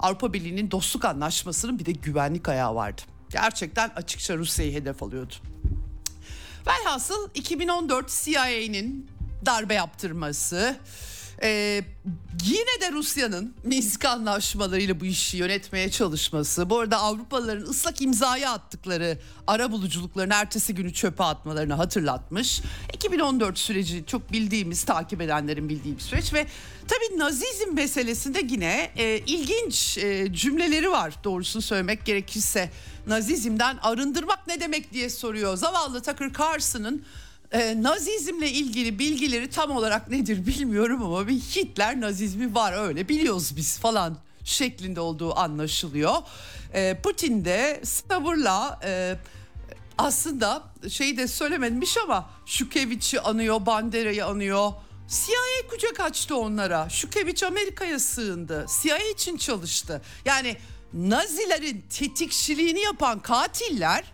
Avrupa 0.00 0.32
Birliği'nin 0.32 0.70
dostluk 0.70 1.04
anlaşmasının 1.04 1.78
bir 1.78 1.86
de 1.86 1.92
güvenlik 1.92 2.48
ayağı 2.48 2.74
vardı. 2.74 3.02
Gerçekten 3.30 3.90
açıkça 3.96 4.36
Rusya'yı 4.36 4.72
hedef 4.72 5.02
alıyordu. 5.02 5.34
Velhasıl 6.66 7.28
2014 7.34 8.22
CIA'nin 8.24 9.10
darbe 9.46 9.74
yaptırması, 9.74 10.76
ee, 11.42 11.82
yine 12.44 12.80
de 12.80 12.92
Rusya'nın 12.92 13.54
Minsk 13.64 14.04
anlaşmalarıyla 14.04 15.00
bu 15.00 15.04
işi 15.04 15.36
yönetmeye 15.36 15.90
çalışması. 15.90 16.70
Bu 16.70 16.78
arada 16.78 16.98
Avrupalıların 16.98 17.70
ıslak 17.70 18.02
imzayı 18.02 18.50
attıkları 18.50 19.18
ara 19.46 19.72
buluculukların 19.72 20.30
ertesi 20.30 20.74
günü 20.74 20.92
çöpe 20.92 21.24
atmalarını 21.24 21.74
hatırlatmış. 21.74 22.60
2014 22.94 23.58
süreci 23.58 24.04
çok 24.06 24.32
bildiğimiz, 24.32 24.84
takip 24.84 25.20
edenlerin 25.20 25.68
bildiği 25.68 25.96
bir 25.96 26.02
süreç 26.02 26.32
ve 26.34 26.46
tabii 26.88 27.18
Nazizm 27.18 27.74
meselesinde 27.74 28.40
yine 28.50 28.90
e, 28.96 29.18
ilginç 29.18 29.98
e, 29.98 30.32
cümleleri 30.32 30.90
var 30.90 31.14
doğrusunu 31.24 31.62
söylemek 31.62 32.04
gerekirse. 32.04 32.70
Nazizmden 33.06 33.78
arındırmak 33.82 34.46
ne 34.46 34.60
demek 34.60 34.92
diye 34.92 35.10
soruyor. 35.10 35.56
Zavallı 35.56 36.02
Tucker 36.02 36.32
Carlson'ın 36.38 37.04
e, 37.52 37.82
Nazizmle 37.82 38.50
ilgili 38.50 38.98
bilgileri 38.98 39.50
tam 39.50 39.70
olarak 39.70 40.10
nedir 40.10 40.46
bilmiyorum 40.46 41.02
ama 41.02 41.28
bir 41.28 41.40
Hitler 41.40 42.00
Nazizmi 42.00 42.54
var 42.54 42.72
öyle 42.86 43.08
biliyoruz 43.08 43.56
biz 43.56 43.78
falan 43.78 44.16
şeklinde 44.44 45.00
olduğu 45.00 45.38
anlaşılıyor. 45.38 46.14
E, 46.74 47.00
Putin 47.02 47.44
de 47.44 47.80
sabırla 47.84 48.80
e, 48.84 49.16
aslında 49.98 50.62
şeyi 50.90 51.16
de 51.16 51.28
söylememiş 51.28 51.96
ama 51.96 52.30
Şukeviç'i 52.46 53.20
anıyor, 53.20 53.66
Bandera'yı 53.66 54.26
anıyor. 54.26 54.72
CIA 55.08 55.68
kucak 55.70 56.00
açtı 56.00 56.36
onlara. 56.36 56.88
Şukeviç 56.88 57.42
Amerika'ya 57.42 57.98
sığındı. 57.98 58.66
CIA 58.82 58.98
için 58.98 59.36
çalıştı. 59.36 60.02
Yani 60.24 60.56
Nazilerin 60.92 61.84
tetikçiliğini 61.90 62.80
yapan 62.80 63.20
katiller 63.20 64.04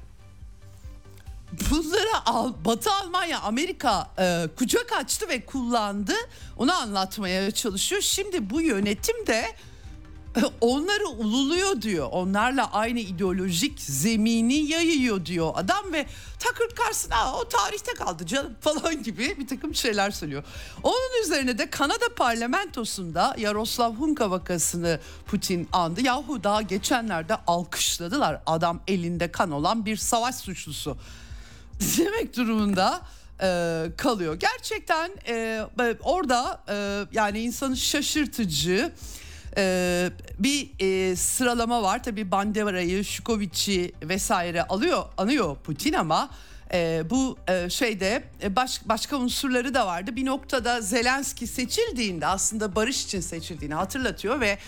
bunları 1.70 2.26
al, 2.26 2.52
Batı 2.64 2.92
Almanya, 2.92 3.40
Amerika 3.40 4.10
e, 4.18 4.48
kucak 4.58 4.92
açtı 4.92 5.28
ve 5.28 5.44
kullandı. 5.44 6.14
Onu 6.56 6.72
anlatmaya 6.72 7.50
çalışıyor. 7.50 8.00
Şimdi 8.00 8.50
bu 8.50 8.60
yönetim 8.60 9.26
de 9.26 9.54
e, 10.36 10.40
onları 10.60 11.06
ululuyor 11.08 11.82
diyor. 11.82 12.08
Onlarla 12.10 12.72
aynı 12.72 13.00
ideolojik 13.00 13.80
zemini 13.80 14.54
yayıyor 14.54 15.26
diyor 15.26 15.52
adam 15.54 15.92
ve 15.92 16.06
Tucker 16.38 16.84
Carlson 16.84 17.10
o 17.40 17.48
tarihte 17.48 17.94
kaldı 17.94 18.26
canım 18.26 18.56
falan 18.60 19.02
gibi 19.02 19.36
bir 19.38 19.46
takım 19.46 19.74
şeyler 19.74 20.10
söylüyor. 20.10 20.44
Onun 20.82 21.22
üzerine 21.24 21.58
de 21.58 21.70
Kanada 21.70 22.14
parlamentosunda 22.16 23.34
Yaroslav 23.38 23.94
Hunka 23.94 24.30
vakasını 24.30 25.00
Putin 25.26 25.68
andı. 25.72 26.00
Yahu 26.00 26.44
daha 26.44 26.62
geçenlerde 26.62 27.36
alkışladılar 27.46 28.42
adam 28.46 28.80
elinde 28.88 29.32
kan 29.32 29.50
olan 29.50 29.86
bir 29.86 29.96
savaş 29.96 30.34
suçlusu 30.34 30.96
demek 31.98 32.36
durumunda 32.36 33.02
e, 33.42 33.82
kalıyor. 33.96 34.38
Gerçekten 34.40 35.10
e, 35.28 35.60
orada 36.02 36.62
e, 36.68 37.04
yani 37.12 37.40
insanı 37.40 37.76
şaşırtıcı 37.76 38.92
e, 39.56 40.10
bir 40.38 40.70
e, 40.78 41.16
sıralama 41.16 41.82
var. 41.82 42.02
Tabi 42.02 42.30
Bandera'yı, 42.30 43.04
Şukovic'i 43.04 43.92
vesaire 44.02 44.62
alıyor, 44.62 45.04
anıyor 45.16 45.56
Putin 45.56 45.92
ama 45.92 46.30
e, 46.72 47.02
bu 47.10 47.38
e, 47.48 47.70
şeyde 47.70 48.24
e, 48.42 48.56
baş, 48.56 48.80
başka 48.84 49.16
unsurları 49.16 49.74
da 49.74 49.86
vardı. 49.86 50.16
Bir 50.16 50.26
noktada 50.26 50.80
Zelenski 50.80 51.46
seçildiğinde 51.46 52.26
aslında 52.26 52.74
barış 52.74 53.04
için 53.04 53.20
seçildiğini 53.20 53.74
hatırlatıyor 53.74 54.40
ve 54.40 54.58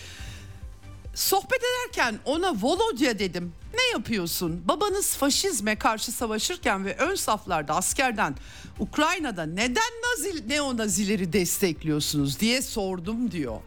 sohbet 1.19 1.61
ederken 1.63 2.19
ona 2.25 2.55
Volodya 2.63 3.19
dedim. 3.19 3.53
Ne 3.75 3.91
yapıyorsun? 3.93 4.69
Babanız 4.69 5.17
faşizme 5.17 5.77
karşı 5.77 6.13
savaşırken 6.13 6.85
ve 6.85 6.97
ön 6.97 7.15
saflarda 7.15 7.75
askerden 7.75 8.37
Ukrayna'da 8.79 9.47
neden 9.47 9.93
Nazi, 10.03 10.49
neonazileri 10.49 11.33
destekliyorsunuz 11.33 12.41
diye 12.41 12.63
sordum 12.63 13.31
diyor. 13.31 13.61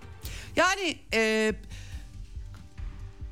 Yani 0.56 0.98
e, 1.14 1.54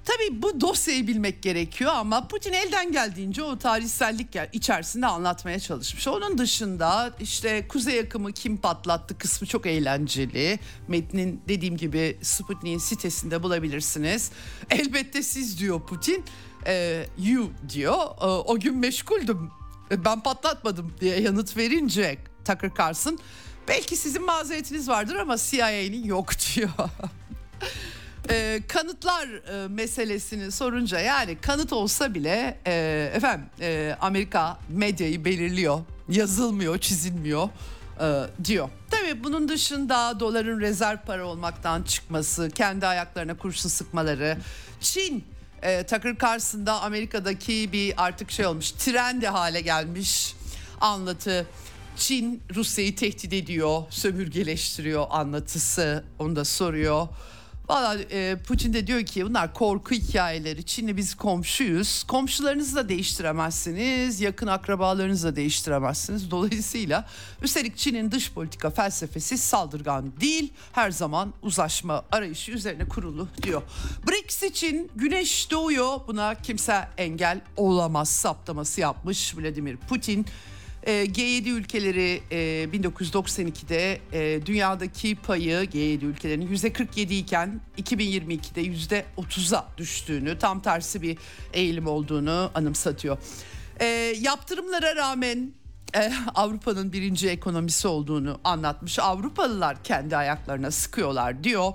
Tabii 0.09 0.41
bu 0.41 0.61
dosyayı 0.61 1.07
bilmek 1.07 1.43
gerekiyor 1.43 1.91
ama 1.95 2.27
Putin 2.27 2.53
elden 2.53 2.91
geldiğince 2.91 3.43
o 3.43 3.57
tarihsellik 3.57 4.27
içerisinde 4.53 5.05
anlatmaya 5.05 5.59
çalışmış. 5.59 6.07
Onun 6.07 6.37
dışında 6.37 7.13
işte 7.19 7.67
kuzey 7.67 7.99
akımı 7.99 8.31
kim 8.31 8.57
patlattı 8.57 9.17
kısmı 9.17 9.47
çok 9.47 9.65
eğlenceli. 9.65 10.59
Metnin 10.87 11.41
dediğim 11.47 11.77
gibi 11.77 12.17
Sputnik'in 12.21 12.77
sitesinde 12.77 13.43
bulabilirsiniz. 13.43 14.31
Elbette 14.69 15.23
siz 15.23 15.59
diyor 15.59 15.81
Putin. 15.81 16.23
E, 16.65 17.05
you 17.17 17.51
diyor. 17.69 17.97
E, 18.21 18.25
o 18.25 18.59
gün 18.59 18.77
meşguldüm. 18.77 19.51
E, 19.91 20.05
ben 20.05 20.19
patlatmadım 20.23 20.93
diye 21.01 21.21
yanıt 21.21 21.57
verince 21.57 22.17
Tucker 22.45 22.71
Carlson 22.79 23.19
belki 23.67 23.97
sizin 23.97 24.25
mazeretiniz 24.25 24.89
vardır 24.89 25.15
ama 25.15 25.37
CIA'nin 25.37 26.03
yok 26.03 26.29
diyor. 26.55 26.69
E, 28.29 28.61
kanıtlar 28.67 29.27
e, 29.27 29.67
meselesini 29.67 30.51
sorunca 30.51 30.99
yani 30.99 31.37
kanıt 31.41 31.73
olsa 31.73 32.13
bile 32.13 32.57
e, 32.67 33.11
efendim 33.15 33.45
e, 33.61 33.95
Amerika 34.01 34.57
medyayı 34.69 35.25
belirliyor 35.25 35.79
yazılmıyor 36.09 36.77
çizilmiyor 36.77 37.49
e, 38.01 38.45
diyor. 38.45 38.69
Tabii 38.91 39.23
bunun 39.23 39.49
dışında 39.49 40.19
doların 40.19 40.59
rezerv 40.59 40.97
para 40.97 41.25
olmaktan 41.25 41.83
çıkması 41.83 42.49
kendi 42.49 42.87
ayaklarına 42.87 43.37
kurşun 43.37 43.69
sıkmaları 43.69 44.37
Çin 44.81 45.23
e, 45.61 45.83
Tucker 45.83 46.17
Carlson'da 46.23 46.81
Amerika'daki 46.81 47.69
bir 47.71 47.93
artık 47.97 48.31
şey 48.31 48.45
olmuş 48.45 48.71
trendi 48.71 49.27
hale 49.27 49.61
gelmiş 49.61 50.35
anlatı. 50.81 51.45
Çin 51.95 52.43
Rusya'yı 52.55 52.95
tehdit 52.95 53.33
ediyor, 53.33 53.83
sömürgeleştiriyor 53.89 55.07
anlatısı 55.09 56.03
onu 56.19 56.35
da 56.35 56.45
soruyor. 56.45 57.07
Valla 57.69 57.97
e, 58.11 58.37
Putin 58.47 58.73
de 58.73 58.87
diyor 58.87 59.03
ki 59.03 59.25
bunlar 59.25 59.53
korku 59.53 59.91
hikayeleri. 59.91 60.63
Çin'le 60.63 60.97
biz 60.97 61.15
komşuyuz. 61.15 62.03
Komşularınızı 62.03 62.75
da 62.75 62.89
değiştiremezsiniz. 62.89 64.21
Yakın 64.21 64.47
akrabalarınızı 64.47 65.27
da 65.27 65.35
değiştiremezsiniz. 65.35 66.31
Dolayısıyla 66.31 67.05
üstelik 67.41 67.77
Çin'in 67.77 68.11
dış 68.11 68.31
politika 68.31 68.69
felsefesi 68.69 69.37
saldırgan 69.37 70.13
değil. 70.21 70.53
Her 70.71 70.91
zaman 70.91 71.33
uzlaşma 71.41 72.03
arayışı 72.11 72.51
üzerine 72.51 72.87
kurulu 72.87 73.27
diyor. 73.43 73.61
BRICS 74.07 74.43
için 74.43 74.91
güneş 74.95 75.51
doğuyor. 75.51 75.99
Buna 76.07 76.35
kimse 76.35 76.87
engel 76.97 77.41
olamaz 77.57 78.09
saptaması 78.09 78.81
yapmış 78.81 79.37
Vladimir 79.37 79.77
Putin. 79.77 80.25
E, 80.83 80.91
G7 80.91 81.49
ülkeleri 81.49 82.21
e, 82.31 82.37
1992'de 82.73 83.99
e, 84.13 84.45
dünyadaki 84.45 85.15
payı 85.15 85.59
G7 85.59 86.05
ülkelerinin 86.05 86.55
%47 86.55 87.13
iken 87.13 87.61
2022'de 87.77 89.03
%30'a 89.17 89.67
düştüğünü 89.77 90.39
tam 90.39 90.61
tersi 90.61 91.01
bir 91.01 91.17
eğilim 91.53 91.87
olduğunu 91.87 92.51
anımsatıyor. 92.55 93.17
E, 93.79 93.85
yaptırımlara 94.19 94.95
rağmen 94.95 95.53
e, 95.95 96.11
Avrupa'nın 96.35 96.93
birinci 96.93 97.29
ekonomisi 97.29 97.87
olduğunu 97.87 98.39
anlatmış. 98.43 98.99
Avrupalılar 98.99 99.83
kendi 99.83 100.17
ayaklarına 100.17 100.71
sıkıyorlar 100.71 101.43
diyor. 101.43 101.73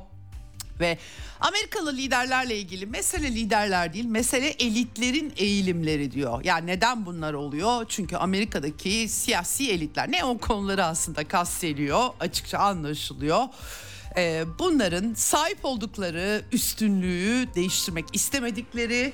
Ve 0.80 0.98
Amerikalı 1.40 1.96
liderlerle 1.96 2.58
ilgili 2.58 2.86
mesele 2.86 3.34
liderler 3.34 3.92
değil, 3.92 4.04
mesele 4.04 4.48
elitlerin 4.48 5.32
eğilimleri 5.36 6.12
diyor. 6.12 6.44
Yani 6.44 6.66
neden 6.66 7.06
bunlar 7.06 7.34
oluyor? 7.34 7.86
Çünkü 7.88 8.16
Amerika'daki 8.16 9.08
siyasi 9.08 9.70
elitler 9.70 10.12
ne 10.12 10.24
o 10.24 10.38
konuları 10.38 10.84
aslında 10.84 11.28
kastediyor, 11.28 12.08
açıkça 12.20 12.58
anlaşılıyor. 12.58 13.42
Ee, 14.16 14.44
bunların 14.58 15.14
sahip 15.14 15.58
oldukları 15.64 16.42
üstünlüğü 16.52 17.54
değiştirmek 17.54 18.04
istemedikleri 18.12 19.12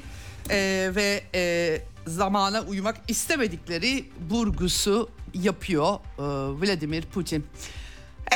e, 0.51 0.91
ve 0.95 1.23
e, 1.35 1.83
zamana 2.07 2.63
uymak 2.63 2.97
istemedikleri 3.09 4.05
vurgusu 4.31 5.09
yapıyor 5.35 5.95
e, 5.95 6.23
Vladimir 6.61 7.03
Putin. 7.03 7.47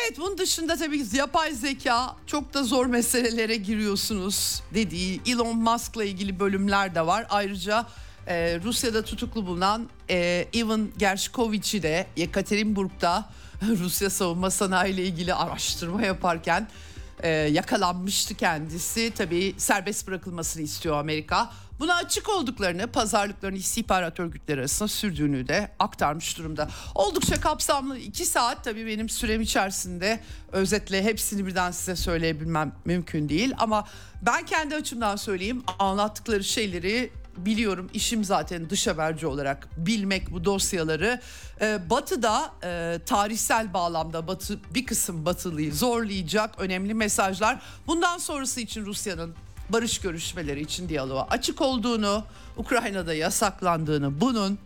Evet 0.00 0.18
bunun 0.18 0.38
dışında 0.38 0.76
tabii 0.76 1.04
yapay 1.12 1.52
zeka 1.52 2.16
çok 2.26 2.54
da 2.54 2.62
zor 2.62 2.86
meselelere 2.86 3.56
giriyorsunuz 3.56 4.62
dediği 4.74 5.20
Elon 5.26 5.56
Musk'la 5.56 6.04
ilgili 6.04 6.40
bölümler 6.40 6.94
de 6.94 7.06
var. 7.06 7.26
Ayrıca 7.30 7.86
e, 8.26 8.60
Rusya'da 8.64 9.04
tutuklu 9.04 9.46
bulunan 9.46 9.88
e, 10.10 10.48
Ivan 10.54 10.88
Gershkovic'i 10.98 11.82
de 11.82 12.06
Yekaterinburg'da 12.16 13.30
Rusya 13.62 14.10
savunma 14.10 14.50
sanayi 14.50 14.94
ile 14.94 15.04
ilgili 15.04 15.34
araştırma 15.34 16.02
yaparken 16.02 16.68
e, 17.22 17.28
yakalanmıştı 17.28 18.34
kendisi. 18.34 19.12
Tabii 19.16 19.54
serbest 19.58 20.06
bırakılmasını 20.06 20.62
istiyor 20.62 20.96
Amerika. 20.96 21.52
Buna 21.78 21.94
açık 21.94 22.28
olduklarını, 22.28 22.86
pazarlıklarını 22.86 23.58
istihbarat 23.58 24.20
örgütleri 24.20 24.60
arasında 24.60 24.88
sürdüğünü 24.88 25.48
de 25.48 25.70
aktarmış 25.78 26.38
durumda. 26.38 26.68
Oldukça 26.94 27.40
kapsamlı 27.40 27.98
iki 27.98 28.24
saat 28.24 28.64
tabii 28.64 28.86
benim 28.86 29.08
sürem 29.08 29.40
içerisinde 29.40 30.20
özetle 30.52 31.04
hepsini 31.04 31.46
birden 31.46 31.70
size 31.70 31.96
söyleyebilmem 31.96 32.72
mümkün 32.84 33.28
değil. 33.28 33.54
Ama 33.58 33.88
ben 34.22 34.46
kendi 34.46 34.74
açımdan 34.74 35.16
söyleyeyim 35.16 35.62
anlattıkları 35.78 36.44
şeyleri 36.44 37.10
biliyorum 37.36 37.90
işim 37.94 38.24
zaten 38.24 38.70
dış 38.70 38.86
haberci 38.86 39.26
olarak 39.26 39.68
bilmek 39.76 40.32
bu 40.32 40.44
dosyaları. 40.44 41.20
Ee, 41.60 41.90
batı'da 41.90 42.52
e, 42.64 42.98
tarihsel 43.06 43.74
bağlamda 43.74 44.26
Batı 44.26 44.60
bir 44.74 44.86
kısım 44.86 45.26
Batılıyı 45.26 45.74
zorlayacak 45.74 46.54
önemli 46.58 46.94
mesajlar. 46.94 47.62
Bundan 47.86 48.18
sonrası 48.18 48.60
için 48.60 48.86
Rusya'nın 48.86 49.34
barış 49.68 49.98
görüşmeleri 49.98 50.60
için 50.60 50.88
diyaloğa 50.88 51.26
açık 51.30 51.60
olduğunu, 51.60 52.24
Ukrayna'da 52.56 53.14
yasaklandığını, 53.14 54.20
bunun 54.20 54.58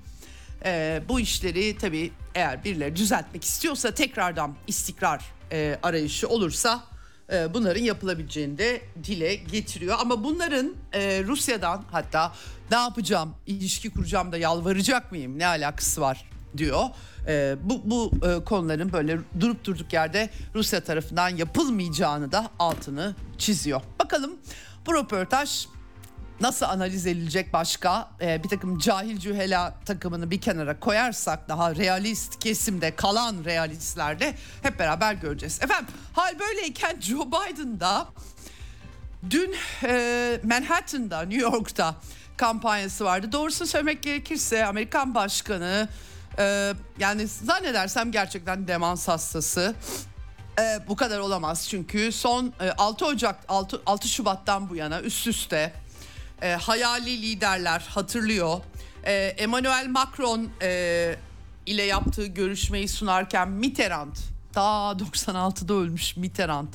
e, 0.65 1.03
bu 1.09 1.21
işleri 1.21 1.77
tabii 1.79 2.13
eğer 2.35 2.65
birileri 2.65 2.97
düzeltmek 2.97 3.45
istiyorsa 3.45 3.91
tekrardan 3.91 4.55
istikrar 4.67 5.25
e, 5.53 5.79
arayışı 5.83 6.29
olursa 6.29 6.85
e, 7.33 7.55
bunların 7.55 7.83
yapılabileceğini 7.83 8.59
de 8.59 8.83
dile 9.05 9.35
getiriyor. 9.35 9.97
Ama 10.01 10.25
bunların 10.25 10.75
e, 10.93 11.25
Rusya'dan 11.25 11.85
hatta 11.91 12.33
ne 12.71 12.77
yapacağım, 12.77 13.35
ilişki 13.47 13.91
kuracağım 13.91 14.33
da 14.33 14.37
yalvaracak 14.37 15.13
mıyım, 15.13 15.39
ne 15.39 15.47
alakası 15.47 16.01
var 16.01 16.31
diyor. 16.57 16.85
E, 17.29 17.57
bu 17.63 17.83
bu 17.85 18.13
e, 18.27 18.45
konuların 18.45 18.93
böyle 18.93 19.19
durup 19.41 19.65
durduk 19.65 19.93
yerde 19.93 20.31
Rusya 20.55 20.81
tarafından 20.81 21.29
yapılmayacağını 21.29 22.33
da 22.33 22.51
altını 22.59 23.15
çiziyor. 23.39 23.81
Bakalım 23.99 24.37
bu 24.87 24.95
röportaj 24.95 25.67
nasıl 26.41 26.67
analiz 26.67 27.07
edilecek 27.07 27.53
başka 27.53 28.11
ee, 28.21 28.45
bir 28.45 28.49
takım 28.49 28.79
cahil 28.79 29.19
cühela 29.19 29.75
takımını 29.85 30.31
bir 30.31 30.41
kenara 30.41 30.81
koyarsak 30.81 31.49
daha 31.49 31.77
realist 31.77 32.38
kesimde 32.38 32.97
kalan 32.97 33.45
realistlerde 33.45 34.35
hep 34.62 34.79
beraber 34.79 35.14
göreceğiz. 35.14 35.62
Efendim 35.62 35.95
hal 36.12 36.38
böyleyken 36.38 36.97
Joe 37.01 37.27
Biden 37.27 37.81
da 37.81 38.09
dün 39.31 39.55
e, 39.85 40.41
Manhattan'da 40.45 41.21
New 41.21 41.43
York'ta 41.43 41.95
kampanyası 42.37 43.05
vardı. 43.05 43.33
Doğrusunu 43.33 43.69
söylemek 43.69 44.03
gerekirse 44.03 44.67
Amerikan 44.67 45.14
başkanı 45.14 45.88
e, 46.38 46.75
yani 46.99 47.27
zannedersem 47.27 48.12
gerçekten 48.12 48.69
demans 48.69 49.09
hastası. 49.09 49.75
E, 50.59 50.88
bu 50.88 50.97
kadar 50.97 51.18
olamaz 51.18 51.68
çünkü 51.68 52.12
son 52.12 52.53
e, 52.61 52.71
6 52.71 53.07
Ocak 53.07 53.44
6, 53.49 53.83
6 53.87 54.09
Şubat'tan 54.09 54.71
bu 54.71 54.77
yana 54.77 55.01
üst 55.01 55.27
üste 55.27 55.73
e, 56.42 56.53
hayali 56.53 57.23
liderler 57.23 57.87
hatırlıyor. 57.88 58.61
E, 59.05 59.12
Emmanuel 59.14 59.87
Macron 59.88 60.49
e, 60.62 61.16
ile 61.66 61.83
yaptığı 61.83 62.27
görüşmeyi 62.27 62.88
sunarken 62.88 63.49
Mitterrand 63.49 64.16
daha 64.55 64.92
96'da 64.92 65.75
ölmüş 65.75 66.16
Mitterrand 66.16 66.68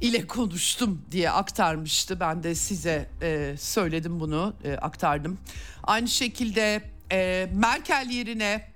ile 0.00 0.26
konuştum 0.26 1.02
diye 1.10 1.30
aktarmıştı. 1.30 2.20
Ben 2.20 2.42
de 2.42 2.54
size 2.54 3.08
e, 3.22 3.54
söyledim 3.58 4.20
bunu 4.20 4.54
e, 4.64 4.72
aktardım. 4.72 5.38
Aynı 5.84 6.08
şekilde 6.08 6.82
e, 7.12 7.48
Merkel 7.54 8.10
yerine 8.10 8.73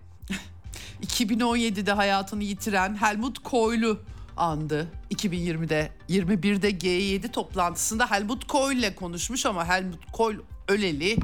2017'de 1.06 1.92
hayatını 1.92 2.44
yitiren 2.44 2.96
Helmut 2.96 3.38
Kohl'u 3.38 4.00
andı. 4.36 4.88
2020'de 5.10 5.92
21'de 6.08 6.70
G7 6.70 7.30
toplantısında 7.30 8.10
Helmut 8.10 8.46
Kohl 8.46 8.72
ile 8.72 8.94
konuşmuş 8.94 9.46
ama 9.46 9.68
Helmut 9.68 10.12
Kohl 10.12 10.34
öleli 10.68 11.16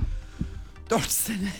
4 0.90 1.02
sene 1.10 1.52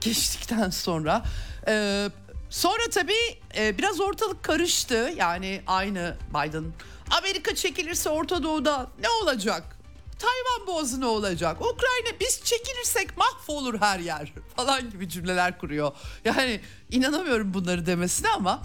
geçtikten 0.00 0.70
sonra 0.70 1.24
ee, 1.68 2.08
sonra 2.50 2.82
tabii 2.90 3.38
e, 3.56 3.78
biraz 3.78 4.00
ortalık 4.00 4.42
karıştı. 4.42 5.12
Yani 5.16 5.62
aynı 5.66 6.16
Biden 6.30 6.64
Amerika 7.10 7.54
çekilirse 7.54 8.10
Orta 8.10 8.42
Doğu'da 8.42 8.90
ne 9.00 9.08
olacak? 9.22 9.77
Tayvan 10.18 10.66
boğazı 10.66 11.08
olacak? 11.08 11.56
Ukrayna 11.60 12.20
biz 12.20 12.40
çekilirsek 12.44 13.16
mahvolur 13.16 13.80
her 13.80 13.98
yer 13.98 14.32
falan 14.56 14.90
gibi 14.90 15.08
cümleler 15.08 15.58
kuruyor. 15.58 15.92
Yani 16.24 16.60
inanamıyorum 16.90 17.54
bunları 17.54 17.86
demesine 17.86 18.28
ama 18.28 18.62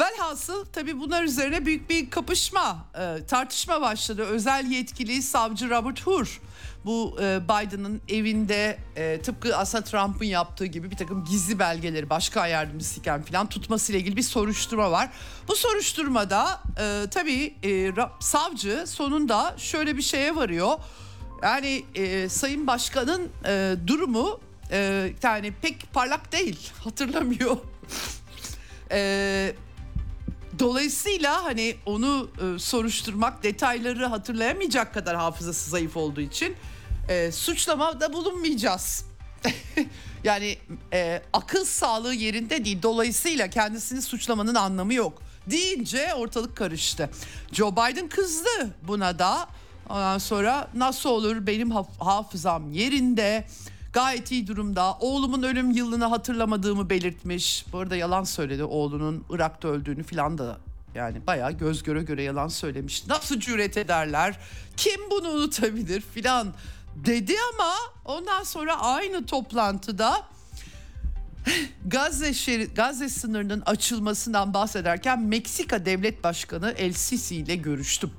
velhasıl 0.00 0.64
tabii 0.64 1.00
bunlar 1.00 1.24
üzerine 1.24 1.66
büyük 1.66 1.90
bir 1.90 2.10
kapışma, 2.10 2.86
e, 2.94 3.26
tartışma 3.26 3.80
başladı. 3.80 4.22
Özel 4.22 4.66
yetkili 4.70 5.22
savcı 5.22 5.70
Robert 5.70 6.06
Hur 6.06 6.40
bu 6.84 7.16
e, 7.22 7.40
Biden'ın 7.44 8.00
evinde 8.08 8.78
e, 8.96 9.20
tıpkı 9.22 9.56
aslında 9.56 9.84
Trump'ın 9.84 10.24
yaptığı 10.24 10.66
gibi 10.66 10.90
bir 10.90 10.96
takım 10.96 11.24
gizli 11.24 11.58
belgeleri 11.58 12.10
başka 12.10 12.46
yardımcısıyken 12.46 13.22
falan 13.22 13.48
tutmasıyla 13.48 14.00
ilgili 14.00 14.16
bir 14.16 14.22
soruşturma 14.22 14.90
var. 14.90 15.10
Bu 15.48 15.56
soruşturmada 15.56 16.60
e, 16.80 17.10
tabii 17.10 17.54
e, 17.64 17.92
savcı 18.20 18.84
sonunda 18.86 19.54
şöyle 19.58 19.96
bir 19.96 20.02
şeye 20.02 20.36
varıyor. 20.36 20.78
Yani 21.42 21.84
e, 21.94 22.28
Sayın 22.28 22.66
Başkan'ın 22.66 23.28
e, 23.46 23.74
durumu 23.86 24.40
e, 24.70 25.10
yani 25.22 25.52
pek 25.62 25.92
parlak 25.92 26.32
değil 26.32 26.70
hatırlamıyor. 26.84 27.56
e, 28.90 29.54
Dolayısıyla 30.58 31.44
hani 31.44 31.76
onu 31.86 32.30
e, 32.38 32.58
soruşturmak, 32.58 33.42
detayları 33.42 34.06
hatırlayamayacak 34.06 34.94
kadar 34.94 35.16
hafızası 35.16 35.70
zayıf 35.70 35.96
olduğu 35.96 36.20
için 36.20 36.56
e, 37.12 37.32
suçlamada 37.32 38.12
bulunmayacağız. 38.12 39.04
yani 40.24 40.58
e, 40.92 41.22
akıl 41.32 41.64
sağlığı 41.64 42.14
yerinde 42.14 42.64
değil. 42.64 42.82
Dolayısıyla 42.82 43.50
kendisini 43.50 44.02
suçlamanın 44.02 44.54
anlamı 44.54 44.94
yok. 44.94 45.22
Deyince 45.46 46.14
ortalık 46.14 46.56
karıştı. 46.56 47.10
Joe 47.52 47.72
Biden 47.72 48.08
kızdı 48.08 48.74
buna 48.82 49.18
da. 49.18 49.48
Ondan 49.88 50.18
sonra 50.18 50.68
nasıl 50.74 51.10
olur 51.10 51.46
benim 51.46 51.70
hafızam 51.98 52.72
yerinde 52.72 53.46
gayet 53.92 54.30
iyi 54.30 54.46
durumda. 54.46 54.96
Oğlumun 55.00 55.42
ölüm 55.42 55.70
yılını 55.70 56.04
hatırlamadığımı 56.04 56.90
belirtmiş. 56.90 57.64
Bu 57.72 57.78
arada 57.78 57.96
yalan 57.96 58.24
söyledi 58.24 58.64
oğlunun 58.64 59.24
Irak'ta 59.30 59.68
öldüğünü 59.68 60.02
filan 60.02 60.38
da 60.38 60.58
yani 60.94 61.26
bayağı 61.26 61.52
göz 61.52 61.82
göre 61.82 62.02
göre 62.02 62.22
yalan 62.22 62.48
söylemiş. 62.48 63.06
Nasıl 63.06 63.40
cüret 63.40 63.76
ederler? 63.76 64.38
Kim 64.76 65.10
bunu 65.10 65.28
unutabilir 65.28 66.00
filan 66.00 66.54
dedi 66.96 67.34
ama 67.54 67.74
ondan 68.04 68.42
sonra 68.42 68.80
aynı 68.80 69.26
toplantıda 69.26 70.32
Gazze 71.86 72.34
şeri, 72.34 72.64
Gazze 72.74 73.08
sınırının 73.08 73.62
açılmasından 73.66 74.54
bahsederken 74.54 75.20
Meksika 75.20 75.86
Devlet 75.86 76.24
Başkanı 76.24 76.74
El 76.78 76.92
Sisi 76.92 77.36
ile 77.36 77.56
görüştüm. 77.56 78.10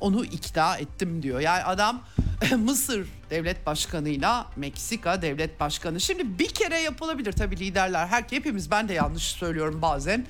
Onu 0.00 0.24
ikna 0.24 0.76
ettim 0.76 1.22
diyor. 1.22 1.40
Yani 1.40 1.62
adam 1.62 2.02
Mısır 2.58 3.08
Devlet 3.30 3.66
Başkanı'yla 3.66 4.46
Meksika 4.56 5.22
Devlet 5.22 5.60
Başkanı. 5.60 6.00
Şimdi 6.00 6.38
bir 6.38 6.48
kere 6.48 6.80
yapılabilir 6.80 7.32
tabii 7.32 7.58
liderler. 7.58 8.06
Her 8.06 8.24
hepimiz 8.30 8.70
ben 8.70 8.88
de 8.88 8.92
yanlış 8.92 9.22
söylüyorum 9.22 9.82
bazen. 9.82 10.26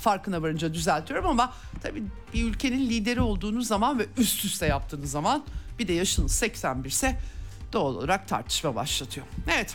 Farkına 0.00 0.42
varınca 0.42 0.74
düzeltiyorum 0.74 1.26
ama 1.26 1.52
tabii 1.82 2.02
bir 2.34 2.44
ülkenin 2.44 2.90
lideri 2.90 3.20
olduğunuz 3.20 3.66
zaman 3.66 3.98
ve 3.98 4.06
üst 4.16 4.44
üste 4.44 4.66
yaptığınız 4.66 5.10
zaman 5.10 5.44
bir 5.78 5.88
de 5.88 5.92
yaşınız 5.92 6.32
81 6.32 6.90
ise 6.90 7.18
doğal 7.76 7.94
olarak 7.94 8.28
tartışma 8.28 8.74
başlatıyor. 8.74 9.26
Evet 9.54 9.74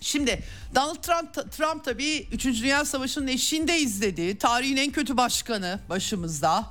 Şimdi 0.00 0.42
Donald 0.74 1.02
Trump, 1.02 1.52
Trump 1.52 1.84
tabii 1.84 2.28
3. 2.32 2.44
Dünya 2.44 2.84
Savaşı'nın 2.84 3.26
eşiğinde 3.26 3.78
izledi. 3.78 4.38
Tarihin 4.38 4.76
en 4.76 4.92
kötü 4.92 5.16
başkanı 5.16 5.80
başımızda. 5.88 6.66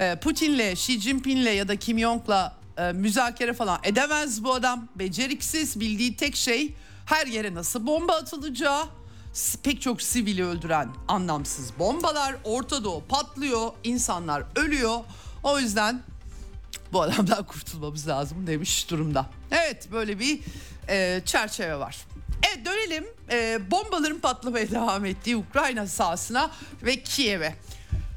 Ee, 0.00 0.18
Putin'le, 0.22 0.72
Xi 0.72 1.00
Jinping'le 1.00 1.54
ya 1.54 1.68
da 1.68 1.76
Kim 1.76 1.98
Jong'la 1.98 2.56
e, 2.76 2.92
müzakere 2.92 3.52
falan 3.52 3.80
edemez 3.82 4.44
bu 4.44 4.54
adam. 4.54 4.88
Beceriksiz 4.96 5.80
bildiği 5.80 6.16
tek 6.16 6.36
şey 6.36 6.74
her 7.06 7.26
yere 7.26 7.54
nasıl 7.54 7.86
bomba 7.86 8.12
atılacağı. 8.12 8.84
Pek 9.62 9.82
çok 9.82 10.02
sivili 10.02 10.44
öldüren 10.44 10.88
anlamsız 11.08 11.78
bombalar. 11.78 12.34
Orta 12.44 12.84
Doğu 12.84 13.04
patlıyor, 13.04 13.70
insanlar 13.84 14.44
ölüyor. 14.56 14.98
O 15.42 15.58
yüzden 15.58 16.02
bu 16.92 17.02
adamdan 17.02 17.44
kurtulmamız 17.46 18.08
lazım 18.08 18.46
demiş 18.46 18.90
durumda. 18.90 19.26
Evet 19.50 19.92
böyle 19.92 20.18
bir 20.18 20.40
e, 20.88 21.22
çerçeve 21.24 21.78
var. 21.78 21.96
Evet 22.48 22.66
dönelim 22.66 23.04
e, 23.30 23.60
bombaların 23.70 24.20
patlamaya 24.20 24.70
devam 24.70 25.04
ettiği 25.04 25.36
Ukrayna 25.36 25.86
sahasına 25.86 26.50
ve 26.82 27.02
Kiev'e. 27.02 27.54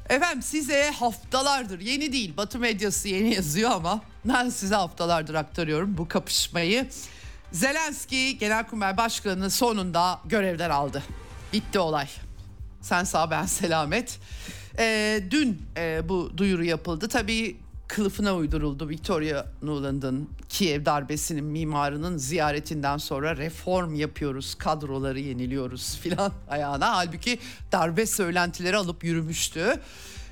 Efendim 0.08 0.42
size 0.42 0.90
haftalardır 0.90 1.80
yeni 1.80 2.12
değil 2.12 2.36
Batı 2.36 2.58
medyası 2.58 3.08
yeni 3.08 3.34
yazıyor 3.34 3.70
ama 3.70 4.00
ben 4.24 4.48
size 4.48 4.74
haftalardır 4.74 5.34
aktarıyorum 5.34 5.98
bu 5.98 6.08
kapışmayı. 6.08 6.88
Zelenski 7.52 8.38
Genelkurmay 8.38 8.96
Başkanı 8.96 9.50
sonunda 9.50 10.20
görevden 10.24 10.70
aldı. 10.70 11.02
Bitti 11.52 11.78
olay. 11.78 12.08
Sen 12.80 13.04
sağ 13.04 13.30
ben 13.30 13.46
selamet. 13.46 14.18
Ee, 14.78 15.22
dün 15.30 15.62
e, 15.76 16.08
bu 16.08 16.32
duyuru 16.36 16.64
yapıldı. 16.64 17.08
Tabii 17.08 17.56
kılıfına 17.88 18.34
uyduruldu. 18.36 18.88
Victoria 18.88 19.46
Nuland'ın 19.62 20.30
Kiev 20.48 20.84
darbesinin 20.84 21.44
mimarının 21.44 22.18
ziyaretinden 22.18 22.96
sonra 22.96 23.36
reform 23.36 23.94
yapıyoruz, 23.94 24.54
kadroları 24.54 25.20
yeniliyoruz 25.20 25.96
filan 25.96 26.32
ayağına. 26.48 26.96
Halbuki 26.96 27.38
darbe 27.72 28.06
söylentileri 28.06 28.76
alıp 28.76 29.04
yürümüştü. 29.04 29.80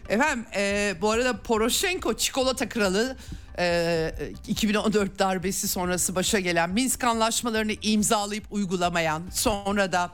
Efendim 0.09 0.47
e, 0.57 0.95
bu 1.01 1.11
arada 1.11 1.37
Poroshenko 1.37 2.15
çikolata 2.15 2.69
kralı 2.69 3.17
e, 3.59 4.13
2014 4.49 5.19
darbesi 5.19 5.69
sonrası 5.69 6.15
başa 6.15 6.41
gelen 6.41 6.71
Minsk 6.71 7.05
anlaşmalarını 7.05 7.73
imzalayıp 7.83 8.45
uygulamayan 8.51 9.23
sonra 9.33 9.93
da 9.93 10.11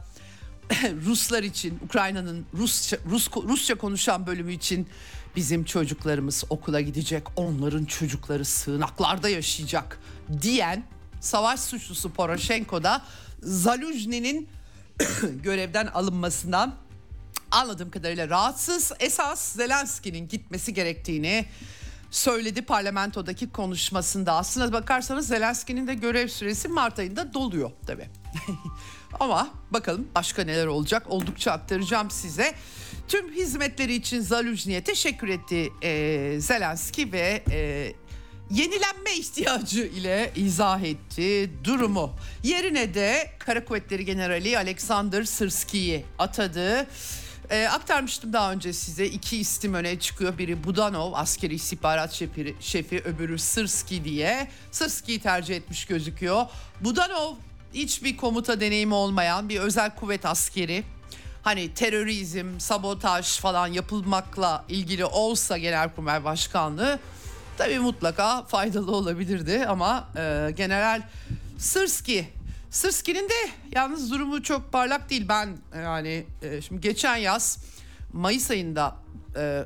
Ruslar 1.06 1.42
için 1.42 1.78
Ukrayna'nın 1.84 2.46
Rusça, 2.54 2.96
Rus, 3.10 3.28
Rusça 3.48 3.74
konuşan 3.74 4.26
bölümü 4.26 4.52
için 4.52 4.88
bizim 5.36 5.64
çocuklarımız 5.64 6.44
okula 6.50 6.80
gidecek, 6.80 7.22
onların 7.36 7.84
çocukları 7.84 8.44
sığınaklarda 8.44 9.28
yaşayacak 9.28 10.00
diyen 10.42 10.84
savaş 11.20 11.60
suçlusu 11.60 12.12
Poroshenko 12.12 12.82
da 12.82 13.02
Zaluzhny'nin 13.42 14.48
görevden 15.42 15.86
alınmasından 15.86 16.74
anladığım 17.50 17.90
kadarıyla 17.90 18.28
rahatsız. 18.28 18.92
Esas 19.00 19.52
Zelenski'nin 19.52 20.28
gitmesi 20.28 20.74
gerektiğini 20.74 21.46
söyledi 22.10 22.62
parlamentodaki 22.62 23.50
konuşmasında. 23.50 24.32
Aslına 24.32 24.72
bakarsanız 24.72 25.28
Zelenski'nin 25.28 25.86
de 25.86 25.94
görev 25.94 26.28
süresi 26.28 26.68
Mart 26.68 26.98
ayında 26.98 27.34
doluyor 27.34 27.70
tabii. 27.86 28.08
Ama 29.20 29.48
bakalım 29.70 30.08
başka 30.14 30.44
neler 30.44 30.66
olacak 30.66 31.02
oldukça 31.06 31.52
aktaracağım 31.52 32.10
size. 32.10 32.54
Tüm 33.10 33.32
hizmetleri 33.32 33.94
için 33.94 34.20
Zaluzhny'e 34.20 34.84
teşekkür 34.84 35.28
etti 35.28 35.72
e, 35.82 36.40
Zelenski 36.40 37.12
ve 37.12 37.42
e, 37.50 37.92
yenilenme 38.50 39.14
ihtiyacı 39.18 39.80
ile 39.80 40.32
izah 40.36 40.80
etti 40.80 41.50
durumu. 41.64 42.16
Yerine 42.42 42.94
de 42.94 43.30
Kara 43.38 43.64
Kuvvetleri 43.64 44.04
Generali 44.04 44.58
Alexander 44.58 45.24
Sırski'yi 45.24 46.04
atadı. 46.18 46.86
E, 47.50 47.68
aktarmıştım 47.68 48.32
daha 48.32 48.52
önce 48.52 48.72
size 48.72 49.06
iki 49.06 49.36
isim 49.36 49.74
öne 49.74 49.98
çıkıyor. 49.98 50.38
Biri 50.38 50.64
Budanov 50.64 51.12
askeri 51.12 51.54
istihbarat 51.54 52.12
şefi, 52.12 52.54
şefi 52.60 53.00
öbürü 53.00 53.38
Sırski 53.38 54.04
diye. 54.04 54.48
Sırski'yi 54.70 55.20
tercih 55.20 55.56
etmiş 55.56 55.84
gözüküyor. 55.84 56.46
Budanov 56.80 57.34
hiçbir 57.74 58.16
komuta 58.16 58.60
deneyimi 58.60 58.94
olmayan 58.94 59.48
bir 59.48 59.60
özel 59.60 59.94
kuvvet 59.94 60.26
askeri 60.26 60.84
hani 61.42 61.74
terörizm, 61.74 62.60
sabotaj 62.60 63.40
falan 63.40 63.66
yapılmakla 63.66 64.64
ilgili 64.68 65.04
olsa 65.04 65.58
Genelkurmay 65.58 66.24
Başkanlığı 66.24 66.98
tabii 67.58 67.78
mutlaka 67.78 68.42
faydalı 68.42 68.96
olabilirdi 68.96 69.66
ama 69.68 70.08
e, 70.16 70.50
General 70.56 71.02
Sırski 71.58 72.28
Sırski'nin 72.70 73.28
de 73.28 73.50
yalnız 73.72 74.10
durumu 74.10 74.42
çok 74.42 74.72
parlak 74.72 75.10
değil. 75.10 75.28
Ben 75.28 75.56
yani 75.76 76.26
e, 76.42 76.60
şimdi 76.60 76.80
geçen 76.80 77.16
yaz 77.16 77.58
Mayıs 78.12 78.50
ayında 78.50 78.96
e, 79.36 79.64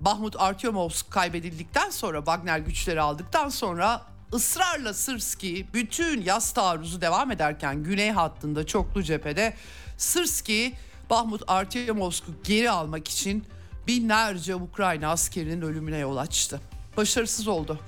Bahmut 0.00 0.40
Artyomovsk 0.40 1.10
kaybedildikten 1.10 1.90
sonra 1.90 2.18
Wagner 2.18 2.58
güçleri 2.58 3.00
aldıktan 3.00 3.48
sonra 3.48 4.02
ısrarla 4.32 4.94
Sırski 4.94 5.66
bütün 5.74 6.22
yaz 6.22 6.52
taarruzu 6.52 7.00
devam 7.00 7.30
ederken 7.30 7.82
güney 7.82 8.10
hattında 8.10 8.66
çoklu 8.66 9.02
cephede 9.02 9.54
Sırski 9.96 10.74
Bahmut 11.10 11.42
Artyomovsk'u 11.46 12.32
geri 12.44 12.70
almak 12.70 13.08
için 13.08 13.44
binlerce 13.86 14.54
Ukrayna 14.54 15.08
askerinin 15.08 15.62
ölümüne 15.62 15.98
yol 15.98 16.16
açtı. 16.16 16.60
Başarısız 16.96 17.48
oldu. 17.48 17.78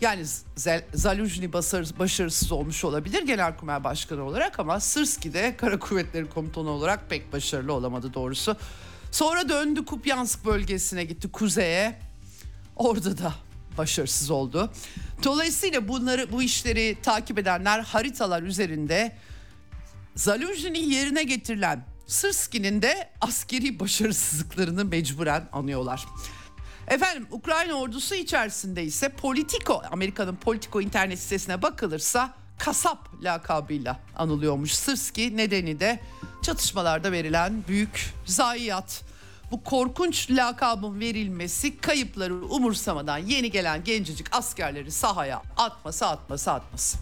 Yani 0.00 0.24
Zaluzhny 0.94 1.52
başarısız 1.98 2.52
olmuş 2.52 2.84
olabilir 2.84 3.22
Genelkurmay 3.22 3.84
Başkanı 3.84 4.24
olarak 4.24 4.60
ama 4.60 4.80
Sırski 4.80 5.32
de 5.34 5.56
Kara 5.56 5.78
Kuvvetleri 5.78 6.28
Komutanı 6.28 6.70
olarak 6.70 7.10
pek 7.10 7.32
başarılı 7.32 7.72
olamadı 7.72 8.14
doğrusu. 8.14 8.56
Sonra 9.12 9.48
döndü 9.48 9.84
Kupyansk 9.84 10.44
bölgesine 10.44 11.04
gitti 11.04 11.32
kuzeye. 11.32 11.98
Orada 12.76 13.18
da 13.18 13.34
başarısız 13.78 14.30
oldu. 14.30 14.70
Dolayısıyla 15.24 15.88
bunları 15.88 16.32
bu 16.32 16.42
işleri 16.42 16.96
takip 17.02 17.38
edenler 17.38 17.80
haritalar 17.80 18.42
üzerinde 18.42 19.16
Zaluzhny'nin 20.14 20.90
yerine 20.90 21.22
getirilen 21.22 21.84
Sırski'nin 22.06 22.82
de 22.82 23.10
askeri 23.20 23.80
başarısızlıklarını 23.80 24.84
mecburen 24.84 25.48
anıyorlar. 25.52 26.06
Efendim 26.88 27.26
Ukrayna 27.30 27.74
ordusu 27.74 28.14
içerisinde 28.14 28.84
ise 28.84 29.08
Politico, 29.08 29.82
Amerika'nın 29.90 30.36
Politico 30.36 30.80
internet 30.80 31.18
sitesine 31.18 31.62
bakılırsa 31.62 32.34
kasap 32.58 33.08
lakabıyla 33.22 34.00
anılıyormuş 34.16 34.72
Sırski. 34.72 35.36
Nedeni 35.36 35.80
de 35.80 36.00
çatışmalarda 36.42 37.12
verilen 37.12 37.64
büyük 37.68 38.14
zayiat. 38.26 39.02
Bu 39.50 39.64
korkunç 39.64 40.30
lakabın 40.30 41.00
verilmesi 41.00 41.76
kayıpları 41.76 42.34
umursamadan 42.34 43.18
yeni 43.18 43.50
gelen 43.50 43.84
gencecik 43.84 44.36
askerleri 44.36 44.90
sahaya 44.90 45.42
atması 45.56 46.06
atması 46.06 46.52
atması. 46.52 46.98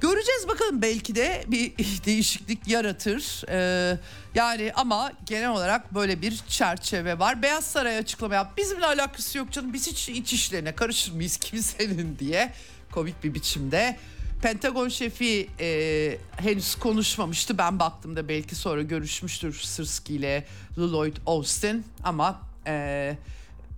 Göreceğiz 0.00 0.48
bakalım 0.48 0.82
belki 0.82 1.14
de 1.14 1.44
bir 1.46 1.72
değişiklik 2.06 2.68
yaratır. 2.68 3.44
Ee, 3.48 3.98
yani 4.34 4.72
ama 4.74 5.12
genel 5.26 5.50
olarak 5.50 5.94
böyle 5.94 6.22
bir 6.22 6.36
çerçeve 6.48 7.18
var. 7.18 7.42
Beyaz 7.42 7.64
Saray 7.64 7.98
açıklama 7.98 8.34
yap. 8.34 8.56
Bizimle 8.56 8.86
alakası 8.86 9.38
yok 9.38 9.52
canım. 9.52 9.72
Biz 9.72 9.86
hiç 9.86 10.08
iç 10.08 10.32
işlerine 10.32 10.74
karışır 10.74 11.12
mıyız 11.12 11.36
kimsenin 11.40 12.18
diye 12.18 12.52
komik 12.92 13.24
bir 13.24 13.34
biçimde. 13.34 13.96
Pentagon 14.42 14.88
şefi 14.88 15.48
e, 15.60 16.18
henüz 16.36 16.74
konuşmamıştı. 16.74 17.58
Ben 17.58 17.78
baktığımda 17.78 18.28
belki 18.28 18.54
sonra 18.54 18.82
görüşmüştür 18.82 19.54
Sırski 19.54 20.14
ile 20.14 20.44
Lloyd 20.78 21.16
Austin 21.26 21.84
ama 22.04 22.40
e, 22.66 23.16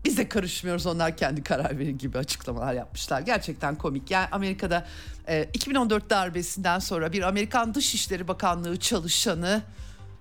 biz 0.05 0.19
de 0.19 0.29
karışmıyoruz 0.29 0.87
onlar 0.87 1.17
kendi 1.17 1.43
karar 1.43 1.79
verir 1.79 1.91
gibi 1.91 2.19
açıklamalar 2.19 2.75
yapmışlar. 2.75 3.21
Gerçekten 3.21 3.77
komik. 3.77 4.11
Yani 4.11 4.27
Amerika'da 4.33 4.87
e, 5.29 5.49
2014 5.55 6.11
darbesinden 6.11 6.79
sonra 6.79 7.13
bir 7.13 7.23
Amerikan 7.23 7.75
Dışişleri 7.75 8.29
Bakanlığı 8.29 8.77
çalışanı 8.79 9.63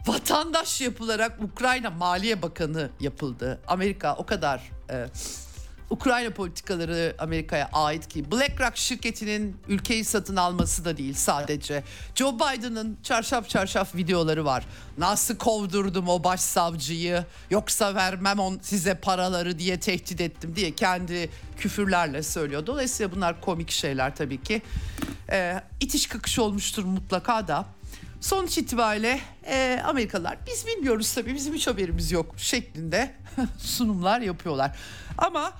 vatandaş 0.07 0.81
yapılarak 0.81 1.43
Ukrayna 1.43 1.89
Maliye 1.89 2.41
Bakanı 2.41 2.89
yapıldı. 2.99 3.59
Amerika 3.67 4.15
o 4.15 4.25
kadar 4.25 4.71
e, 4.89 5.05
Ukrayna 5.89 6.29
politikaları 6.29 7.15
Amerika'ya 7.19 7.69
ait 7.73 8.07
ki 8.07 8.31
BlackRock 8.31 8.77
şirketinin 8.77 9.57
ülkeyi 9.67 10.05
satın 10.05 10.35
alması 10.35 10.85
da 10.85 10.97
değil 10.97 11.13
sadece. 11.13 11.83
Joe 12.15 12.35
Biden'ın 12.35 12.97
çarşaf 13.03 13.49
çarşaf 13.49 13.95
videoları 13.95 14.45
var. 14.45 14.65
Nasıl 14.97 15.35
kovdurdum 15.37 16.09
o 16.09 16.23
başsavcıyı 16.23 17.25
yoksa 17.49 17.95
vermem 17.95 18.39
on 18.39 18.59
size 18.61 18.93
paraları 18.93 19.59
diye 19.59 19.79
tehdit 19.79 20.21
ettim 20.21 20.55
diye 20.55 20.75
kendi 20.75 21.29
küfürlerle 21.57 22.23
söylüyor. 22.23 22.65
Dolayısıyla 22.65 23.15
bunlar 23.15 23.41
komik 23.41 23.71
şeyler 23.71 24.15
tabii 24.15 24.43
ki. 24.43 24.61
Ee, 25.31 25.61
itiş 25.79 26.07
kakış 26.07 26.39
olmuştur 26.39 26.83
mutlaka 26.83 27.47
da. 27.47 27.65
Sonuç 28.21 28.57
itibariyle 28.57 29.19
e, 29.45 29.81
Amerikalılar 29.85 30.37
biz 30.47 30.67
bilmiyoruz 30.67 31.13
tabii 31.13 31.35
bizim 31.35 31.53
hiç 31.53 31.67
haberimiz 31.67 32.11
yok 32.11 32.35
şeklinde 32.37 33.15
sunumlar 33.57 34.21
yapıyorlar. 34.21 34.77
Ama 35.17 35.53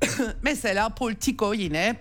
mesela 0.42 0.88
Politico 0.88 1.54
yine 1.54 1.96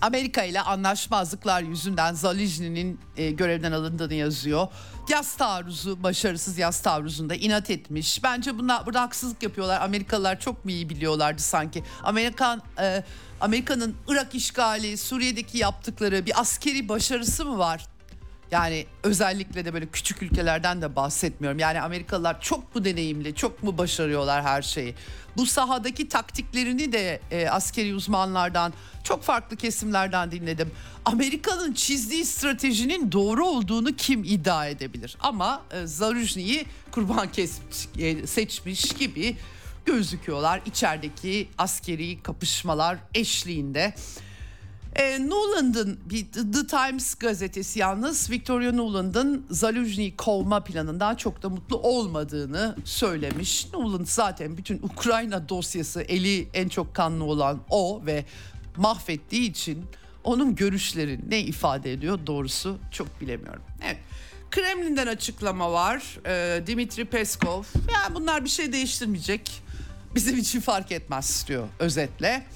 Amerika 0.00 0.44
ile 0.44 0.60
anlaşmazlıklar 0.60 1.62
yüzünden 1.62 2.14
Zalizny'nin 2.14 3.00
e, 3.16 3.30
görevden 3.30 3.72
alındığını 3.72 4.14
yazıyor. 4.14 4.68
Yaz 5.08 5.36
taarruzu, 5.36 6.02
başarısız 6.02 6.58
yaz 6.58 6.80
taarruzunda 6.80 7.34
inat 7.34 7.70
etmiş. 7.70 8.22
Bence 8.22 8.58
bunlar 8.58 8.86
burada 8.86 9.02
haksızlık 9.02 9.42
yapıyorlar. 9.42 9.80
Amerikalılar 9.80 10.40
çok 10.40 10.64
mu 10.64 10.70
iyi 10.70 10.88
biliyorlardı 10.88 11.42
sanki? 11.42 11.82
Amerikan 12.02 12.62
e, 12.80 13.04
Amerika'nın 13.40 13.96
Irak 14.08 14.34
işgali, 14.34 14.96
Suriye'deki 14.96 15.58
yaptıkları 15.58 16.26
bir 16.26 16.40
askeri 16.40 16.88
başarısı 16.88 17.44
mı 17.44 17.58
var? 17.58 17.86
Yani 18.50 18.86
özellikle 19.02 19.64
de 19.64 19.74
böyle 19.74 19.86
küçük 19.86 20.22
ülkelerden 20.22 20.82
de 20.82 20.96
bahsetmiyorum. 20.96 21.58
Yani 21.58 21.80
Amerikalılar 21.80 22.40
çok 22.40 22.74
mu 22.74 22.84
deneyimli, 22.84 23.34
çok 23.34 23.62
mu 23.62 23.78
başarıyorlar 23.78 24.42
her 24.42 24.62
şeyi? 24.62 24.94
Bu 25.36 25.46
sahadaki 25.46 26.08
taktiklerini 26.08 26.92
de 26.92 27.20
e, 27.30 27.48
askeri 27.48 27.94
uzmanlardan, 27.94 28.72
çok 29.04 29.22
farklı 29.22 29.56
kesimlerden 29.56 30.30
dinledim. 30.30 30.70
Amerika'nın 31.04 31.72
çizdiği 31.72 32.24
stratejinin 32.24 33.12
doğru 33.12 33.46
olduğunu 33.46 33.96
kim 33.96 34.24
iddia 34.24 34.66
edebilir? 34.66 35.16
Ama 35.20 35.62
e, 35.70 35.86
Zarujni'yi 35.86 36.66
kurban 36.90 37.32
kesmiş, 37.32 37.88
e, 37.98 38.26
seçmiş 38.26 38.82
gibi 38.92 39.36
gözüküyorlar 39.86 40.60
içerideki 40.66 41.48
askeri 41.58 42.22
kapışmalar 42.22 42.98
eşliğinde. 43.14 43.94
E, 44.96 45.28
Nuland'ın 45.28 45.98
The 46.52 46.66
Times 46.66 47.14
gazetesi 47.14 47.78
yalnız 47.78 48.30
Victoria 48.30 48.72
Nuland'ın 48.72 49.46
Zaluzhny'i 49.50 50.16
kovma 50.16 50.64
planından 50.64 51.14
çok 51.14 51.42
da 51.42 51.48
mutlu 51.48 51.76
olmadığını 51.76 52.76
söylemiş. 52.84 53.72
Nuland 53.72 54.06
zaten 54.06 54.56
bütün 54.56 54.82
Ukrayna 54.82 55.48
dosyası 55.48 56.02
eli 56.02 56.48
en 56.54 56.68
çok 56.68 56.94
kanlı 56.94 57.24
olan 57.24 57.60
o 57.70 58.02
ve 58.06 58.24
mahvettiği 58.76 59.50
için 59.50 59.84
onun 60.24 60.54
görüşleri 60.54 61.20
ne 61.28 61.40
ifade 61.40 61.92
ediyor 61.92 62.18
doğrusu 62.26 62.78
çok 62.90 63.20
bilemiyorum. 63.20 63.62
Evet. 63.84 63.98
Kremlin'den 64.50 65.06
açıklama 65.06 65.72
var. 65.72 66.18
E, 66.26 66.66
Dimitri 66.66 67.04
Peskov. 67.04 67.62
Ya 67.92 68.14
bunlar 68.14 68.44
bir 68.44 68.50
şey 68.50 68.72
değiştirmeyecek. 68.72 69.62
Bizim 70.14 70.38
için 70.38 70.60
fark 70.60 70.92
etmez 70.92 71.44
diyor 71.48 71.68
özetle. 71.78 72.46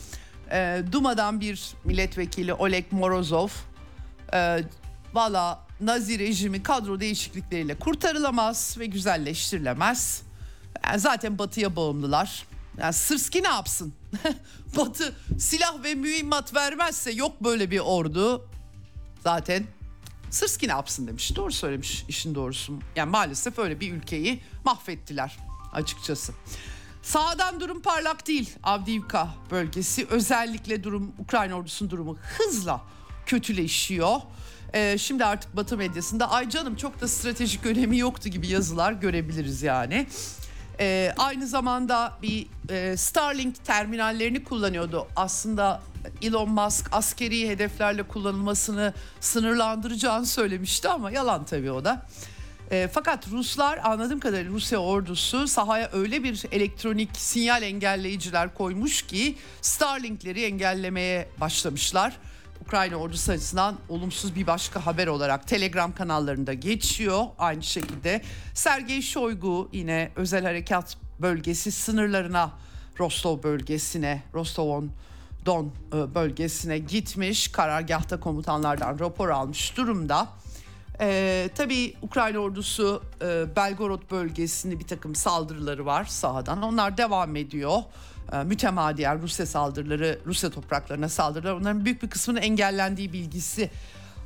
E, 0.52 0.82
Duma'dan 0.92 1.40
bir 1.40 1.74
milletvekili 1.84 2.54
Oleg 2.54 2.84
Morozov 2.90 3.48
e, 4.32 4.64
valla 5.14 5.66
Nazi 5.80 6.18
rejimi 6.18 6.62
kadro 6.62 7.00
değişiklikleriyle 7.00 7.78
kurtarılamaz 7.78 8.76
ve 8.78 8.86
güzelleştirilemez. 8.86 10.22
Yani 10.84 11.00
zaten 11.00 11.38
batıya 11.38 11.76
bağımlılar. 11.76 12.46
Yani 12.78 12.92
Sırski 12.92 13.42
ne 13.42 13.48
yapsın? 13.48 13.94
Batı 14.76 15.14
silah 15.38 15.82
ve 15.82 15.94
mühimmat 15.94 16.54
vermezse 16.54 17.10
yok 17.10 17.44
böyle 17.44 17.70
bir 17.70 17.78
ordu. 17.78 18.48
Zaten 19.22 19.64
Sırski 20.30 20.68
ne 20.68 20.72
yapsın 20.72 21.06
demiş. 21.06 21.36
Doğru 21.36 21.52
söylemiş 21.52 22.04
işin 22.08 22.34
doğrusu. 22.34 22.78
Yani 22.96 23.10
maalesef 23.10 23.58
öyle 23.58 23.80
bir 23.80 23.92
ülkeyi 23.92 24.40
mahvettiler 24.64 25.38
açıkçası. 25.72 26.32
Sağdan 27.02 27.60
durum 27.60 27.82
parlak 27.82 28.26
değil. 28.26 28.54
Avdiivka 28.62 29.28
bölgesi 29.50 30.06
özellikle 30.10 30.84
durum 30.84 31.12
Ukrayna 31.18 31.54
ordusunun 31.54 31.90
durumu 31.90 32.16
hızla 32.38 32.80
kötüleşiyor. 33.26 34.16
Ee, 34.74 34.98
şimdi 34.98 35.24
artık 35.24 35.56
Batı 35.56 35.76
medyasında 35.76 36.30
ay 36.30 36.48
canım 36.48 36.76
çok 36.76 37.00
da 37.00 37.08
stratejik 37.08 37.66
önemi 37.66 37.98
yoktu 37.98 38.28
gibi 38.28 38.48
yazılar 38.48 38.92
görebiliriz 38.92 39.62
yani. 39.62 40.06
Ee, 40.80 41.14
aynı 41.18 41.46
zamanda 41.46 42.18
bir 42.22 42.46
e, 42.70 42.96
Starlink 42.96 43.64
terminallerini 43.64 44.44
kullanıyordu. 44.44 45.08
Aslında 45.16 45.82
Elon 46.22 46.50
Musk 46.50 46.88
askeri 46.92 47.48
hedeflerle 47.48 48.02
kullanılmasını 48.02 48.94
sınırlandıracağını 49.20 50.26
söylemişti 50.26 50.88
ama 50.88 51.10
yalan 51.10 51.44
tabii 51.44 51.70
o 51.70 51.84
da. 51.84 52.06
E, 52.70 52.88
fakat 52.92 53.28
Ruslar 53.30 53.80
anladığım 53.84 54.20
kadarıyla 54.20 54.52
Rusya 54.52 54.78
ordusu 54.78 55.48
sahaya 55.48 55.90
öyle 55.92 56.22
bir 56.22 56.44
elektronik 56.52 57.16
sinyal 57.16 57.62
engelleyiciler 57.62 58.54
koymuş 58.54 59.02
ki 59.02 59.36
Starlink'leri 59.60 60.44
engellemeye 60.44 61.28
başlamışlar. 61.40 62.16
Ukrayna 62.62 62.96
ordusu 62.96 63.32
açısından 63.32 63.76
olumsuz 63.88 64.34
bir 64.34 64.46
başka 64.46 64.86
haber 64.86 65.06
olarak 65.06 65.48
Telegram 65.48 65.94
kanallarında 65.94 66.52
geçiyor. 66.52 67.24
Aynı 67.38 67.62
şekilde 67.62 68.22
Sergey 68.54 69.02
Shoigu 69.02 69.68
yine 69.72 70.10
özel 70.16 70.44
harekat 70.44 70.96
bölgesi 71.20 71.72
sınırlarına 71.72 72.50
Rostov 72.98 73.42
bölgesine, 73.42 74.22
Rostov'un 74.34 74.92
Don 75.46 75.72
e, 75.92 76.14
bölgesine 76.14 76.78
gitmiş. 76.78 77.48
Karargahta 77.48 78.20
komutanlardan 78.20 78.98
rapor 78.98 79.28
almış 79.28 79.76
durumda. 79.76 80.28
Ee, 81.00 81.50
tabii 81.54 81.94
Ukrayna 82.02 82.38
ordusu 82.38 83.02
e, 83.22 83.56
Belgorod 83.56 84.10
bölgesinde 84.10 84.78
bir 84.78 84.86
takım 84.86 85.14
saldırıları 85.14 85.86
var 85.86 86.04
sahadan. 86.04 86.62
Onlar 86.62 86.96
devam 86.96 87.36
ediyor. 87.36 87.78
E, 88.32 88.44
mütemadiyen 88.44 89.22
Rusya 89.22 89.46
saldırıları, 89.46 90.18
Rusya 90.26 90.50
topraklarına 90.50 91.08
saldırılar. 91.08 91.52
Onların 91.52 91.84
büyük 91.84 92.02
bir 92.02 92.10
kısmının 92.10 92.40
engellendiği 92.40 93.12
bilgisi 93.12 93.70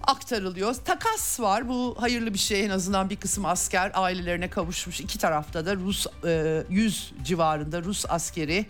aktarılıyor. 0.03 0.75
Takas 0.75 1.41
var. 1.41 1.69
Bu 1.69 1.97
hayırlı 1.99 2.35
bir 2.35 2.39
şey. 2.39 2.65
En 2.65 2.71
azından 2.71 3.11
bir 3.11 3.17
kısım 3.17 3.47
asker 3.47 3.91
ailelerine 3.95 4.51
kavuşmuş. 4.51 5.01
İki 5.01 5.19
tarafta 5.19 5.67
da 5.67 5.77
Rus 5.77 6.07
e, 6.25 6.63
100 6.71 7.13
civarında 7.25 7.83
Rus 7.83 8.05
askeri 8.09 8.67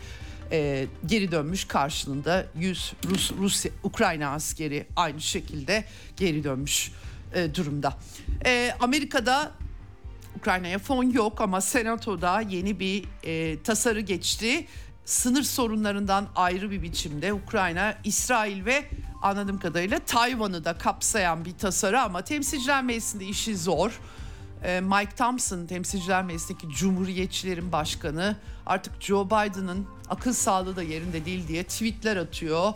e, 0.53 0.87
geri 1.07 1.33
dönmüş 1.33 1.65
karşılığında 1.65 2.47
100 2.59 2.93
Rus 3.11 3.33
Rusya 3.39 3.73
Ukrayna 3.83 4.29
askeri 4.29 4.87
aynı 4.97 5.21
şekilde 5.21 5.85
geri 6.17 6.45
dönmüş 6.45 6.93
e, 7.35 7.55
durumda. 7.55 7.95
E, 8.47 8.75
Amerika'da 8.81 9.53
Ukrayna'ya 10.37 10.79
fon 10.79 11.05
yok 11.05 11.41
ama 11.41 11.61
Senato'da 11.61 12.41
yeni 12.41 12.81
bir 12.81 13.05
e, 13.25 13.63
tasarı 13.63 14.01
geçti. 14.01 14.67
Sınır 15.05 15.43
sorunlarından 15.43 16.29
ayrı 16.37 16.71
bir 16.71 16.83
biçimde 16.83 17.33
Ukrayna, 17.33 17.95
İsrail 18.05 18.65
ve 18.65 18.85
anladığım 19.23 19.59
kadarıyla 19.59 19.99
Tayvan'ı 19.99 20.65
da 20.65 20.79
kapsayan 20.79 21.45
bir 21.45 21.53
tasarı 21.59 22.01
ama 22.01 22.23
temsilciler 22.23 22.85
meclisinde 22.85 23.25
işi 23.25 23.57
zor. 23.57 24.01
E, 24.65 24.81
Mike 24.81 25.17
Thompson 25.17 25.67
temsilciler 25.67 26.25
meclisindeki 26.25 26.69
cumhuriyetçilerin 26.69 27.73
başkanı 27.73 28.37
artık 28.67 29.03
Joe 29.03 29.27
Biden'ın 29.27 29.87
akıl 30.09 30.33
sağlığı 30.33 30.77
da 30.77 30.83
yerinde 30.83 31.25
değil 31.25 31.49
diye 31.49 31.65
tweetler 31.65 32.17
atıyor. 32.17 32.73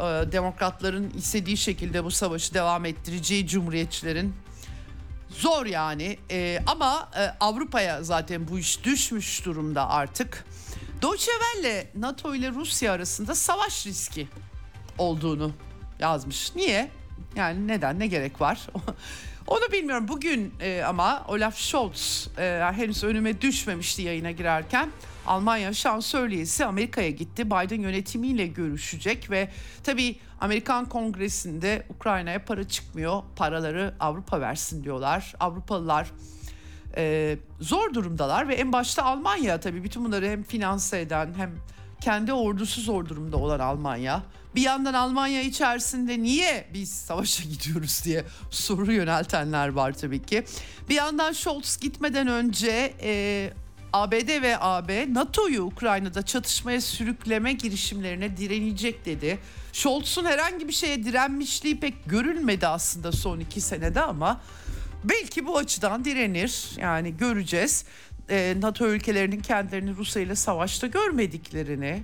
E, 0.00 0.32
demokratların 0.32 1.10
istediği 1.10 1.56
şekilde 1.56 2.04
bu 2.04 2.10
savaşı 2.10 2.54
devam 2.54 2.84
ettireceği 2.84 3.46
cumhuriyetçilerin 3.46 4.34
zor 5.28 5.66
yani 5.66 6.18
E, 6.30 6.58
ama 6.66 7.10
e, 7.18 7.24
Avrupa'ya 7.40 8.02
zaten 8.02 8.48
bu 8.48 8.58
iş 8.58 8.84
düşmüş 8.84 9.44
durumda 9.44 9.90
artık. 9.90 10.44
Deutsche 11.02 11.32
Welle 11.40 11.86
NATO 11.94 12.34
ile 12.34 12.50
Rusya 12.50 12.92
arasında 12.92 13.34
savaş 13.34 13.86
riski 13.86 14.28
olduğunu 14.98 15.52
yazmış. 15.98 16.56
Niye? 16.56 16.90
Yani 17.36 17.68
neden 17.68 17.98
ne 17.98 18.06
gerek 18.06 18.40
var? 18.40 18.66
Onu 19.46 19.72
bilmiyorum. 19.72 20.08
Bugün 20.08 20.54
e, 20.60 20.82
ama 20.82 21.24
Olaf 21.28 21.56
Scholz 21.56 22.28
e, 22.38 22.60
henüz 22.72 23.04
önüme 23.04 23.40
düşmemişti 23.40 24.02
yayına 24.02 24.30
girerken. 24.30 24.90
Almanya 25.26 25.72
şansölyesi 25.72 26.64
Amerika'ya 26.64 27.10
gitti. 27.10 27.46
Biden 27.46 27.80
yönetimiyle 27.80 28.46
görüşecek 28.46 29.30
ve 29.30 29.48
tabii 29.84 30.18
Amerikan 30.40 30.88
Kongresi'nde 30.88 31.86
Ukrayna'ya 31.88 32.44
para 32.44 32.68
çıkmıyor. 32.68 33.22
Paraları 33.36 33.94
Avrupa 34.00 34.40
versin 34.40 34.84
diyorlar. 34.84 35.34
Avrupalılar 35.40 36.10
e, 36.96 37.36
zor 37.60 37.94
durumdalar 37.94 38.48
ve 38.48 38.54
en 38.54 38.72
başta 38.72 39.04
Almanya 39.04 39.60
tabii 39.60 39.84
bütün 39.84 40.04
bunları 40.04 40.28
hem 40.28 40.42
finanse 40.42 41.00
eden 41.00 41.34
hem 41.36 41.50
kendi 42.00 42.32
ordusu 42.32 42.80
zor 42.80 43.08
durumda 43.08 43.36
olan 43.36 43.58
Almanya. 43.58 44.22
Bir 44.54 44.62
yandan 44.62 44.94
Almanya 44.94 45.42
içerisinde 45.42 46.22
niye 46.22 46.68
biz 46.74 46.92
savaşa 46.92 47.44
gidiyoruz 47.50 48.04
diye 48.04 48.24
soru 48.50 48.92
yöneltenler 48.92 49.68
var 49.68 49.92
tabii 49.92 50.22
ki. 50.22 50.44
Bir 50.88 50.94
yandan 50.94 51.32
Scholz 51.32 51.76
gitmeden 51.80 52.26
önce 52.26 52.94
e, 53.02 53.50
ABD 53.92 54.42
ve 54.42 54.56
AB 54.60 55.14
NATO'yu 55.14 55.62
Ukrayna'da 55.62 56.22
çatışmaya 56.22 56.80
sürükleme 56.80 57.52
girişimlerine 57.52 58.36
direnecek 58.36 59.06
dedi. 59.06 59.38
Scholz'un 59.72 60.24
herhangi 60.24 60.68
bir 60.68 60.72
şeye 60.72 61.04
direnmişliği 61.04 61.80
pek 61.80 61.94
görülmedi 62.06 62.66
aslında 62.66 63.12
son 63.12 63.40
iki 63.40 63.60
senede 63.60 64.00
ama 64.00 64.40
belki 65.04 65.46
bu 65.46 65.58
açıdan 65.58 66.04
direnir 66.04 66.70
yani 66.76 67.16
göreceğiz. 67.16 67.84
Ee, 68.30 68.56
NATO 68.60 68.86
ülkelerinin 68.86 69.40
kendilerini 69.40 69.96
Rusya 69.96 70.22
ile 70.22 70.34
savaşta 70.34 70.86
görmediklerini 70.86 72.02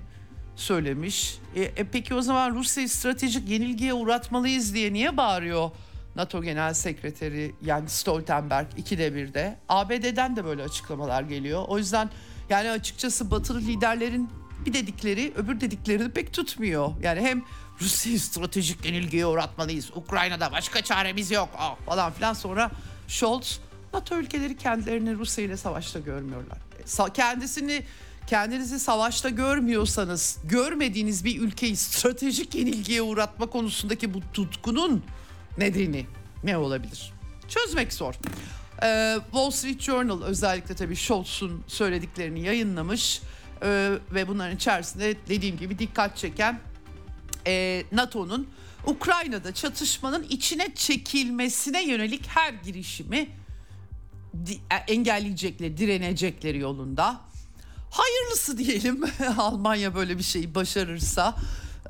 söylemiş. 0.55 1.37
E, 1.55 1.61
e, 1.61 1.83
peki 1.83 2.13
o 2.13 2.21
zaman 2.21 2.55
Rusya'yı 2.55 2.89
stratejik 2.89 3.49
yenilgiye 3.49 3.93
uğratmalıyız 3.93 4.73
diye 4.73 4.93
niye 4.93 5.17
bağırıyor 5.17 5.71
NATO 6.17 6.43
Genel 6.43 6.73
Sekreteri 6.73 7.55
yani 7.61 7.89
Stoltenberg 7.89 8.67
ikide 8.77 9.15
birde? 9.15 9.57
ABD'den 9.69 10.35
de 10.35 10.45
böyle 10.45 10.63
açıklamalar 10.63 11.21
geliyor. 11.21 11.65
O 11.67 11.77
yüzden 11.77 12.09
yani 12.49 12.71
açıkçası 12.71 13.31
batılı 13.31 13.59
liderlerin 13.59 14.29
bir 14.65 14.73
dedikleri 14.73 15.33
öbür 15.35 15.61
dediklerini 15.61 16.11
pek 16.11 16.33
tutmuyor. 16.33 16.91
Yani 17.03 17.21
hem 17.21 17.43
Rusya'yı 17.81 18.19
stratejik 18.19 18.85
yenilgiye 18.85 19.25
uğratmalıyız. 19.25 19.91
Ukrayna'da 19.95 20.51
başka 20.51 20.81
çaremiz 20.81 21.31
yok 21.31 21.49
ah, 21.57 21.75
falan 21.85 22.13
filan. 22.13 22.33
Sonra 22.33 22.71
Scholz 23.07 23.59
NATO 23.93 24.15
ülkeleri 24.15 24.57
kendilerini 24.57 25.15
Rusya 25.15 25.43
ile 25.43 25.57
savaşta 25.57 25.99
görmüyorlar. 25.99 26.57
Sa- 26.85 27.13
kendisini 27.13 27.83
kendinizi 28.27 28.79
savaşta 28.79 29.29
görmüyorsanız 29.29 30.37
görmediğiniz 30.43 31.25
bir 31.25 31.41
ülkeyi 31.41 31.75
stratejik 31.75 32.55
yenilgiye 32.55 33.01
uğratma 33.01 33.45
konusundaki 33.45 34.13
bu 34.13 34.19
tutkunun 34.33 35.03
nedeni 35.57 36.05
ne 36.43 36.57
olabilir? 36.57 37.13
Çözmek 37.47 37.93
zor. 37.93 38.13
Ee, 38.83 39.17
Wall 39.31 39.51
Street 39.51 39.81
Journal 39.81 40.21
özellikle 40.21 40.75
tabii 40.75 40.95
Scholz'un 40.95 41.63
söylediklerini 41.67 42.39
yayınlamış 42.39 43.21
Ee, 43.63 43.91
ve 44.11 44.27
bunların 44.27 44.55
içerisinde 44.55 45.15
dediğim 45.29 45.57
gibi 45.57 45.79
dikkat 45.79 46.17
çeken 46.17 46.59
e, 47.47 47.83
NATO'nun 47.91 48.47
Ukrayna'da 48.85 49.53
çatışmanın 49.53 50.23
içine 50.29 50.75
çekilmesine 50.75 51.83
yönelik 51.87 52.27
her 52.27 52.53
girişimi 52.53 53.29
e, 54.71 54.75
engelleyecekleri, 54.87 55.77
direnecekleri 55.77 56.57
yolunda. 56.57 57.21
Hayırlısı 57.91 58.57
diyelim 58.57 59.03
Almanya 59.37 59.95
böyle 59.95 60.17
bir 60.17 60.23
şeyi 60.23 60.55
başarırsa 60.55 61.35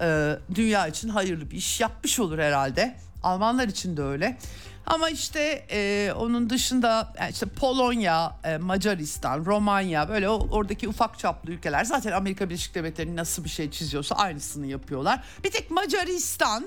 e, 0.01 0.37
dünya 0.55 0.87
için 0.87 1.09
hayırlı 1.09 1.51
bir 1.51 1.57
iş 1.57 1.79
yapmış 1.79 2.19
olur 2.19 2.39
herhalde. 2.39 2.97
Almanlar 3.23 3.67
için 3.67 3.97
de 3.97 4.01
öyle. 4.01 4.37
Ama 4.85 5.09
işte 5.09 5.65
e, 5.71 6.11
onun 6.15 6.49
dışında 6.49 7.13
yani 7.19 7.31
işte 7.31 7.45
Polonya, 7.45 8.35
e, 8.43 8.57
Macaristan, 8.57 9.45
Romanya 9.45 10.09
böyle 10.09 10.29
oradaki 10.29 10.87
ufak 10.87 11.19
çaplı 11.19 11.51
ülkeler 11.51 11.83
zaten 11.83 12.11
Amerika 12.11 12.49
Birleşik 12.49 12.75
Devletleri 12.75 13.15
nasıl 13.15 13.43
bir 13.43 13.49
şey 13.49 13.71
çiziyorsa 13.71 14.15
aynısını 14.15 14.67
yapıyorlar. 14.67 15.23
Bir 15.43 15.51
tek 15.51 15.71
Macaristan 15.71 16.65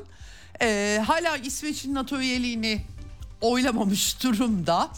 e, 0.63 1.01
hala 1.07 1.37
İsveç'in 1.37 1.95
NATO 1.95 2.19
üyeliğini 2.19 2.85
oylamamış 3.41 4.23
durumda. 4.23 4.91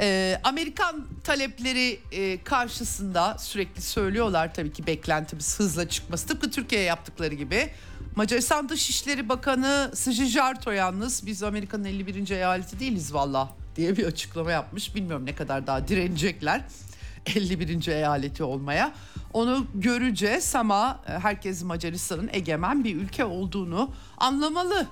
Ee, 0.00 0.40
Amerikan 0.44 1.06
talepleri 1.24 2.00
e, 2.12 2.44
karşısında 2.44 3.38
sürekli 3.38 3.82
söylüyorlar 3.82 4.54
tabii 4.54 4.72
ki 4.72 4.86
beklentimiz 4.86 5.58
hızla 5.58 5.88
çıkması. 5.88 6.26
Tıpkı 6.26 6.50
Türkiye'ye 6.50 6.86
yaptıkları 6.86 7.34
gibi. 7.34 7.70
Macaristan 8.16 8.68
Dışişleri 8.68 9.28
Bakanı 9.28 9.90
Sıcı 9.94 10.24
Jarto 10.24 10.70
yalnız 10.70 11.26
biz 11.26 11.42
Amerika'nın 11.42 11.84
51. 11.84 12.30
eyaleti 12.30 12.80
değiliz 12.80 13.14
valla 13.14 13.52
diye 13.76 13.96
bir 13.96 14.04
açıklama 14.04 14.50
yapmış. 14.50 14.94
Bilmiyorum 14.94 15.26
ne 15.26 15.34
kadar 15.34 15.66
daha 15.66 15.88
direnecekler 15.88 16.64
51. 17.36 17.86
eyaleti 17.86 18.42
olmaya. 18.42 18.92
Onu 19.32 19.66
göreceğiz 19.74 20.54
ama 20.54 21.00
e, 21.08 21.12
herkes 21.12 21.62
Macaristan'ın 21.62 22.30
egemen 22.32 22.84
bir 22.84 22.96
ülke 22.96 23.24
olduğunu 23.24 23.90
anlamalı 24.18 24.86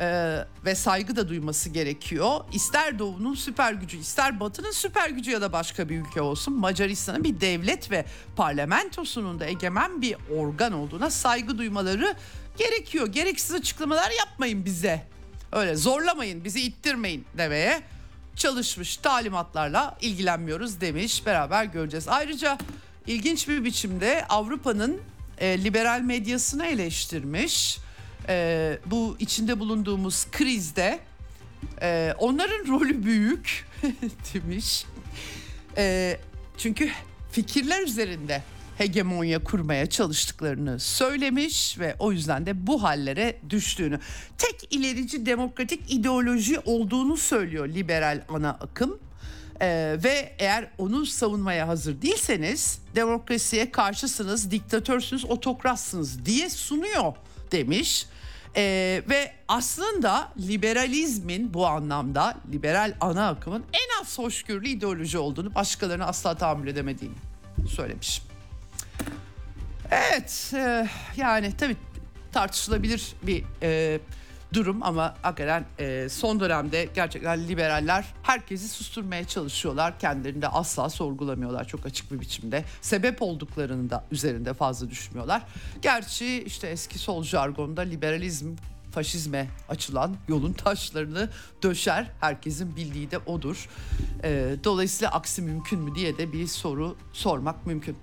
ee, 0.00 0.38
ve 0.64 0.74
saygı 0.74 1.16
da 1.16 1.28
duyması 1.28 1.68
gerekiyor. 1.68 2.40
İster 2.52 2.98
Doğu'nun 2.98 3.34
süper 3.34 3.72
gücü, 3.72 3.98
ister 3.98 4.40
Batı'nın 4.40 4.70
süper 4.70 5.10
gücü 5.10 5.30
ya 5.30 5.40
da 5.40 5.52
başka 5.52 5.88
bir 5.88 6.00
ülke 6.00 6.20
olsun. 6.20 6.54
Macaristan'ın 6.54 7.24
bir 7.24 7.40
devlet 7.40 7.90
ve 7.90 8.04
parlamentosunun 8.36 9.40
da 9.40 9.46
egemen 9.46 10.02
bir 10.02 10.16
organ 10.36 10.72
olduğuna 10.72 11.10
saygı 11.10 11.58
duymaları 11.58 12.14
gerekiyor. 12.58 13.06
Gereksiz 13.06 13.54
açıklamalar 13.54 14.10
yapmayın 14.18 14.64
bize. 14.64 15.06
Öyle 15.52 15.76
zorlamayın, 15.76 16.44
bizi 16.44 16.60
ittirmeyin 16.60 17.24
demeye 17.38 17.82
çalışmış. 18.36 18.96
Talimatlarla 18.96 19.98
ilgilenmiyoruz 20.00 20.80
demiş. 20.80 21.26
Beraber 21.26 21.64
göreceğiz. 21.64 22.08
Ayrıca 22.08 22.58
ilginç 23.06 23.48
bir 23.48 23.64
biçimde 23.64 24.24
Avrupa'nın 24.28 25.00
e, 25.38 25.64
liberal 25.64 26.00
medyasını 26.00 26.66
eleştirmiş 26.66 27.78
e, 28.28 28.78
bu 28.86 29.16
içinde 29.18 29.60
bulunduğumuz 29.60 30.26
krizde 30.30 30.98
e, 31.82 32.14
onların 32.18 32.66
rolü 32.68 33.02
büyük 33.04 33.66
demiş. 34.34 34.84
E, 35.76 36.16
çünkü 36.58 36.90
fikirler 37.30 37.82
üzerinde 37.82 38.42
hegemonya 38.78 39.44
kurmaya 39.44 39.86
çalıştıklarını 39.86 40.80
söylemiş 40.80 41.78
ve 41.78 41.96
o 41.98 42.12
yüzden 42.12 42.46
de 42.46 42.66
bu 42.66 42.82
hallere 42.82 43.38
düştüğünü. 43.50 43.98
Tek 44.38 44.74
ilerici 44.74 45.26
demokratik 45.26 45.92
ideoloji 45.92 46.58
olduğunu 46.58 47.16
söylüyor 47.16 47.68
liberal 47.68 48.24
ana 48.28 48.50
akım. 48.50 48.98
Ee, 49.60 49.96
ve 50.04 50.34
eğer 50.38 50.70
onu 50.78 51.06
savunmaya 51.06 51.68
hazır 51.68 52.02
değilseniz 52.02 52.78
demokrasiye 52.94 53.70
karşısınız, 53.70 54.50
diktatörsünüz, 54.50 55.24
otokratsınız 55.24 56.26
diye 56.26 56.50
sunuyor 56.50 57.12
demiş. 57.52 58.06
Ee, 58.58 59.02
ve 59.08 59.32
aslında 59.48 60.28
liberalizmin 60.38 61.54
bu 61.54 61.66
anlamda 61.66 62.36
liberal 62.52 62.94
ana 63.00 63.28
akımın 63.28 63.64
en 63.72 64.02
az 64.02 64.18
hoşgörülü 64.18 64.68
ideoloji 64.68 65.18
olduğunu 65.18 65.54
başkalarına 65.54 66.06
asla 66.06 66.34
tahammül 66.34 66.68
edemediğini 66.68 67.14
söylemiş. 67.68 68.22
Evet 69.90 70.52
e, 70.54 70.88
yani 71.16 71.52
tabii 71.56 71.76
tartışılabilir 72.32 73.12
bir 73.22 73.44
e, 73.62 74.00
durum 74.52 74.82
ama 74.82 75.14
hakikaten 75.22 75.64
e, 75.78 76.08
son 76.08 76.40
dönemde 76.40 76.88
gerçekten 76.94 77.48
liberaller 77.48 78.04
herkesi 78.22 78.68
susturmaya 78.68 79.24
çalışıyorlar. 79.24 79.98
Kendilerini 79.98 80.42
de 80.42 80.48
asla 80.48 80.90
sorgulamıyorlar 80.90 81.68
çok 81.68 81.86
açık 81.86 82.12
bir 82.12 82.20
biçimde. 82.20 82.64
Sebep 82.80 83.22
olduklarını 83.22 83.90
da 83.90 84.04
üzerinde 84.10 84.54
fazla 84.54 84.90
düşmüyorlar. 84.90 85.42
Gerçi 85.82 86.42
işte 86.42 86.66
eski 86.68 86.98
sol 86.98 87.22
jargonda 87.22 87.80
liberalizm 87.80 88.56
faşizme 88.92 89.48
açılan 89.68 90.16
yolun 90.28 90.52
taşlarını 90.52 91.30
döşer. 91.62 92.10
Herkesin 92.20 92.76
bildiği 92.76 93.10
de 93.10 93.18
odur. 93.18 93.68
E, 94.24 94.56
dolayısıyla 94.64 95.10
aksi 95.10 95.42
mümkün 95.42 95.80
mü 95.80 95.94
diye 95.94 96.18
de 96.18 96.32
bir 96.32 96.46
soru 96.46 96.96
sormak 97.12 97.66
mümkün. 97.66 97.96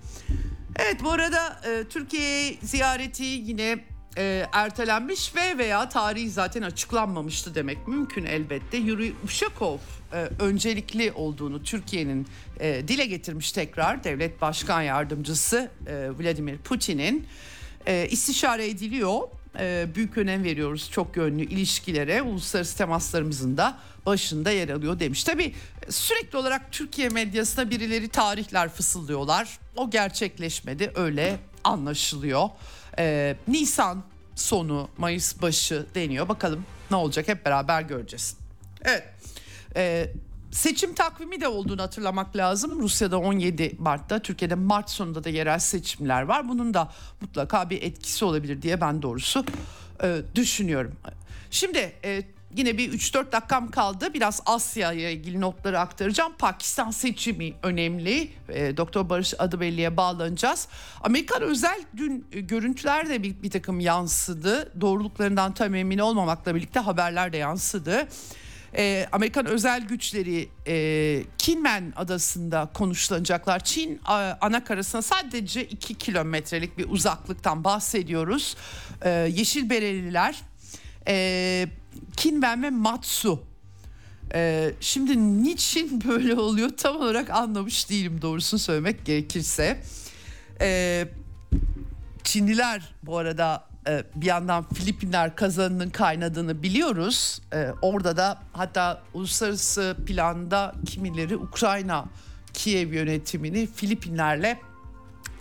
Evet 0.76 1.04
bu 1.04 1.10
arada 1.10 1.60
e, 1.66 1.84
Türkiye 1.88 2.56
ziyareti 2.62 3.24
yine 3.24 3.84
e, 4.16 4.46
ertelenmiş 4.52 5.36
ve 5.36 5.58
veya 5.58 5.88
tarihi 5.88 6.30
zaten 6.30 6.62
açıklanmamıştı 6.62 7.54
demek 7.54 7.88
mümkün 7.88 8.24
elbette. 8.24 8.76
Yuri 8.76 9.12
Uşakov 9.24 9.78
e, 10.12 10.16
öncelikli 10.40 11.12
olduğunu 11.12 11.62
Türkiye'nin 11.62 12.26
e, 12.60 12.88
dile 12.88 13.06
getirmiş 13.06 13.52
tekrar 13.52 14.04
devlet 14.04 14.40
başkan 14.40 14.82
yardımcısı 14.82 15.70
e, 15.86 16.10
Vladimir 16.18 16.58
Putin'in 16.58 17.26
e, 17.86 18.08
istişare 18.10 18.68
ediliyor. 18.68 19.20
E, 19.58 19.86
büyük 19.94 20.18
önem 20.18 20.44
veriyoruz 20.44 20.90
çok 20.90 21.16
yönlü 21.16 21.42
ilişkilere 21.42 22.22
uluslararası 22.22 22.78
temaslarımızın 22.78 23.56
da 23.56 23.78
başında 24.06 24.50
yer 24.50 24.68
alıyor 24.68 25.00
demiş. 25.00 25.24
Tabii 25.24 25.54
sürekli 25.88 26.38
olarak 26.38 26.72
Türkiye 26.72 27.08
medyasında 27.08 27.70
birileri 27.70 28.08
tarihler 28.08 28.68
fısıldıyorlar. 28.68 29.58
O 29.76 29.90
gerçekleşmedi 29.90 30.92
öyle 30.94 31.36
anlaşılıyor. 31.64 32.48
Ee, 32.98 33.36
Nisan 33.48 34.02
sonu 34.34 34.88
Mayıs 34.98 35.42
başı 35.42 35.86
deniyor. 35.94 36.28
Bakalım 36.28 36.64
ne 36.90 36.96
olacak 36.96 37.28
hep 37.28 37.44
beraber 37.44 37.82
göreceğiz. 37.82 38.36
Evet. 38.84 39.04
Ee, 39.76 40.10
seçim 40.50 40.94
takvimi 40.94 41.40
de 41.40 41.48
olduğunu 41.48 41.82
hatırlamak 41.82 42.36
lazım. 42.36 42.80
Rusya'da 42.80 43.18
17 43.18 43.76
Mart'ta, 43.78 44.18
Türkiye'de 44.18 44.54
Mart 44.54 44.90
sonunda 44.90 45.24
da 45.24 45.28
yerel 45.28 45.58
seçimler 45.58 46.22
var. 46.22 46.48
Bunun 46.48 46.74
da 46.74 46.92
mutlaka 47.20 47.70
bir 47.70 47.82
etkisi 47.82 48.24
olabilir 48.24 48.62
diye 48.62 48.80
ben 48.80 49.02
doğrusu 49.02 49.44
e, 50.02 50.22
düşünüyorum. 50.34 50.92
Şimdi 51.50 51.92
e, 52.04 52.22
yine 52.56 52.78
bir 52.78 52.92
3-4 52.92 53.32
dakikam 53.32 53.70
kaldı. 53.70 54.14
Biraz 54.14 54.42
Asya'ya 54.46 55.10
ilgili 55.10 55.40
notları 55.40 55.80
aktaracağım. 55.80 56.32
Pakistan 56.38 56.90
seçimi 56.90 57.54
önemli. 57.62 58.30
E, 58.48 58.76
Doktor 58.76 59.08
Barış 59.08 59.34
Adıbelli'ye 59.38 59.96
bağlanacağız. 59.96 60.68
Amerikan 61.02 61.42
özel 61.42 61.80
dün 61.96 62.26
e, 62.32 62.40
görüntüler 62.40 63.08
de 63.08 63.22
bir, 63.22 63.42
bir 63.42 63.50
takım 63.50 63.80
yansıdı. 63.80 64.80
Doğruluklarından 64.80 65.54
tam 65.54 65.74
emin 65.74 65.98
olmamakla 65.98 66.54
birlikte 66.54 66.80
haberler 66.80 67.32
de 67.32 67.36
yansıdı. 67.36 68.08
E, 68.76 69.08
Amerikan 69.12 69.46
özel 69.46 69.86
güçleri 69.86 70.48
e, 70.66 71.24
Kinmen 71.38 71.92
adasında 71.96 72.70
konuşlanacaklar. 72.74 73.64
Çin 73.64 74.00
a, 74.04 74.32
ana 74.40 74.64
karasına 74.64 75.02
sadece 75.02 75.64
2 75.64 75.94
kilometrelik 75.94 76.78
bir 76.78 76.88
uzaklıktan 76.88 77.64
bahsediyoruz. 77.64 78.56
E, 79.02 79.10
Yeşil 79.10 79.70
Bereliler 79.70 80.42
e, 81.08 81.66
Kinmen 82.16 82.62
ve 82.62 82.70
Matsu. 82.70 83.42
E, 84.34 84.72
şimdi 84.80 85.42
niçin 85.42 86.04
böyle 86.08 86.34
oluyor 86.34 86.70
tam 86.76 86.96
olarak 86.96 87.30
anlamış 87.30 87.90
değilim 87.90 88.22
doğrusunu 88.22 88.60
söylemek 88.60 89.04
gerekirse. 89.04 89.80
E, 90.60 91.08
Çinliler 92.24 92.94
bu 93.02 93.18
arada 93.18 93.64
e, 93.88 94.04
bir 94.14 94.26
yandan 94.26 94.64
Filipinler 94.74 95.36
kazanının 95.36 95.90
kaynadığını 95.90 96.62
biliyoruz. 96.62 97.40
E, 97.52 97.68
orada 97.82 98.16
da 98.16 98.38
hatta 98.52 99.02
uluslararası 99.14 99.96
planda 100.06 100.74
kimileri 100.86 101.36
Ukrayna 101.36 102.04
Kiev 102.52 102.92
yönetimini 102.92 103.68
Filipinlerle 103.74 104.60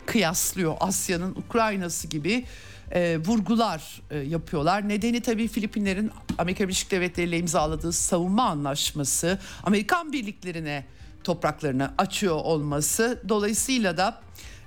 kıyaslıyor. 0.06 0.76
Asya'nın 0.80 1.36
Ukrayna'sı 1.36 2.08
gibi 2.08 2.46
e, 2.92 3.18
vurgular 3.26 4.02
e, 4.12 4.18
yapıyorlar. 4.18 4.90
Nedeni 4.90 5.22
tabii 5.22 5.48
Filipinlerin 5.48 6.12
Amerika 6.38 6.64
Birleşik 6.64 6.92
Devletleri 6.92 7.28
ile 7.28 7.38
imzaladığı 7.38 7.94
savunma 7.94 8.44
anlaşması 8.44 9.40
Amerikan 9.64 10.14
birliklerine 10.14 10.86
topraklarını 11.24 11.94
açıyor 11.98 12.36
olması. 12.36 13.22
Dolayısıyla 13.30 13.98
da 13.98 14.22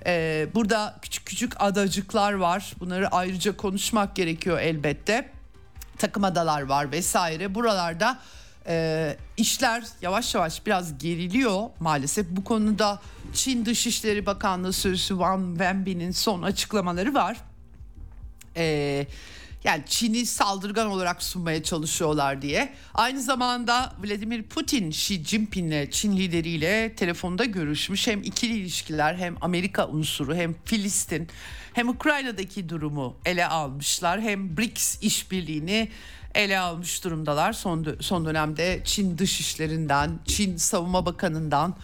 e, 0.06 0.46
burada 0.54 0.98
küçük 1.02 1.26
küçük 1.26 1.52
adacıklar 1.62 2.32
var. 2.32 2.74
Bunları 2.80 3.08
ayrıca 3.08 3.56
konuşmak 3.56 4.16
gerekiyor 4.16 4.58
elbette. 4.58 5.30
Takım 5.98 6.24
adalar 6.24 6.62
var 6.62 6.92
vesaire. 6.92 7.54
Buralarda 7.54 8.18
e, 8.66 9.16
işler 9.36 9.84
yavaş 10.02 10.34
yavaş 10.34 10.66
biraz 10.66 10.98
geriliyor 10.98 11.62
maalesef. 11.80 12.26
Bu 12.30 12.44
konuda 12.44 13.00
Çin 13.34 13.64
Dışişleri 13.64 14.26
Bakanlığı 14.26 14.72
Sözcüsü 14.72 15.14
Wang 15.14 15.48
Wenbin'in 15.48 16.10
son 16.10 16.42
açıklamaları 16.42 17.14
var. 17.14 17.36
Eee 18.58 19.06
yani 19.64 19.82
Çin'i 19.86 20.26
saldırgan 20.26 20.86
olarak 20.86 21.22
sunmaya 21.22 21.62
çalışıyorlar 21.62 22.42
diye. 22.42 22.74
Aynı 22.94 23.22
zamanda 23.22 23.92
Vladimir 24.04 24.42
Putin 24.42 24.90
Xi 24.90 25.24
Jinping'le 25.24 25.90
Çin 25.90 26.16
lideriyle 26.16 26.94
telefonda 26.94 27.44
görüşmüş. 27.44 28.06
Hem 28.06 28.22
ikili 28.22 28.54
ilişkiler 28.54 29.14
hem 29.14 29.36
Amerika 29.40 29.88
unsuru 29.88 30.34
hem 30.34 30.54
Filistin 30.64 31.28
hem 31.72 31.88
Ukrayna'daki 31.88 32.68
durumu 32.68 33.16
ele 33.24 33.46
almışlar. 33.46 34.20
Hem 34.20 34.56
BRICS 34.56 35.02
işbirliğini 35.02 35.88
ele 36.34 36.58
almış 36.58 37.04
durumdalar. 37.04 37.52
Son, 37.52 37.96
son 38.00 38.26
dönemde 38.26 38.82
Çin 38.84 39.18
dışişlerinden, 39.18 40.18
Çin 40.26 40.56
savunma 40.56 41.06
bakanından 41.06 41.76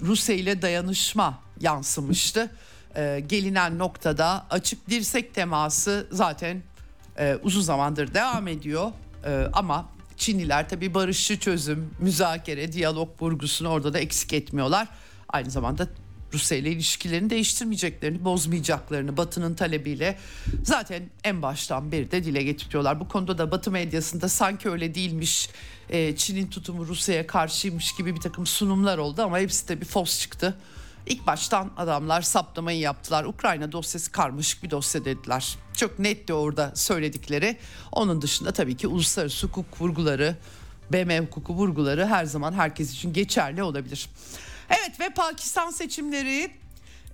Rusya 0.00 0.34
ile 0.34 0.62
dayanışma 0.62 1.42
yansımıştı. 1.60 2.50
Ee, 2.96 3.24
gelinen 3.28 3.78
noktada 3.78 4.46
açık 4.50 4.90
dirsek 4.90 5.34
teması 5.34 6.06
zaten 6.10 6.62
e, 7.18 7.38
uzun 7.42 7.60
zamandır 7.60 8.14
devam 8.14 8.48
ediyor. 8.48 8.92
E, 9.24 9.48
ama 9.52 9.88
Çinliler 10.16 10.68
tabii 10.68 10.94
barışçı 10.94 11.38
çözüm, 11.38 11.90
müzakere, 12.00 12.72
diyalog 12.72 13.22
vurgusunu 13.22 13.68
orada 13.68 13.92
da 13.92 13.98
eksik 13.98 14.32
etmiyorlar. 14.32 14.88
Aynı 15.28 15.50
zamanda 15.50 15.88
Rusya 16.32 16.58
ile 16.58 16.70
ilişkilerini 16.70 17.30
değiştirmeyeceklerini, 17.30 18.24
bozmayacaklarını 18.24 19.16
Batı'nın 19.16 19.54
talebiyle 19.54 20.18
zaten 20.62 21.02
en 21.24 21.42
baştan 21.42 21.92
beri 21.92 22.10
de 22.10 22.24
dile 22.24 22.42
getiriyorlar. 22.42 23.00
Bu 23.00 23.08
konuda 23.08 23.38
da 23.38 23.50
Batı 23.50 23.70
medyasında 23.70 24.28
sanki 24.28 24.70
öyle 24.70 24.94
değilmiş, 24.94 25.50
e, 25.90 26.16
Çin'in 26.16 26.46
tutumu 26.46 26.86
Rusya'ya 26.86 27.26
karşıymış 27.26 27.94
gibi 27.94 28.14
bir 28.14 28.20
takım 28.20 28.46
sunumlar 28.46 28.98
oldu 28.98 29.22
ama 29.22 29.38
hepsi 29.38 29.68
de 29.68 29.80
bir 29.80 29.86
fos 29.86 30.20
çıktı. 30.20 30.54
İlk 31.06 31.26
baştan 31.26 31.70
adamlar 31.76 32.22
saptamayı 32.22 32.78
yaptılar. 32.78 33.24
Ukrayna 33.24 33.72
dosyası 33.72 34.12
karmaşık 34.12 34.62
bir 34.62 34.70
dosya 34.70 35.04
dediler. 35.04 35.58
Çok 35.76 35.98
netti 35.98 36.32
orada 36.32 36.72
söyledikleri. 36.74 37.56
Onun 37.92 38.22
dışında 38.22 38.52
tabii 38.52 38.76
ki 38.76 38.86
uluslararası 38.86 39.46
hukuk 39.46 39.80
vurguları, 39.80 40.36
BM 40.92 41.20
hukuku 41.20 41.54
vurguları 41.54 42.06
her 42.06 42.24
zaman 42.24 42.52
herkes 42.52 42.92
için 42.92 43.12
geçerli 43.12 43.62
olabilir. 43.62 44.08
Evet 44.70 45.00
ve 45.00 45.10
Pakistan 45.10 45.70
seçimleri 45.70 46.50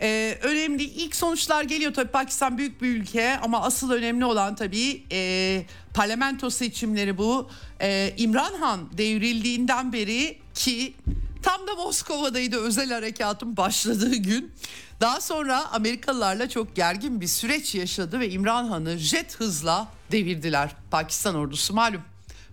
ee, 0.03 0.39
önemli 0.43 0.83
ilk 0.83 1.17
sonuçlar 1.17 1.63
geliyor 1.65 1.95
tabii 1.95 2.11
Pakistan 2.11 2.59
büyük 2.59 2.83
bir 2.83 2.89
ülke 2.89 3.39
ama 3.39 3.63
asıl 3.63 3.91
önemli 3.91 4.25
olan 4.25 4.55
tabii 4.55 5.03
e, 5.13 5.65
parlamento 5.95 6.51
seçimleri 6.51 7.19
bu. 7.19 7.51
E, 7.81 8.15
İmran 8.17 8.55
Han 8.55 8.99
devrildiğinden 8.99 9.93
beri 9.93 10.39
ki 10.55 10.95
tam 11.43 11.67
da 11.67 11.75
Moskova'daydı 11.75 12.57
özel 12.57 12.91
harekatın 12.91 13.57
başladığı 13.57 14.17
gün. 14.17 14.53
Daha 15.01 15.21
sonra 15.21 15.73
Amerikalılarla 15.73 16.49
çok 16.49 16.77
gergin 16.77 17.21
bir 17.21 17.27
süreç 17.27 17.75
yaşadı 17.75 18.21
ve 18.21 18.31
İmran 18.31 18.65
Han'ı 18.65 18.99
jet 18.99 19.41
hızla 19.41 19.89
devirdiler. 20.13 20.71
Pakistan 20.91 21.35
ordusu 21.35 21.75
malum 21.75 22.03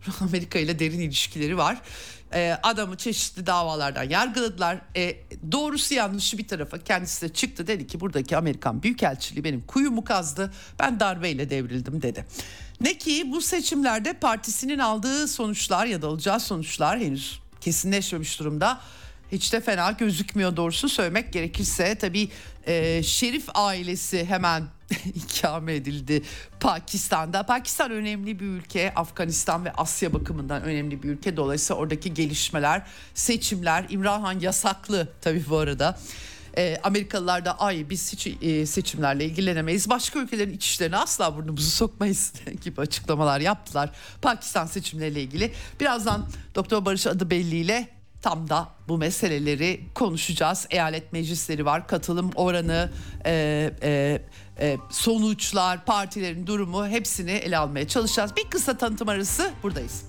Amerika 0.21 0.59
ile 0.59 0.79
derin 0.79 0.99
ilişkileri 0.99 1.57
var. 1.57 1.81
Ee, 2.33 2.57
adamı 2.63 2.97
çeşitli 2.97 3.45
davalardan 3.45 4.03
yargıladılar. 4.03 4.81
Ee, 4.95 5.17
doğrusu 5.51 5.93
yanlışı 5.93 6.37
bir 6.37 6.47
tarafa 6.47 6.77
kendisi 6.77 7.21
de 7.21 7.33
çıktı 7.33 7.67
dedi 7.67 7.87
ki 7.87 7.99
buradaki 7.99 8.37
Amerikan 8.37 8.83
Büyükelçiliği 8.83 9.43
benim 9.43 9.61
kuyumu 9.61 10.03
kazdı. 10.03 10.53
Ben 10.79 10.99
darbeyle 10.99 11.49
devrildim 11.49 12.01
dedi. 12.01 12.25
Ne 12.81 12.97
ki 12.97 13.31
bu 13.31 13.41
seçimlerde 13.41 14.13
partisinin 14.13 14.79
aldığı 14.79 15.27
sonuçlar 15.27 15.85
ya 15.85 16.01
da 16.01 16.07
alacağı 16.07 16.39
sonuçlar 16.39 16.99
henüz 16.99 17.39
kesinleşmemiş 17.69 18.39
durumda. 18.39 18.79
Hiç 19.31 19.53
de 19.53 19.61
fena 19.61 19.91
gözükmüyor 19.91 20.55
doğrusu 20.55 20.89
söylemek 20.89 21.33
gerekirse. 21.33 21.95
Tabii 21.95 22.29
e, 22.67 23.03
Şerif 23.03 23.45
ailesi 23.53 24.25
hemen 24.25 24.63
ikame 25.15 25.75
edildi 25.75 26.21
Pakistan'da. 26.59 27.45
Pakistan 27.45 27.91
önemli 27.91 28.39
bir 28.39 28.45
ülke. 28.45 28.93
Afganistan 28.95 29.65
ve 29.65 29.71
Asya 29.71 30.13
bakımından 30.13 30.63
önemli 30.63 31.03
bir 31.03 31.09
ülke. 31.09 31.37
Dolayısıyla 31.37 31.81
oradaki 31.81 32.13
gelişmeler, 32.13 32.81
seçimler, 33.13 33.85
İmran 33.89 34.21
Han 34.21 34.39
yasaklı 34.39 35.07
tabii 35.21 35.43
bu 35.49 35.57
arada. 35.57 35.99
E, 36.57 36.77
Amerikalılar 36.83 37.45
da 37.45 37.59
ay 37.59 37.89
biz 37.89 38.13
hiç 38.13 38.27
e, 38.27 38.65
seçimlerle 38.65 39.25
ilgilenemeyiz. 39.25 39.89
Başka 39.89 40.19
ülkelerin 40.19 40.53
iç 40.53 40.65
işlerine 40.65 40.97
asla 40.97 41.37
burnumuzu 41.37 41.69
sokmayız 41.75 42.33
gibi 42.63 42.81
açıklamalar 42.81 43.39
yaptılar. 43.39 43.91
Pakistan 44.21 44.65
seçimleriyle 44.65 45.21
ilgili. 45.21 45.53
Birazdan 45.79 46.27
Doktor 46.55 46.85
Barış 46.85 47.07
adı 47.07 47.29
belliyle 47.29 47.99
tam 48.21 48.49
da 48.49 48.69
bu 48.87 48.97
meseleleri 48.97 49.81
konuşacağız. 49.95 50.67
Eyalet 50.69 51.13
meclisleri 51.13 51.65
var, 51.65 51.87
katılım 51.87 52.31
oranı, 52.35 52.91
e, 53.25 53.71
e, 53.83 54.21
e, 54.59 54.77
sonuçlar, 54.89 55.85
partilerin 55.85 56.47
durumu 56.47 56.87
hepsini 56.87 57.31
ele 57.31 57.57
almaya 57.57 57.87
çalışacağız. 57.87 58.35
Bir 58.35 58.49
kısa 58.49 58.77
tanıtım 58.77 59.09
arası 59.09 59.51
buradayız. 59.63 60.08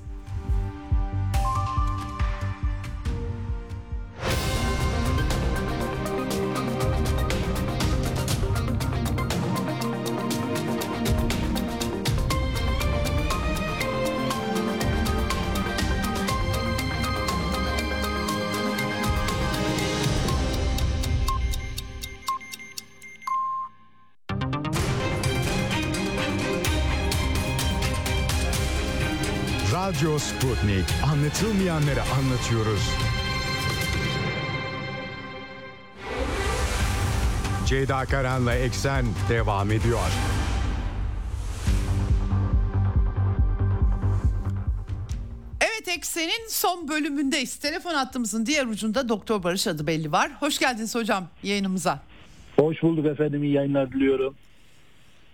Radyo 30.01 30.19
Sputnik. 30.19 30.85
Anlatılmayanları 31.13 32.03
anlatıyoruz. 32.03 32.91
Ceyda 37.67 38.05
Karan'la 38.05 38.55
Eksen 38.55 39.05
devam 39.29 39.73
ediyor. 39.73 39.99
Evet 45.61 45.89
Eksen'in 45.89 46.49
son 46.49 46.89
bölümündeyiz. 46.89 47.57
Telefon 47.57 47.95
hattımızın 47.95 48.47
diğer 48.47 48.67
ucunda 48.67 49.09
Doktor 49.09 49.43
Barış 49.43 49.67
adı 49.67 49.87
belli 49.87 50.13
var. 50.13 50.31
Hoş 50.41 50.59
geldiniz 50.59 50.95
hocam 50.95 51.29
yayınımıza. 51.43 52.01
Hoş 52.57 52.83
bulduk 52.83 53.07
efendim. 53.07 53.45
iyi 53.45 53.53
yayınlar 53.53 53.93
diliyorum. 53.93 54.35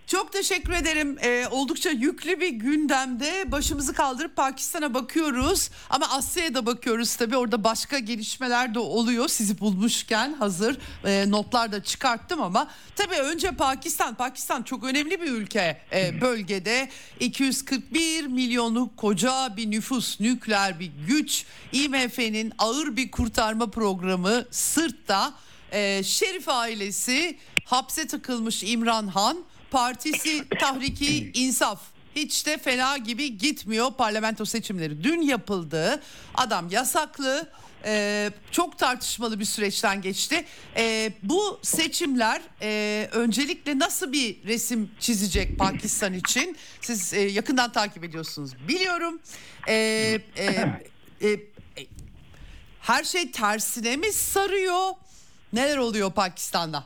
Çok 0.07 0.31
teşekkür 0.31 0.73
ederim. 0.73 1.17
Ee, 1.21 1.47
oldukça 1.51 1.89
yüklü 1.89 2.39
bir 2.39 2.49
gündemde 2.49 3.51
başımızı 3.51 3.93
kaldırıp 3.93 4.35
Pakistan'a 4.35 4.93
bakıyoruz. 4.93 5.69
Ama 5.89 6.09
Asya'ya 6.09 6.53
da 6.53 6.65
bakıyoruz 6.65 7.15
tabii. 7.15 7.37
Orada 7.37 7.63
başka 7.63 7.99
gelişmeler 7.99 8.75
de 8.75 8.79
oluyor. 8.79 9.27
Sizi 9.27 9.59
bulmuşken 9.59 10.33
hazır 10.33 10.77
e, 11.05 11.31
notlar 11.31 11.71
da 11.71 11.83
çıkarttım 11.83 12.41
ama 12.41 12.67
tabii 12.95 13.15
önce 13.15 13.51
Pakistan. 13.51 14.15
Pakistan 14.15 14.63
çok 14.63 14.83
önemli 14.83 15.21
bir 15.21 15.31
ülke 15.31 15.81
e, 15.93 16.21
bölgede. 16.21 16.89
241 17.19 18.27
milyonluk 18.27 18.97
koca 18.97 19.57
bir 19.57 19.71
nüfus, 19.71 20.19
nükleer 20.19 20.79
bir 20.79 20.91
güç. 21.07 21.45
IMF'nin 21.71 22.53
ağır 22.57 22.95
bir 22.95 23.11
kurtarma 23.11 23.69
programı 23.69 24.45
sırtta. 24.51 25.33
E, 25.71 26.03
Şerif 26.03 26.49
ailesi 26.49 27.37
hapse 27.65 28.07
tıkılmış 28.07 28.63
İmran 28.63 29.07
Han 29.07 29.37
partisi 29.71 30.49
Tahriki 30.49 31.31
İnsaf. 31.33 31.81
Hiç 32.15 32.45
de 32.45 32.57
fena 32.57 32.97
gibi 32.97 33.37
gitmiyor 33.37 33.93
parlamento 33.93 34.45
seçimleri. 34.45 35.03
Dün 35.03 35.21
yapıldı. 35.21 36.01
Adam 36.35 36.69
yasaklı. 36.69 37.49
Ee, 37.85 38.31
çok 38.51 38.77
tartışmalı 38.77 39.39
bir 39.39 39.45
süreçten 39.45 40.01
geçti. 40.01 40.45
Ee, 40.77 41.13
bu 41.23 41.59
seçimler 41.61 42.41
e, 42.61 43.09
öncelikle 43.11 43.79
nasıl 43.79 44.11
bir 44.11 44.43
resim 44.43 44.91
çizecek 44.99 45.59
Pakistan 45.59 46.13
için? 46.13 46.57
Siz 46.81 47.13
e, 47.13 47.19
yakından 47.19 47.71
takip 47.71 48.03
ediyorsunuz. 48.03 48.51
Biliyorum. 48.67 49.19
Ee, 49.67 49.73
e, 50.37 50.45
e, 51.21 51.29
e, 51.31 51.39
her 52.81 53.03
şey 53.03 53.31
tersine 53.31 53.95
mi 53.95 54.11
sarıyor? 54.11 54.89
Neler 55.53 55.77
oluyor 55.77 56.11
Pakistan'da? 56.11 56.83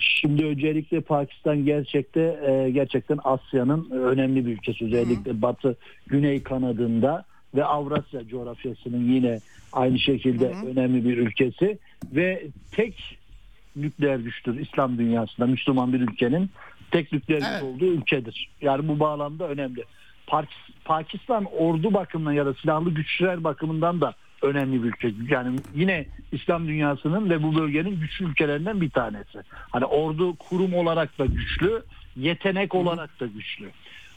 Şimdi 0.00 0.44
öncelikle 0.44 1.00
Pakistan 1.00 1.64
gerçekte 1.64 2.20
e, 2.20 2.70
gerçekten 2.70 3.18
Asya'nın 3.24 3.90
önemli 3.90 4.46
bir 4.46 4.52
ülkesi. 4.52 4.84
Özellikle 4.84 5.42
Batı 5.42 5.76
Güney 6.06 6.42
kanadında 6.42 7.24
ve 7.54 7.64
Avrasya 7.64 8.28
coğrafyasının 8.28 9.12
yine 9.12 9.38
aynı 9.72 9.98
şekilde 9.98 10.52
önemli 10.66 11.04
bir 11.08 11.18
ülkesi 11.18 11.78
ve 12.12 12.46
tek 12.72 13.18
nükleer 13.76 14.16
güçtür 14.18 14.58
İslam 14.60 14.98
dünyasında 14.98 15.46
Müslüman 15.46 15.92
bir 15.92 16.00
ülkenin 16.00 16.50
tek 16.90 17.12
nükleer 17.12 17.42
Evet. 17.52 17.62
olduğu 17.62 17.84
ülkedir. 17.86 18.50
Yani 18.60 18.88
bu 18.88 19.00
bağlamda 19.00 19.48
önemli. 19.48 19.84
Pak- 20.26 20.48
Pakistan 20.84 21.44
ordu 21.44 21.94
bakımından 21.94 22.32
ya 22.32 22.46
da 22.46 22.54
silahlı 22.54 22.90
güçler 22.90 23.44
bakımından 23.44 24.00
da 24.00 24.14
önemli 24.42 24.82
bir 24.82 24.88
ülke. 24.88 25.12
Yani 25.28 25.58
yine 25.74 26.06
İslam 26.32 26.68
dünyasının 26.68 27.30
ve 27.30 27.42
bu 27.42 27.54
bölgenin 27.54 28.00
güçlü 28.00 28.24
ülkelerinden 28.24 28.80
bir 28.80 28.90
tanesi. 28.90 29.38
Hani 29.70 29.84
ordu 29.84 30.36
kurum 30.36 30.74
olarak 30.74 31.18
da 31.18 31.26
güçlü, 31.26 31.82
yetenek 32.16 32.74
olarak 32.74 33.20
da 33.20 33.26
güçlü. 33.26 33.70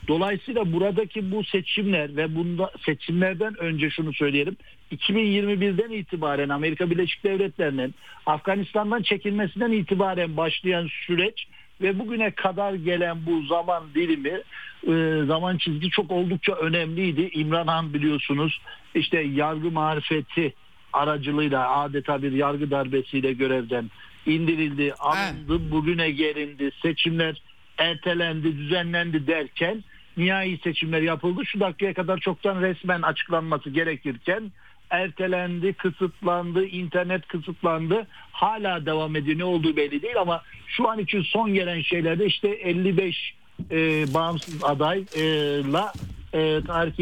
Dolayısıyla 0.08 0.74
buradaki 0.74 1.32
bu 1.32 1.44
seçimler 1.44 2.16
ve 2.16 2.36
bunda 2.36 2.72
seçimlerden 2.86 3.60
önce 3.60 3.90
şunu 3.90 4.14
söyleyelim. 4.14 4.58
2021'den 4.92 5.92
itibaren 5.92 6.50
Amerika 6.50 6.90
Birleşik 6.90 7.24
Devletleri'nin 7.24 7.96
Afganistan'dan 8.26 9.02
çekilmesinden 9.02 9.72
itibaren 9.72 10.38
başlayan 10.38 10.90
süreç 11.06 11.48
ve 11.82 12.00
bugüne 12.00 12.32
kadar 12.32 12.74
gelen 12.74 13.26
bu 13.26 13.46
zaman 13.46 13.84
dilimi 13.96 14.42
e, 14.88 15.26
zaman 15.26 15.58
çizgi 15.58 15.90
çok 15.90 16.12
oldukça 16.12 16.54
önemliydi. 16.54 17.30
İmran 17.34 17.68
Han 17.68 17.94
biliyorsunuz 17.94 18.62
işte 18.96 19.20
yargı 19.20 19.72
marifeti 19.72 20.54
aracılığıyla 20.94 21.78
adeta 21.78 22.22
bir 22.22 22.32
yargı 22.32 22.72
darbesiyle 22.72 23.34
görevden 23.34 23.92
indirildi, 24.26 24.94
alındı, 25.00 25.72
bugüne 25.72 26.12
gelindi, 26.12 26.72
seçimler 26.82 27.42
ertelendi, 27.78 28.58
düzenlendi 28.58 29.28
derken 29.28 29.84
nihai 30.18 30.58
seçimler 30.58 31.02
yapıldı. 31.02 31.42
Şu 31.46 31.60
dakikaya 31.60 31.94
kadar 31.94 32.18
çoktan 32.18 32.62
resmen 32.62 33.02
açıklanması 33.02 33.70
gerekirken 33.70 34.52
ertelendi, 34.94 35.74
kısıtlandı, 35.74 36.66
internet 36.66 37.28
kısıtlandı. 37.28 38.08
Hala 38.32 38.86
devam 38.86 39.16
ediyor. 39.16 39.39
Ne 39.39 39.44
olduğu 39.44 39.76
belli 39.76 40.02
değil 40.02 40.20
ama 40.20 40.41
şu 40.68 40.89
an 40.89 41.00
için 41.00 41.22
son 41.22 41.54
gelen 41.54 41.82
şeylerde 41.82 42.26
işte 42.26 42.50
55 42.50 43.34
e, 43.72 43.78
bağımsız 44.14 44.64
adayla 44.64 45.94
e, 46.34 46.62
Tarih 46.68 46.94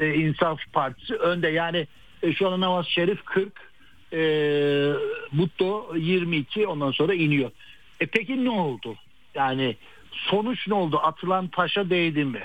e, 0.00 0.14
İnsaf 0.14 0.58
Partisi 0.72 1.14
önde. 1.14 1.48
Yani 1.48 1.86
e, 2.22 2.32
şu 2.32 2.48
an 2.48 2.60
Nawaz 2.60 2.86
Şerif 2.86 3.24
40, 3.24 3.52
e, 4.12 4.18
Bhutto 5.32 5.96
22 5.96 6.66
ondan 6.66 6.90
sonra 6.90 7.14
iniyor. 7.14 7.50
E 8.00 8.06
peki 8.06 8.44
ne 8.44 8.50
oldu? 8.50 8.96
Yani 9.34 9.76
sonuç 10.12 10.68
ne 10.68 10.74
oldu? 10.74 10.98
Atılan 11.02 11.48
taşa 11.48 11.90
değdi 11.90 12.24
mi? 12.24 12.42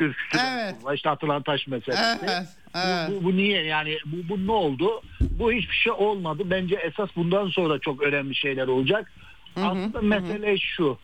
Evet. 0.00 0.74
İşte 0.94 1.10
atılan 1.10 1.42
taş 1.42 1.66
meselesi. 1.66 2.02
Evet, 2.24 2.48
evet. 2.74 3.10
Bu, 3.10 3.14
bu, 3.14 3.24
bu 3.24 3.36
niye 3.36 3.62
yani 3.62 3.98
bu, 4.06 4.28
bu 4.28 4.46
ne 4.46 4.52
oldu? 4.52 5.02
Bu 5.20 5.52
hiçbir 5.52 5.74
şey 5.74 5.92
olmadı. 5.92 6.42
Bence 6.46 6.74
esas 6.74 7.10
bundan 7.16 7.48
sonra 7.48 7.78
çok 7.78 8.02
önemli 8.02 8.34
şeyler 8.34 8.68
olacak. 8.68 9.12
Aslında 9.56 10.00
mesele 10.00 10.58
şu. 10.58 10.98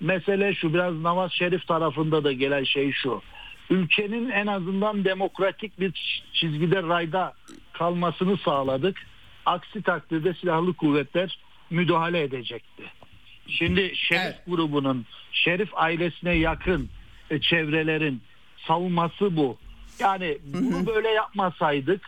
Mesele 0.00 0.54
şu 0.54 0.74
biraz 0.74 1.00
Nawaz 1.00 1.32
Şerif 1.32 1.66
tarafında 1.66 2.24
da 2.24 2.32
gelen 2.32 2.64
şey 2.64 2.92
şu. 2.92 3.22
Ülkenin 3.70 4.30
en 4.30 4.46
azından 4.46 5.04
demokratik 5.04 5.80
bir 5.80 6.22
çizgide 6.32 6.82
rayda 6.82 7.32
kalmasını 7.72 8.36
sağladık. 8.36 9.06
Aksi 9.46 9.82
takdirde 9.82 10.34
silahlı 10.34 10.74
kuvvetler 10.74 11.38
müdahale 11.70 12.22
edecekti. 12.22 12.82
Şimdi 13.48 13.96
Şerif 13.96 14.22
Evet. 14.22 14.42
grubunun, 14.46 15.06
Şerif 15.32 15.68
ailesine 15.74 16.34
yakın 16.34 16.88
e, 17.30 17.40
çevrelerin 17.40 18.22
savunması 18.66 19.36
bu. 19.36 19.58
Yani 20.00 20.38
bunu 20.44 20.86
böyle 20.86 21.08
yapmasaydık 21.08 22.00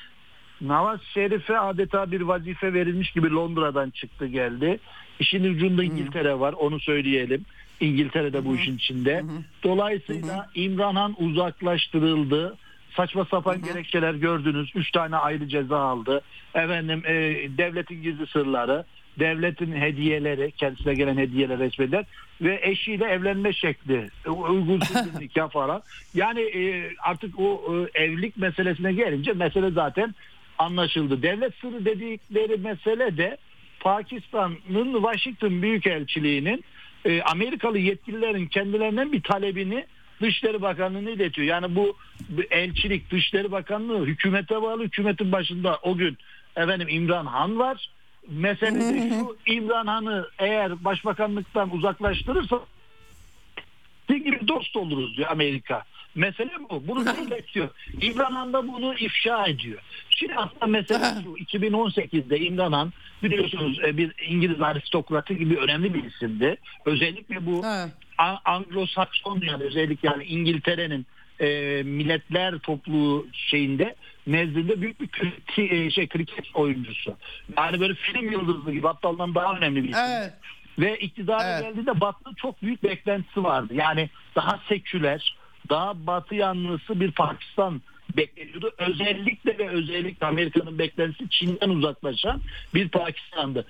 Nawaz 0.61 1.01
Şerif'e 1.15 1.59
adeta 1.59 2.11
bir 2.11 2.21
vazife 2.21 2.75
verilmiş 2.75 3.11
gibi 3.11 3.31
Londra'dan 3.31 3.91
çıktı 3.91 4.27
geldi. 4.27 4.79
İşin 5.21 5.45
ucunda 5.45 5.85
İngiltere 5.85 6.41
var 6.41 6.53
onu 6.53 6.81
söyleyelim. 6.81 7.45
İngiltere 7.81 8.33
de 8.33 8.45
bu 8.45 8.57
işin 8.57 8.77
içinde. 8.77 9.25
Dolayısıyla 9.63 10.51
İmran 10.55 10.95
Han 10.97 11.15
uzaklaştırıldı. 11.19 12.57
Saçma 12.97 13.25
sapan 13.25 13.63
gerekçeler 13.63 14.15
gördünüz. 14.15 14.73
Üç 14.75 14.91
tane 14.91 15.17
ayrı 15.17 15.49
ceza 15.49 15.79
aldı. 15.79 16.21
Efendim 16.55 17.03
e, 17.07 17.13
devletin 17.59 18.03
gizli 18.03 18.27
sırları, 18.27 18.85
devletin 19.19 19.73
hediyeleri, 19.73 20.51
kendisine 20.51 20.95
gelen 20.95 21.17
hediyeler 21.17 21.59
resmeder 21.59 22.05
ve 22.41 22.61
eşiyle 22.63 23.05
evlenme 23.05 23.53
şekli, 23.53 24.09
e, 24.27 24.31
uygunsuz 24.31 24.97
bir 24.97 25.21
nikah 25.25 25.51
falan. 25.51 25.83
Yani 26.15 26.41
e, 26.41 26.91
artık 26.99 27.41
o 27.41 27.77
e, 27.95 28.03
evlilik 28.03 28.37
meselesine 28.37 28.93
gelince 28.93 29.33
mesele 29.33 29.71
zaten 29.71 30.15
anlaşıldı. 30.59 31.23
Devlet 31.23 31.55
sırrı 31.55 31.85
dedikleri 31.85 32.57
mesele 32.57 33.17
de 33.17 33.37
Pakistan'ın 33.81 34.93
Washington 34.93 35.63
Büyükelçiliği'nin 35.63 36.65
e, 37.05 37.23
Amerikalı 37.23 37.79
yetkililerin 37.79 38.47
kendilerinden 38.47 39.13
bir 39.13 39.23
talebini 39.23 39.87
Dışişleri 40.21 40.63
Bakanlığı'na 40.63 41.11
iletiyor. 41.11 41.47
Yani 41.47 41.77
bu 41.77 41.97
elçilik 42.51 43.11
Dışişleri 43.11 43.53
Bakanlığı 43.53 44.07
hükümete 44.07 44.63
bağlı 44.63 44.85
hükümetin 44.85 45.33
başında 45.33 45.79
o 45.83 45.97
gün 45.97 46.19
efendim 46.57 46.89
İmran 46.91 47.27
Han 47.27 47.59
var. 47.59 47.91
Mesele 48.29 48.81
de 48.81 49.09
şu 49.21 49.37
İmran 49.47 49.87
Han'ı 49.87 50.29
eğer 50.39 50.85
başbakanlıktan 50.85 51.75
uzaklaştırırsa 51.75 52.61
bir 54.09 54.17
gibi 54.17 54.49
dost 54.49 54.77
oluruz 54.77 55.17
diyor 55.17 55.31
Amerika. 55.31 55.83
Mesele 56.15 56.51
bu. 56.71 56.89
Bunu 56.89 57.07
bekliyor. 57.31 57.69
İmran 58.01 58.33
Han 58.33 58.53
da 58.53 58.69
bunu 58.69 58.95
ifşa 58.95 59.47
ediyor. 59.47 59.79
Şimdi 60.11 60.35
aslında 60.35 60.67
mesele 60.67 61.05
şu. 61.25 61.59
2018'de 61.59 62.41
İmran 62.41 62.73
Han 62.73 62.93
biliyorsunuz 63.23 63.81
e, 63.85 63.97
bir 63.97 64.13
İngiliz 64.29 64.61
aristokratı 64.61 65.35
gibi 65.35 65.57
önemli 65.57 65.95
bir 65.95 66.05
isimdi. 66.05 66.57
Özellikle 66.85 67.47
bu 67.47 67.63
Anglo-Sakson 68.45 69.45
yani 69.45 69.65
özellikle 69.65 70.09
yani 70.09 70.25
İngiltere'nin 70.25 71.07
e, 71.41 71.83
milletler 71.83 72.59
topluluğu 72.59 73.27
şeyinde 73.33 73.95
nezdinde 74.27 74.81
büyük 74.81 75.01
bir 75.01 75.09
kriti, 75.09 75.75
e, 75.75 75.91
şey 75.91 76.09
kriket 76.09 76.45
oyuncusu. 76.55 77.17
Yani 77.59 77.81
böyle 77.81 77.95
film 77.95 78.33
yıldızı 78.33 78.73
gibi 78.73 78.87
hatta 78.87 79.09
ondan 79.09 79.35
daha 79.35 79.57
önemli 79.57 79.85
bir 79.85 79.89
isim. 79.89 80.03
Evet. 80.09 80.33
Ve 80.79 80.99
iktidara 80.99 81.45
Evet. 81.45 81.63
geldiğinde 81.63 82.01
Batı'nın 82.01 82.35
çok 82.35 82.63
büyük 82.63 82.83
beklentisi 82.83 83.45
vardı. 83.45 83.75
Yani 83.75 84.11
daha 84.37 84.61
seküler, 84.69 85.37
daha 85.69 86.07
batı 86.07 86.35
yanlısı 86.35 87.01
bir 87.01 87.11
Pakistan 87.13 87.83
bekleniyordu. 88.17 88.73
Özellikle 88.79 89.59
ve 89.59 89.69
özellikle 89.69 90.27
Amerika'nın 90.27 90.79
beklentisi 90.79 91.31
Çin'den 91.31 91.69
uzaklaşan 91.71 92.41
bir 92.75 92.89
Pakistan'dı. 92.89 93.67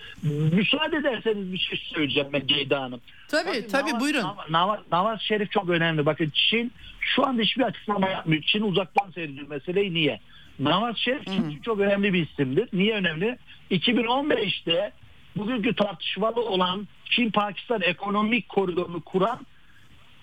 Müsaade 0.53 0.97
ederseniz 0.97 1.53
bir 1.53 1.59
şey 1.59 1.79
söyleyeceğim 1.95 2.29
ben 2.33 2.47
Ceyda 2.47 2.81
Hanım. 2.83 3.01
Tabii 3.29 3.49
Bakın 3.49 3.69
tabii 3.69 3.91
Nawaz- 3.91 4.01
buyurun. 4.01 4.23
Nawaz, 4.23 4.51
Nawaz, 4.51 4.81
Nawaz 4.93 5.21
Şerif 5.21 5.51
çok 5.51 5.69
önemli. 5.71 6.07
Bakın 6.07 6.33
Çin 6.35 6.73
şu 7.01 7.27
anda 7.27 7.43
hiçbir 7.43 7.63
açıklama 7.63 8.09
yapmıyor. 8.09 8.43
Çin 8.43 8.63
uzaktan 8.63 9.11
seyrediyor 9.11 9.49
meseleyi 9.49 9.95
niye? 9.95 10.21
Nawaz 10.59 10.97
Şerif 10.99 11.25
Çin 11.27 11.51
için 11.51 11.63
çok 11.63 11.81
önemli 11.81 12.13
bir 12.13 12.27
isimdir. 12.29 12.69
Niye 12.73 12.95
önemli? 12.95 13.39
2015'te 13.71 14.93
bugünkü 15.37 15.75
tartışmalı 15.75 16.41
olan 16.41 16.89
Çin-Pakistan 17.11 17.83
ekonomik 17.83 18.49
koridorunu 18.49 19.01
kuran 19.01 19.47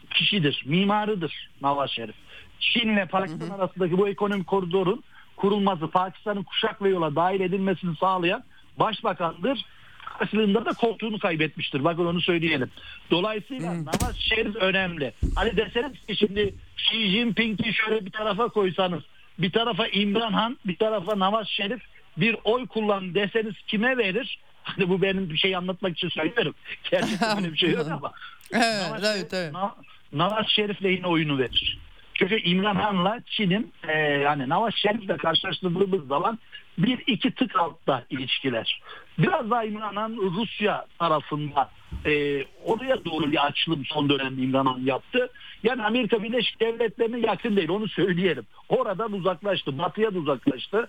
kişidir, 0.09 0.63
mimarıdır 0.65 1.49
Nawaz 1.61 1.91
Şerif. 1.91 2.15
Çin 2.63 2.89
ile 2.89 3.05
Pakistan 3.05 3.49
arasındaki 3.59 3.97
bu 3.97 4.07
ekonomik 4.09 4.47
koridorun 4.47 5.03
kurulması, 5.37 5.87
Pakistan'ın 5.87 6.43
kuşak 6.43 6.81
ve 6.81 6.89
yola 6.89 7.15
dahil 7.15 7.39
edilmesini 7.41 7.95
sağlayan 7.97 8.43
başbakandır. 8.79 9.65
Karşılığında 10.19 10.65
da 10.65 10.73
koltuğunu 10.73 11.19
kaybetmiştir. 11.19 11.83
Bakın 11.83 12.05
onu 12.05 12.21
söyleyelim. 12.21 12.71
Dolayısıyla 13.11 13.73
Nawaz 13.85 14.15
Şerif 14.17 14.55
önemli. 14.55 15.13
Hani 15.35 15.57
deseniz 15.57 16.05
ki 16.07 16.15
şimdi 16.15 16.55
Xi 16.77 17.09
Jinping'i 17.09 17.73
şöyle 17.73 18.05
bir 18.05 18.11
tarafa 18.11 18.47
koysanız, 18.49 19.03
bir 19.39 19.51
tarafa 19.51 19.87
İmran 19.87 20.33
Han, 20.33 20.57
bir 20.65 20.75
tarafa 20.77 21.19
Nawaz 21.19 21.47
Şerif 21.47 21.81
bir 22.17 22.35
oy 22.43 22.67
kullan 22.67 23.15
deseniz 23.15 23.53
kime 23.67 23.97
verir? 23.97 24.39
Hani 24.63 24.89
bu 24.89 25.01
benim 25.01 25.29
bir 25.29 25.37
şey 25.37 25.55
anlatmak 25.55 25.97
için 25.97 26.09
söylüyorum. 26.09 26.55
Gerçekten 26.91 27.37
böyle 27.37 27.53
bir 27.53 27.57
şey 27.57 27.71
yok 27.71 27.87
ama. 27.91 28.11
Evet, 28.51 28.81
Nawaz 28.89 29.03
evet, 29.03 29.33
Şerif- 29.33 29.35
evet. 29.35 29.53
Na- 29.53 29.75
Nawaz 30.13 30.47
Şerif'le 30.47 30.81
yine 30.85 31.07
oyunu 31.07 31.37
verir. 31.37 31.79
Çünkü 32.29 32.43
İmran 32.43 32.75
Han'la 32.75 33.19
Çin'in 33.25 33.71
e, 33.87 33.99
yani 33.99 34.49
Nawaz 34.49 34.73
Şerif'le 34.75 35.17
karşılaştırdığımız 35.17 36.07
zaman 36.07 36.39
bir 36.77 36.99
iki 37.07 37.31
tık 37.31 37.55
altta 37.55 38.03
ilişkiler. 38.09 38.81
Biraz 39.17 39.49
daha 39.49 39.63
İmran 39.63 39.95
Han 39.95 40.17
Rusya 40.17 40.85
tarafında 40.99 41.69
e, 42.05 42.43
oraya 42.65 43.05
doğru 43.05 43.31
bir 43.31 43.45
açılım 43.45 43.85
son 43.85 44.09
dönemde 44.09 44.41
İmran 44.41 44.65
Han 44.65 44.79
yaptı. 44.79 45.29
Yani 45.63 45.83
Amerika 45.83 46.23
Birleşik 46.23 46.59
Devletleri'ne 46.59 47.19
yakın 47.19 47.55
değil 47.55 47.69
onu 47.69 47.87
söyleyelim. 47.87 48.45
Oradan 48.69 49.11
uzaklaştı. 49.11 49.77
Batıya 49.77 50.13
da 50.13 50.19
uzaklaştı. 50.19 50.87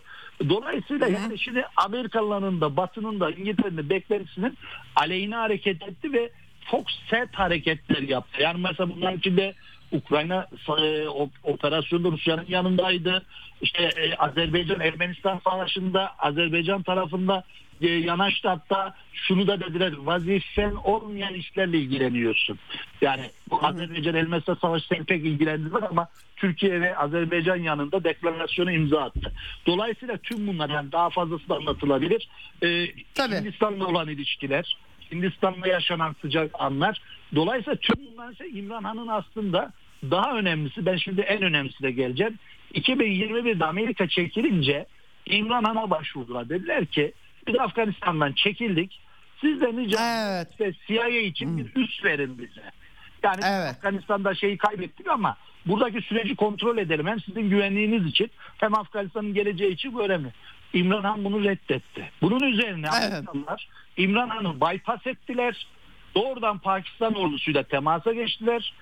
Dolayısıyla 0.49 1.09
yani 1.09 1.39
şimdi 1.39 1.64
Amerikalıların 1.76 2.61
da 2.61 2.76
Batı'nın 2.76 3.20
da 3.20 3.30
İngiltere'nin 3.30 3.76
de 3.76 3.91
beklentisinin 3.91 4.59
aleyhine 4.97 5.35
hareket 5.35 5.82
etti 5.82 6.12
ve 6.12 6.30
çok 6.70 6.91
sert 7.11 7.35
hareketler 7.35 8.03
yaptı. 8.03 8.43
Yani 8.43 8.61
mesela 8.61 8.91
bunların 8.97 9.18
içinde 9.18 9.55
Ukrayna 9.95 10.47
e, 10.78 11.09
operasyonda 11.42 12.11
Rusya'nın 12.11 12.45
yanındaydı. 12.49 13.22
İşte 13.62 13.82
e, 13.82 14.14
Azerbaycan 14.14 14.80
Ermenistan 14.80 15.40
savaşında 15.45 16.14
Azerbaycan 16.18 16.82
tarafında 16.82 17.45
e, 17.80 17.86
yanaştı 17.88 18.49
hatta 18.49 18.95
şunu 19.12 19.47
da 19.47 19.61
dediler 19.61 19.92
vazifen 19.99 20.74
olmayan 20.84 21.34
işlerle 21.34 21.78
ilgileniyorsun. 21.78 22.59
Yani 23.01 23.22
bu 23.51 23.66
Azerbaycan 23.66 24.14
Ermenistan 24.14 24.55
savaşı 24.55 24.86
seni 24.86 25.05
pek 25.05 25.24
ilgilendirmez 25.24 25.82
ama 25.90 26.09
Türkiye 26.36 26.80
ve 26.80 26.97
Azerbaycan 26.97 27.57
yanında 27.57 28.05
deklarasyonu 28.05 28.72
imza 28.72 29.03
attı. 29.03 29.32
Dolayısıyla 29.66 30.16
tüm 30.16 30.47
bunlar 30.47 30.70
yani 30.70 30.92
daha 30.92 31.11
fazlası 31.11 31.49
da 31.49 31.57
anlatılabilir. 31.57 32.28
E, 32.62 32.86
Tabii. 33.14 33.34
Hindistan'la 33.34 33.86
olan 33.86 34.09
ilişkiler, 34.09 34.76
Hindistan'la 35.12 35.68
yaşanan 35.68 36.16
sıcak 36.22 36.51
anlar. 36.59 37.01
Dolayısıyla 37.34 37.76
tüm 37.76 37.97
bunlar 38.12 38.32
ise 38.32 38.49
İmran 38.49 38.84
Han'ın 38.84 39.09
aslında 39.09 39.72
daha 40.11 40.38
önemlisi, 40.38 40.86
ben 40.86 40.96
şimdi 40.96 41.20
en 41.20 41.42
önemlisine 41.42 41.90
geleceğim. 41.90 42.38
2021'de 42.74 43.64
Amerika 43.64 44.09
çekilince 44.09 44.86
İmran 45.26 45.64
Han'a 45.64 45.90
başvurdular. 45.90 46.48
Dediler 46.48 46.86
ki 46.86 47.12
biz 47.46 47.59
Afganistan'dan 47.59 48.32
çekildik. 48.32 49.00
Siz 49.40 49.61
de 49.61 49.66
rica 49.66 49.98
Evet. 50.00 50.48
işte 50.50 50.72
CIA 50.86 51.09
için 51.09 51.59
bir 51.59 51.82
üs 51.82 52.05
verin 52.05 52.38
bize. 52.38 52.62
Yani 53.22 53.40
Evet. 53.44 53.70
Afganistan'da 53.76 54.34
şeyi 54.34 54.59
kaybettik 54.59 55.09
ama 55.09 55.36
buradaki 55.66 56.00
süreci 56.02 56.36
kontrol 56.36 56.78
edelim. 56.78 57.07
Hem 57.07 57.20
sizin 57.20 57.50
güvenliğiniz 57.50 58.07
için 58.07 58.30
hem 58.59 58.74
Afganistan'ın 58.74 59.34
geleceği 59.34 59.72
için 59.72 59.94
bu 59.94 60.02
önemli. 60.02 60.28
İmran 60.72 61.05
Han 61.05 61.24
bunu 61.24 61.44
reddetti. 61.44 62.11
Bunun 62.22 62.40
üzerine 62.40 62.86
Evet. 63.00 63.12
Amerikalılar 63.12 63.68
İmran 63.96 64.28
Han'ı 64.28 64.61
bypass 64.61 65.07
ettiler. 65.07 65.66
Doğrudan 66.14 66.59
Pakistan 66.59 67.14
ordusuyla 67.14 67.62
temasa 67.62 68.12
geçtiler. 68.12 68.72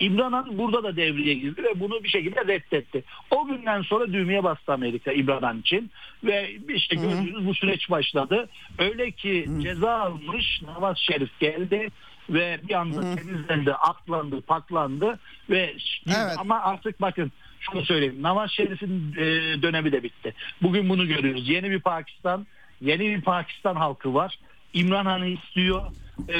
İmran 0.00 0.32
Han 0.32 0.58
burada 0.58 0.82
da 0.82 0.96
devreye 0.96 1.34
girdi 1.34 1.62
ve 1.62 1.80
bunu 1.80 2.04
bir 2.04 2.08
şekilde 2.08 2.40
reddetti. 2.46 3.04
O 3.30 3.46
günden 3.46 3.82
sonra 3.82 4.12
düğmeye 4.12 4.44
bastı 4.44 4.72
Amerika 4.72 5.12
İmran 5.12 5.42
Han 5.42 5.60
için 5.60 5.90
ve 6.24 6.50
işte 6.68 6.96
gördüğünüz 6.96 7.46
bu 7.46 7.54
süreç 7.54 7.90
başladı. 7.90 8.48
Öyle 8.78 9.10
ki 9.10 9.46
ceza 9.62 9.92
almış 9.92 10.62
Nawaz 10.62 10.98
Şerif 10.98 11.40
geldi 11.40 11.90
ve 12.30 12.60
bir 12.68 12.74
anda 12.74 13.14
temizlendi, 13.14 13.72
atlandı, 13.72 14.40
paklandı 14.40 15.18
ve 15.50 15.74
Evet. 16.06 16.36
ama 16.38 16.60
artık 16.60 17.00
bakın 17.00 17.32
şunu 17.60 17.84
söyleyeyim. 17.84 18.22
Nawaz 18.22 18.50
Şerif'in 18.50 19.14
e, 19.18 19.24
dönemi 19.62 19.92
de 19.92 20.02
bitti. 20.02 20.34
Bugün 20.62 20.88
bunu 20.88 21.06
görüyoruz. 21.06 21.48
Yeni 21.48 21.70
bir 21.70 21.80
Pakistan, 21.80 22.46
yeni 22.80 23.00
bir 23.00 23.20
Pakistan 23.20 23.74
halkı 23.76 24.14
var. 24.14 24.38
İmran 24.74 25.06
Han'ı 25.06 25.26
istiyor. 25.26 25.82
E, 26.28 26.38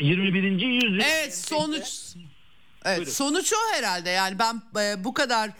21. 0.00 0.42
yüzyıl. 0.42 0.94
Evet 0.94 1.34
sonuç 1.34 2.16
Evet 2.84 2.98
Buyurun. 2.98 3.12
sonuç 3.12 3.52
o 3.52 3.76
herhalde. 3.76 4.10
Yani 4.10 4.38
ben 4.38 4.62
e, 4.80 5.04
bu 5.04 5.14
kadar 5.14 5.50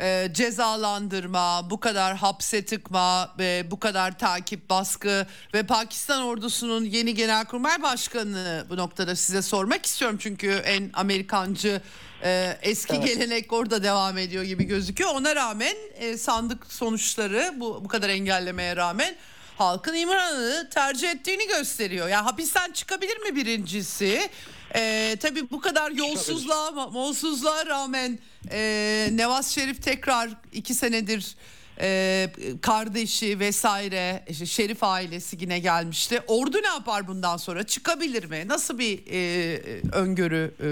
e, 0.00 0.28
cezalandırma, 0.32 1.70
bu 1.70 1.80
kadar 1.80 2.16
hapse 2.16 2.64
tıkma, 2.64 3.34
e, 3.40 3.70
bu 3.70 3.80
kadar 3.80 4.18
takip, 4.18 4.70
baskı 4.70 5.26
ve 5.54 5.62
Pakistan 5.62 6.22
ordusunun 6.22 6.84
yeni 6.84 7.14
Genelkurmay 7.14 7.82
Başkanı 7.82 8.66
bu 8.70 8.76
noktada 8.76 9.16
size 9.16 9.42
sormak 9.42 9.86
istiyorum. 9.86 10.18
Çünkü 10.20 10.50
en 10.50 10.90
Amerikancı 10.94 11.80
e, 12.22 12.58
eski 12.62 13.00
gelenek 13.00 13.52
orada 13.52 13.82
devam 13.82 14.18
ediyor 14.18 14.44
gibi 14.44 14.64
gözüküyor. 14.64 15.10
Ona 15.14 15.36
rağmen 15.36 15.74
e, 15.94 16.18
sandık 16.18 16.72
sonuçları 16.72 17.54
bu, 17.56 17.84
bu 17.84 17.88
kadar 17.88 18.08
engellemeye 18.08 18.76
rağmen 18.76 19.16
halkın 19.58 19.94
İmran'ı 19.94 20.70
tercih 20.70 21.10
ettiğini 21.10 21.48
gösteriyor. 21.48 22.08
Yani 22.08 22.24
hapisten 22.24 22.72
çıkabilir 22.72 23.18
mi 23.18 23.36
birincisi? 23.36 24.30
Ee, 24.76 25.16
tabii 25.20 25.50
bu 25.50 25.60
kadar 25.60 25.90
yolsuzluğa, 25.90 26.70
molsuzluğa 26.70 27.66
rağmen 27.66 28.18
e, 28.52 29.08
Nevaz 29.12 29.54
Şerif 29.54 29.82
tekrar 29.82 30.30
iki 30.52 30.74
senedir 30.74 31.36
e, 31.80 32.28
kardeşi 32.62 33.38
vesaire 33.40 34.24
işte 34.28 34.46
Şerif 34.46 34.82
ailesi 34.84 35.36
yine 35.40 35.58
gelmişti. 35.58 36.20
Ordu 36.26 36.56
ne 36.62 36.66
yapar 36.66 37.08
bundan 37.08 37.36
sonra? 37.36 37.62
Çıkabilir 37.62 38.24
mi? 38.24 38.44
Nasıl 38.46 38.78
bir 38.78 38.98
e, 39.10 39.58
öngörü 39.92 40.54
e, 40.60 40.68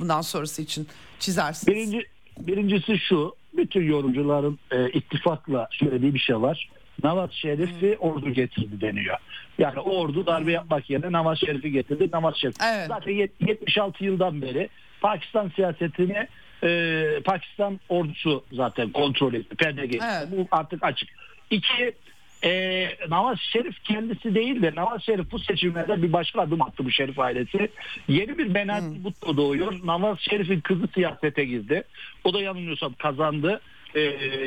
bundan 0.00 0.20
sonrası 0.20 0.62
için 0.62 0.88
çizersiniz? 1.20 1.76
Birinci, 1.76 2.06
birincisi 2.38 2.98
şu. 2.98 3.34
Bütün 3.56 3.84
yorumcuların 3.84 4.58
e, 4.70 4.90
ittifakla 4.90 5.68
söylediği 5.72 6.14
bir 6.14 6.18
şey 6.18 6.40
var. 6.40 6.70
Nawaz 7.02 7.32
Şerif'i 7.32 7.96
ordu 7.98 8.30
getirdi 8.30 8.80
deniyor. 8.80 9.16
Yani 9.60 9.80
ordu 9.80 10.26
darbe 10.26 10.52
yapmak 10.52 10.90
yerine 10.90 11.12
Nawaz 11.12 11.38
Şerif'i 11.38 11.72
getirdi. 11.72 12.08
Nawaz 12.12 12.36
Şerif 12.36 12.54
Evet. 12.64 12.86
zaten 12.88 13.12
yet- 13.12 13.48
76 13.48 14.04
yıldan 14.04 14.42
beri 14.42 14.68
Pakistan 15.00 15.48
siyasetini 15.56 16.26
e, 16.64 17.04
Pakistan 17.24 17.80
ordusu 17.88 18.44
zaten 18.52 18.90
kontrol 18.90 19.34
etti. 19.34 19.56
Perde 19.56 19.86
geçti. 19.86 20.06
Evet. 20.18 20.28
Bu 20.30 20.48
artık 20.50 20.84
açık. 20.84 21.08
İki 21.50 21.92
e, 22.44 22.50
Nawaz 23.08 23.38
Şerif 23.40 23.84
kendisi 23.84 24.34
değil 24.34 24.62
de 24.62 24.72
Nawaz 24.74 25.02
Şerif 25.02 25.32
bu 25.32 25.38
seçimlerde 25.38 26.02
bir 26.02 26.12
başka 26.12 26.40
adım 26.40 26.62
attı 26.62 26.84
bu 26.84 26.90
Şerif 26.90 27.18
ailesi. 27.18 27.68
Yeni 28.08 28.38
bir 28.38 28.54
Benazir 28.54 29.04
Bhutto 29.04 29.36
doğuyor. 29.36 29.74
Nawaz 29.84 30.18
Şerif'in 30.20 30.60
kızı 30.60 30.88
siyasete 30.94 31.44
girdi. 31.44 31.82
O 32.24 32.34
da 32.34 32.42
yanılmıyorsam 32.42 32.92
kazandı. 32.92 33.60
E, 33.94 34.00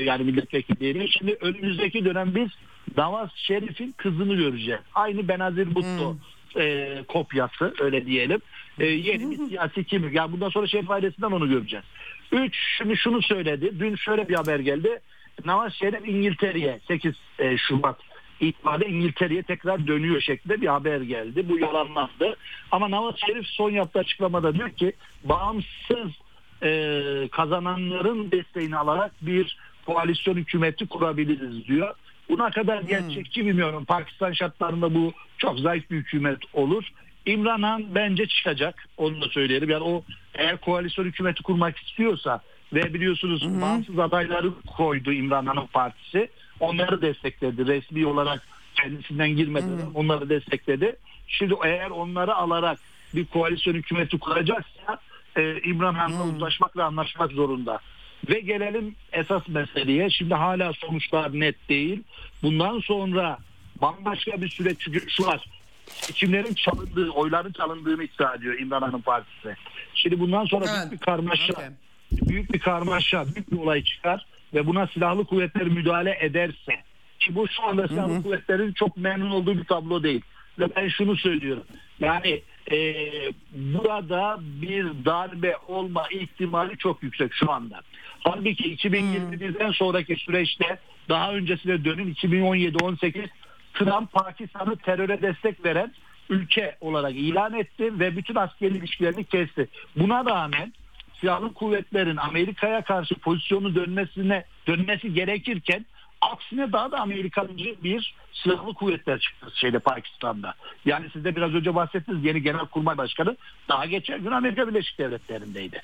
yani 0.04 0.24
milletvekilliğini. 0.24 1.10
Şimdi 1.10 1.38
önümüzdeki 1.42 2.06
dönem 2.06 2.36
biz 2.36 2.50
Nawaz 2.98 3.30
Şerif'in 3.36 3.92
kızını 3.98 4.36
göreceğiz. 4.36 4.82
Aynı 4.96 5.28
Benazir 5.28 5.76
Bhutto 5.76 6.16
e, 6.58 6.88
kopyası 7.08 7.74
öyle 7.80 8.06
diyelim. 8.06 8.40
E, 8.80 8.86
yeni 8.86 9.32
bir 9.32 9.38
siyasi 9.50 9.84
kimlik. 9.84 10.16
Yani 10.16 10.32
bundan 10.32 10.50
sonra 10.50 10.68
Şerif 10.68 10.92
ailesinden 10.92 11.32
onu 11.32 11.50
göreceğiz. 11.50 11.86
Üç, 12.32 12.56
şimdi 12.78 12.98
şunu 12.98 13.22
söyledi. 13.22 13.80
Dün 13.80 13.96
şöyle 13.96 14.30
bir 14.30 14.36
haber 14.36 14.60
geldi. 14.60 15.00
Nawaz 15.46 15.74
Şerif 15.74 16.08
İngiltere'ye 16.08 16.80
8 16.88 17.14
e, 17.40 17.58
Şubat 17.58 17.98
itibariyle 18.40 18.90
İngiltere'ye 18.90 19.44
tekrar 19.44 19.88
dönüyor 19.88 20.22
şeklinde 20.22 20.62
bir 20.62 20.68
haber 20.68 21.02
geldi. 21.02 21.50
Bu 21.50 21.60
yalanlandı. 21.60 22.36
Ama 22.72 22.92
Nawaz 22.92 23.16
Şerif 23.28 23.48
son 23.48 23.70
yaptığı 23.70 24.00
açıklamada 24.00 24.56
diyor 24.56 24.70
ki 24.70 24.94
bağımsız 25.24 26.12
e, 26.64 27.30
kazananların 27.32 28.32
desteğini 28.32 28.78
alarak 28.78 29.12
bir 29.22 29.58
koalisyon 29.86 30.36
hükümeti 30.36 30.88
kurabiliriz 30.88 31.68
diyor. 31.68 31.96
Buna 32.30 32.52
kadar 32.52 32.82
gerçekçi 32.82 33.46
bilmiyorum. 33.46 33.86
Pakistan 33.86 34.32
şartlarında 34.32 34.96
bu 34.96 35.14
çok 35.38 35.60
zayıf 35.60 35.92
bir 35.92 35.98
hükümet 35.98 36.40
olur. 36.54 36.84
İmran 37.26 37.64
Han 37.64 37.86
bence 37.96 38.28
çıkacak. 38.28 38.88
Onu 38.98 39.22
da 39.22 39.30
söyleyelim. 39.30 39.70
Yani 39.70 39.84
o 39.84 40.04
eğer 40.34 40.58
koalisyon 40.58 41.06
hükümeti 41.06 41.44
kurmak 41.44 41.78
istiyorsa 41.78 42.42
ve 42.74 42.94
biliyorsunuz 42.94 43.62
bağımsız 43.62 44.00
adayları 44.00 44.52
koydu 44.78 45.12
İmran 45.12 45.46
Han'ın 45.46 45.68
partisi. 45.68 46.30
Onları 46.60 47.02
destekledi. 47.02 47.68
Resmi 47.68 48.06
olarak 48.06 48.48
kendisinden 48.76 49.30
girmeden 49.30 49.68
onları 49.94 50.30
destekledi. 50.30 50.96
Şimdi 51.28 51.54
eğer 51.66 51.90
onları 51.90 52.36
alarak 52.36 52.80
bir 53.16 53.26
koalisyon 53.26 53.74
hükümeti 53.74 54.20
kuracaksa 54.20 55.00
e, 55.38 55.62
İmran 55.62 55.94
Han'la 55.94 56.24
uzlaşmak 56.24 56.78
ve 56.78 56.84
anlaşmak 56.84 57.32
zorunda. 57.32 57.80
Ve 58.30 58.40
gelelim 58.40 58.96
esas 59.12 59.48
meseleye. 59.48 60.10
Şimdi 60.10 60.34
hala 60.34 60.74
sonuçlar 60.74 61.40
net 61.40 61.70
değil. 61.70 62.04
Bundan 62.44 62.80
sonra 62.80 63.38
bambaşka 63.82 64.42
bir 64.42 64.50
süreç 64.50 64.78
çünkü 64.80 65.10
şu 65.10 65.26
var. 65.26 65.46
seçimlerin 65.86 66.54
çalındığı, 66.54 67.10
oyların 67.10 67.52
çalındığını 67.52 68.04
iddia 68.04 68.36
ediyor 68.36 68.60
İmran 68.60 69.02
partisi. 69.02 69.56
Şimdi 69.96 70.20
bundan 70.20 70.46
sonra 70.46 70.66
Evet. 70.70 70.90
büyük 70.90 70.92
bir 71.02 71.06
karmaşa, 71.06 71.54
Okey. 71.54 71.66
büyük 72.12 72.54
bir 72.54 72.60
karmaşa, 72.60 73.26
büyük 73.26 73.52
bir 73.52 73.58
olay 73.58 73.84
çıkar 73.84 74.26
ve 74.54 74.68
buna 74.68 74.88
silahlı 74.88 75.26
kuvvetler 75.26 75.68
müdahale 75.68 76.18
ederse 76.22 76.84
ki 77.20 77.36
bu 77.36 77.48
şu 77.48 77.64
anda 77.64 77.88
silahlı 77.88 78.24
kuvvetlerin 78.24 78.74
çok 78.74 78.98
memnun 78.98 79.30
olduğu 79.32 79.58
bir 79.58 79.64
tablo 79.64 80.04
değil. 80.04 80.22
Ve 80.60 80.76
ben 80.76 80.88
şunu 80.88 81.16
söylüyorum. 81.16 81.64
Yani 82.00 82.42
e, 82.72 82.96
burada 83.54 84.40
bir 84.42 84.86
darbe 85.06 85.58
olma 85.68 86.08
ihtimali 86.12 86.78
çok 86.78 87.04
yüksek 87.04 87.34
şu 87.34 87.52
anda. 87.52 87.82
Halbuki 88.24 88.76
2021'den 88.76 89.72
sonraki 89.72 90.16
süreçte 90.16 90.80
daha 91.10 91.34
öncesine 91.34 91.86
dönün 91.86 92.14
2017-18 92.14 93.28
Trump 93.74 94.12
Pakistan'ı 94.12 94.78
teröre 94.78 95.22
destek 95.22 95.66
veren 95.66 95.92
ülke 96.30 96.78
olarak 96.82 97.16
ilan 97.16 97.54
etti 97.54 98.00
ve 98.00 98.18
bütün 98.18 98.36
askeri 98.36 98.78
ilişkilerini 98.78 99.24
kesti. 99.24 99.68
Buna 99.96 100.26
rağmen 100.26 100.74
silahlı 101.22 101.54
kuvvetlerin 101.54 102.18
Amerika'ya 102.18 102.82
karşı 102.82 103.16
pozisyonu 103.16 103.76
dönmesine 103.76 104.46
dönmesi 104.68 105.14
gerekirken 105.14 105.86
aksine 106.32 106.72
daha 106.72 106.92
da 106.92 107.00
Amerikancı 107.00 107.76
bir 107.84 108.16
silahlı 108.34 108.74
kuvvetler 108.74 109.20
çıktı 109.20 109.48
şeyde 109.56 109.80
Pakistan'da. 109.80 110.54
Yani 110.86 111.06
siz 111.14 111.26
de 111.26 111.36
biraz 111.36 111.54
önce 111.54 111.76
bahsettiniz 111.76 112.26
yeni 112.26 112.42
Genelkurmay 112.42 112.98
Başkanı 112.98 113.38
daha 113.70 113.86
geçen 113.86 114.24
gün 114.24 114.32
Amerika 114.32 114.68
Birleşik 114.68 115.00
Devletleri'ndeydi. 115.00 115.82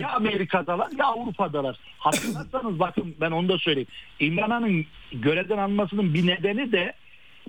ya 0.00 0.08
Amerika'dalar 0.12 0.88
ya 0.98 1.06
Avrupa'dalar. 1.06 1.76
Hatırlarsanız 1.98 2.78
bakın 2.80 3.14
ben 3.20 3.30
onu 3.30 3.48
da 3.48 3.58
söyleyeyim. 3.58 3.88
İmran 4.20 4.50
Han'ın 4.50 4.86
görevden 5.12 5.58
almasının 5.58 6.14
bir 6.14 6.26
nedeni 6.26 6.72
de 6.72 6.92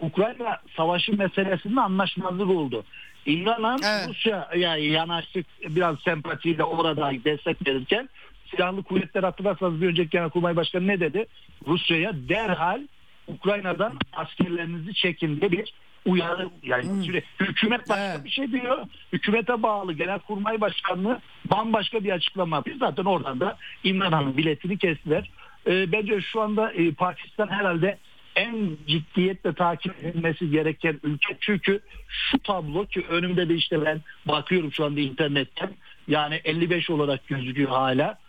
Ukrayna 0.02 0.58
savaşı 0.78 1.18
meselesinde 1.18 1.82
anlaşmazlık 1.82 2.50
oldu. 2.50 2.84
İmran 3.26 3.64
Han 3.64 3.80
Evet. 3.84 4.10
Rusya'ya 4.10 4.78
yanaştık 4.78 5.46
biraz 5.70 6.00
sempatiyle 6.00 6.64
orada 6.64 7.12
destek 7.26 7.68
verirken 7.68 8.10
silahlı 8.52 8.84
kuvvetler 8.84 9.24
hatırlarsanız 9.24 9.82
bir 9.82 9.88
önceki 9.88 10.10
Genelkurmay 10.10 10.56
Başkanı 10.56 10.88
ne 10.88 11.00
dedi? 11.00 11.26
Rusya'ya 11.68 12.12
derhal 12.30 12.82
Ukrayna'dan 13.28 13.94
askerlerinizi 14.14 14.94
çekin 14.94 15.42
diye 15.42 15.52
bir 15.52 15.74
uyarı 16.06 16.50
yani 16.64 16.84
süre- 17.06 17.24
hükümet 17.40 17.90
başka 17.90 18.06
Evet. 18.16 18.26
bir 18.26 18.30
şey 18.30 18.52
diyor. 18.52 18.78
Hükümete 19.14 19.64
bağlı 19.64 19.94
Genelkurmay 19.94 20.62
Başkanlığı 20.62 21.20
bambaşka 21.52 22.04
bir 22.04 22.12
açıklama 22.12 22.56
yapıyor. 22.56 22.78
Zaten 22.80 23.06
oradan 23.06 23.40
da 23.40 23.58
İmran 23.84 24.12
Han'ın 24.12 24.38
biletini 24.38 24.78
kestiler. 24.78 25.30
Ee, 25.68 25.92
bence 25.92 26.22
şu 26.22 26.42
anda 26.42 26.74
e, 26.74 26.92
Pakistan 26.92 27.48
herhalde 27.48 27.98
en 28.36 28.78
ciddiyetle 28.88 29.54
takip 29.54 30.04
edilmesi 30.04 30.50
gereken 30.50 31.00
ülke. 31.04 31.38
Çünkü 31.40 31.80
şu 32.08 32.40
tablo 32.40 32.86
ki 32.86 33.06
önümde 33.10 33.50
de 33.50 33.56
işte 33.56 33.86
ben 33.86 34.02
bakıyorum 34.26 34.74
şu 34.74 34.86
anda 34.86 35.00
internetten 35.00 35.70
yani 36.08 36.42
55 36.44 36.90
olarak 36.90 37.28
gözüküyor 37.28 37.70
hala. 37.70 38.20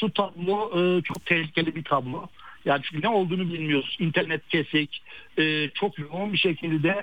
Şu 0.00 0.10
tablo 0.10 0.80
e, 0.80 1.02
çok 1.02 1.26
tehlikeli 1.26 1.74
bir 1.74 1.84
tablo. 1.84 2.26
Yani 2.64 2.82
çünkü 2.82 3.02
ne 3.02 3.08
olduğunu 3.08 3.52
bilmiyoruz. 3.52 3.96
İnternet 4.00 4.48
kesik, 4.48 5.02
e, 5.38 5.70
çok 5.70 5.98
yoğun 5.98 6.32
bir 6.32 6.38
şekilde 6.38 7.02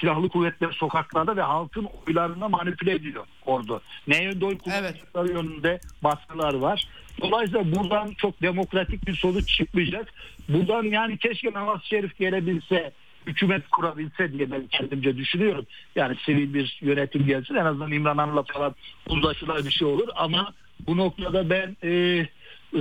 silahlı 0.00 0.28
kuvvetler 0.28 0.72
sokaklarda 0.72 1.36
ve 1.36 1.42
halkın 1.42 1.88
oylarına 2.06 2.48
manipüle 2.48 2.92
ediyor 2.92 3.26
ordu. 3.46 3.82
Ne 4.06 4.22
yönde 4.22 4.44
oy 4.44 4.58
kullanacakları 4.58 5.28
yönünde 5.28 5.80
baskılar 6.02 6.54
var. 6.54 6.88
Dolayısıyla 7.20 7.76
buradan 7.76 8.14
çok 8.18 8.42
demokratik 8.42 9.06
bir 9.06 9.14
sonuç 9.14 9.56
çıkmayacak. 9.56 10.12
Buradan 10.48 10.82
yani 10.82 11.18
keşke 11.18 11.52
Namaz 11.52 11.80
Şerif 11.84 12.18
gelebilse, 12.18 12.92
hükümet 13.26 13.68
kurabilse 13.68 14.32
diye 14.32 14.50
ben 14.50 14.66
kendimce 14.66 15.16
düşünüyorum. 15.16 15.66
Yani 15.96 16.16
sivil 16.26 16.54
bir 16.54 16.78
yönetim 16.80 17.26
gelsin 17.26 17.54
en 17.54 17.64
azından 17.64 17.92
İmran 17.92 18.18
Han'la 18.18 18.42
falan 18.42 18.74
uzlaşılan 19.08 19.64
bir 19.64 19.70
şey 19.70 19.88
olur 19.88 20.08
ama 20.14 20.54
bu 20.86 20.96
noktada 20.96 21.50
ben 21.50 21.76
e, 21.84 22.26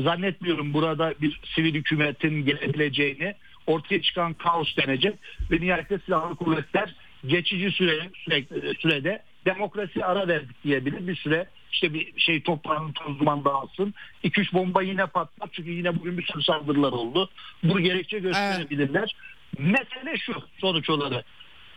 zannetmiyorum 0.01 0.73
burada 0.73 1.13
bir 1.21 1.39
sivil 1.55 1.73
hükümetin 1.73 2.45
gelebileceğini. 2.45 3.35
Ortaya 3.67 4.01
çıkan 4.01 4.33
kaos 4.33 4.77
denecek 4.77 5.15
ve 5.51 5.61
nihayetinde 5.61 5.99
silahlı 6.05 6.35
kuvvetler 6.35 6.95
geçici 7.27 7.71
süre, 7.71 8.09
süre- 8.13 8.79
sürede 8.79 9.21
demokrasi 9.45 10.05
ara 10.05 10.27
verdik 10.27 10.63
diyebilir. 10.63 11.07
Bir 11.07 11.15
süre 11.15 11.47
işte 11.71 11.93
bir 11.93 12.19
şey 12.19 12.41
toprağın 12.41 12.91
toz 12.91 13.19
duman 13.19 13.45
dağılsın. 13.45 13.93
2-3 14.23 14.53
bomba 14.53 14.81
yine 14.81 15.05
patlar 15.05 15.49
çünkü 15.51 15.71
yine 15.71 15.99
bugün 15.99 16.17
bir 16.17 16.25
sürü 16.25 16.43
saldırılar 16.43 16.91
oldu. 16.91 17.29
Bunu 17.63 17.79
gerekçe 17.79 18.19
gösterebilirler. 18.19 19.15
Mesele 19.59 20.17
şu 20.17 20.33
sonuç 20.61 20.89
olarak 20.89 21.25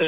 e, 0.01 0.07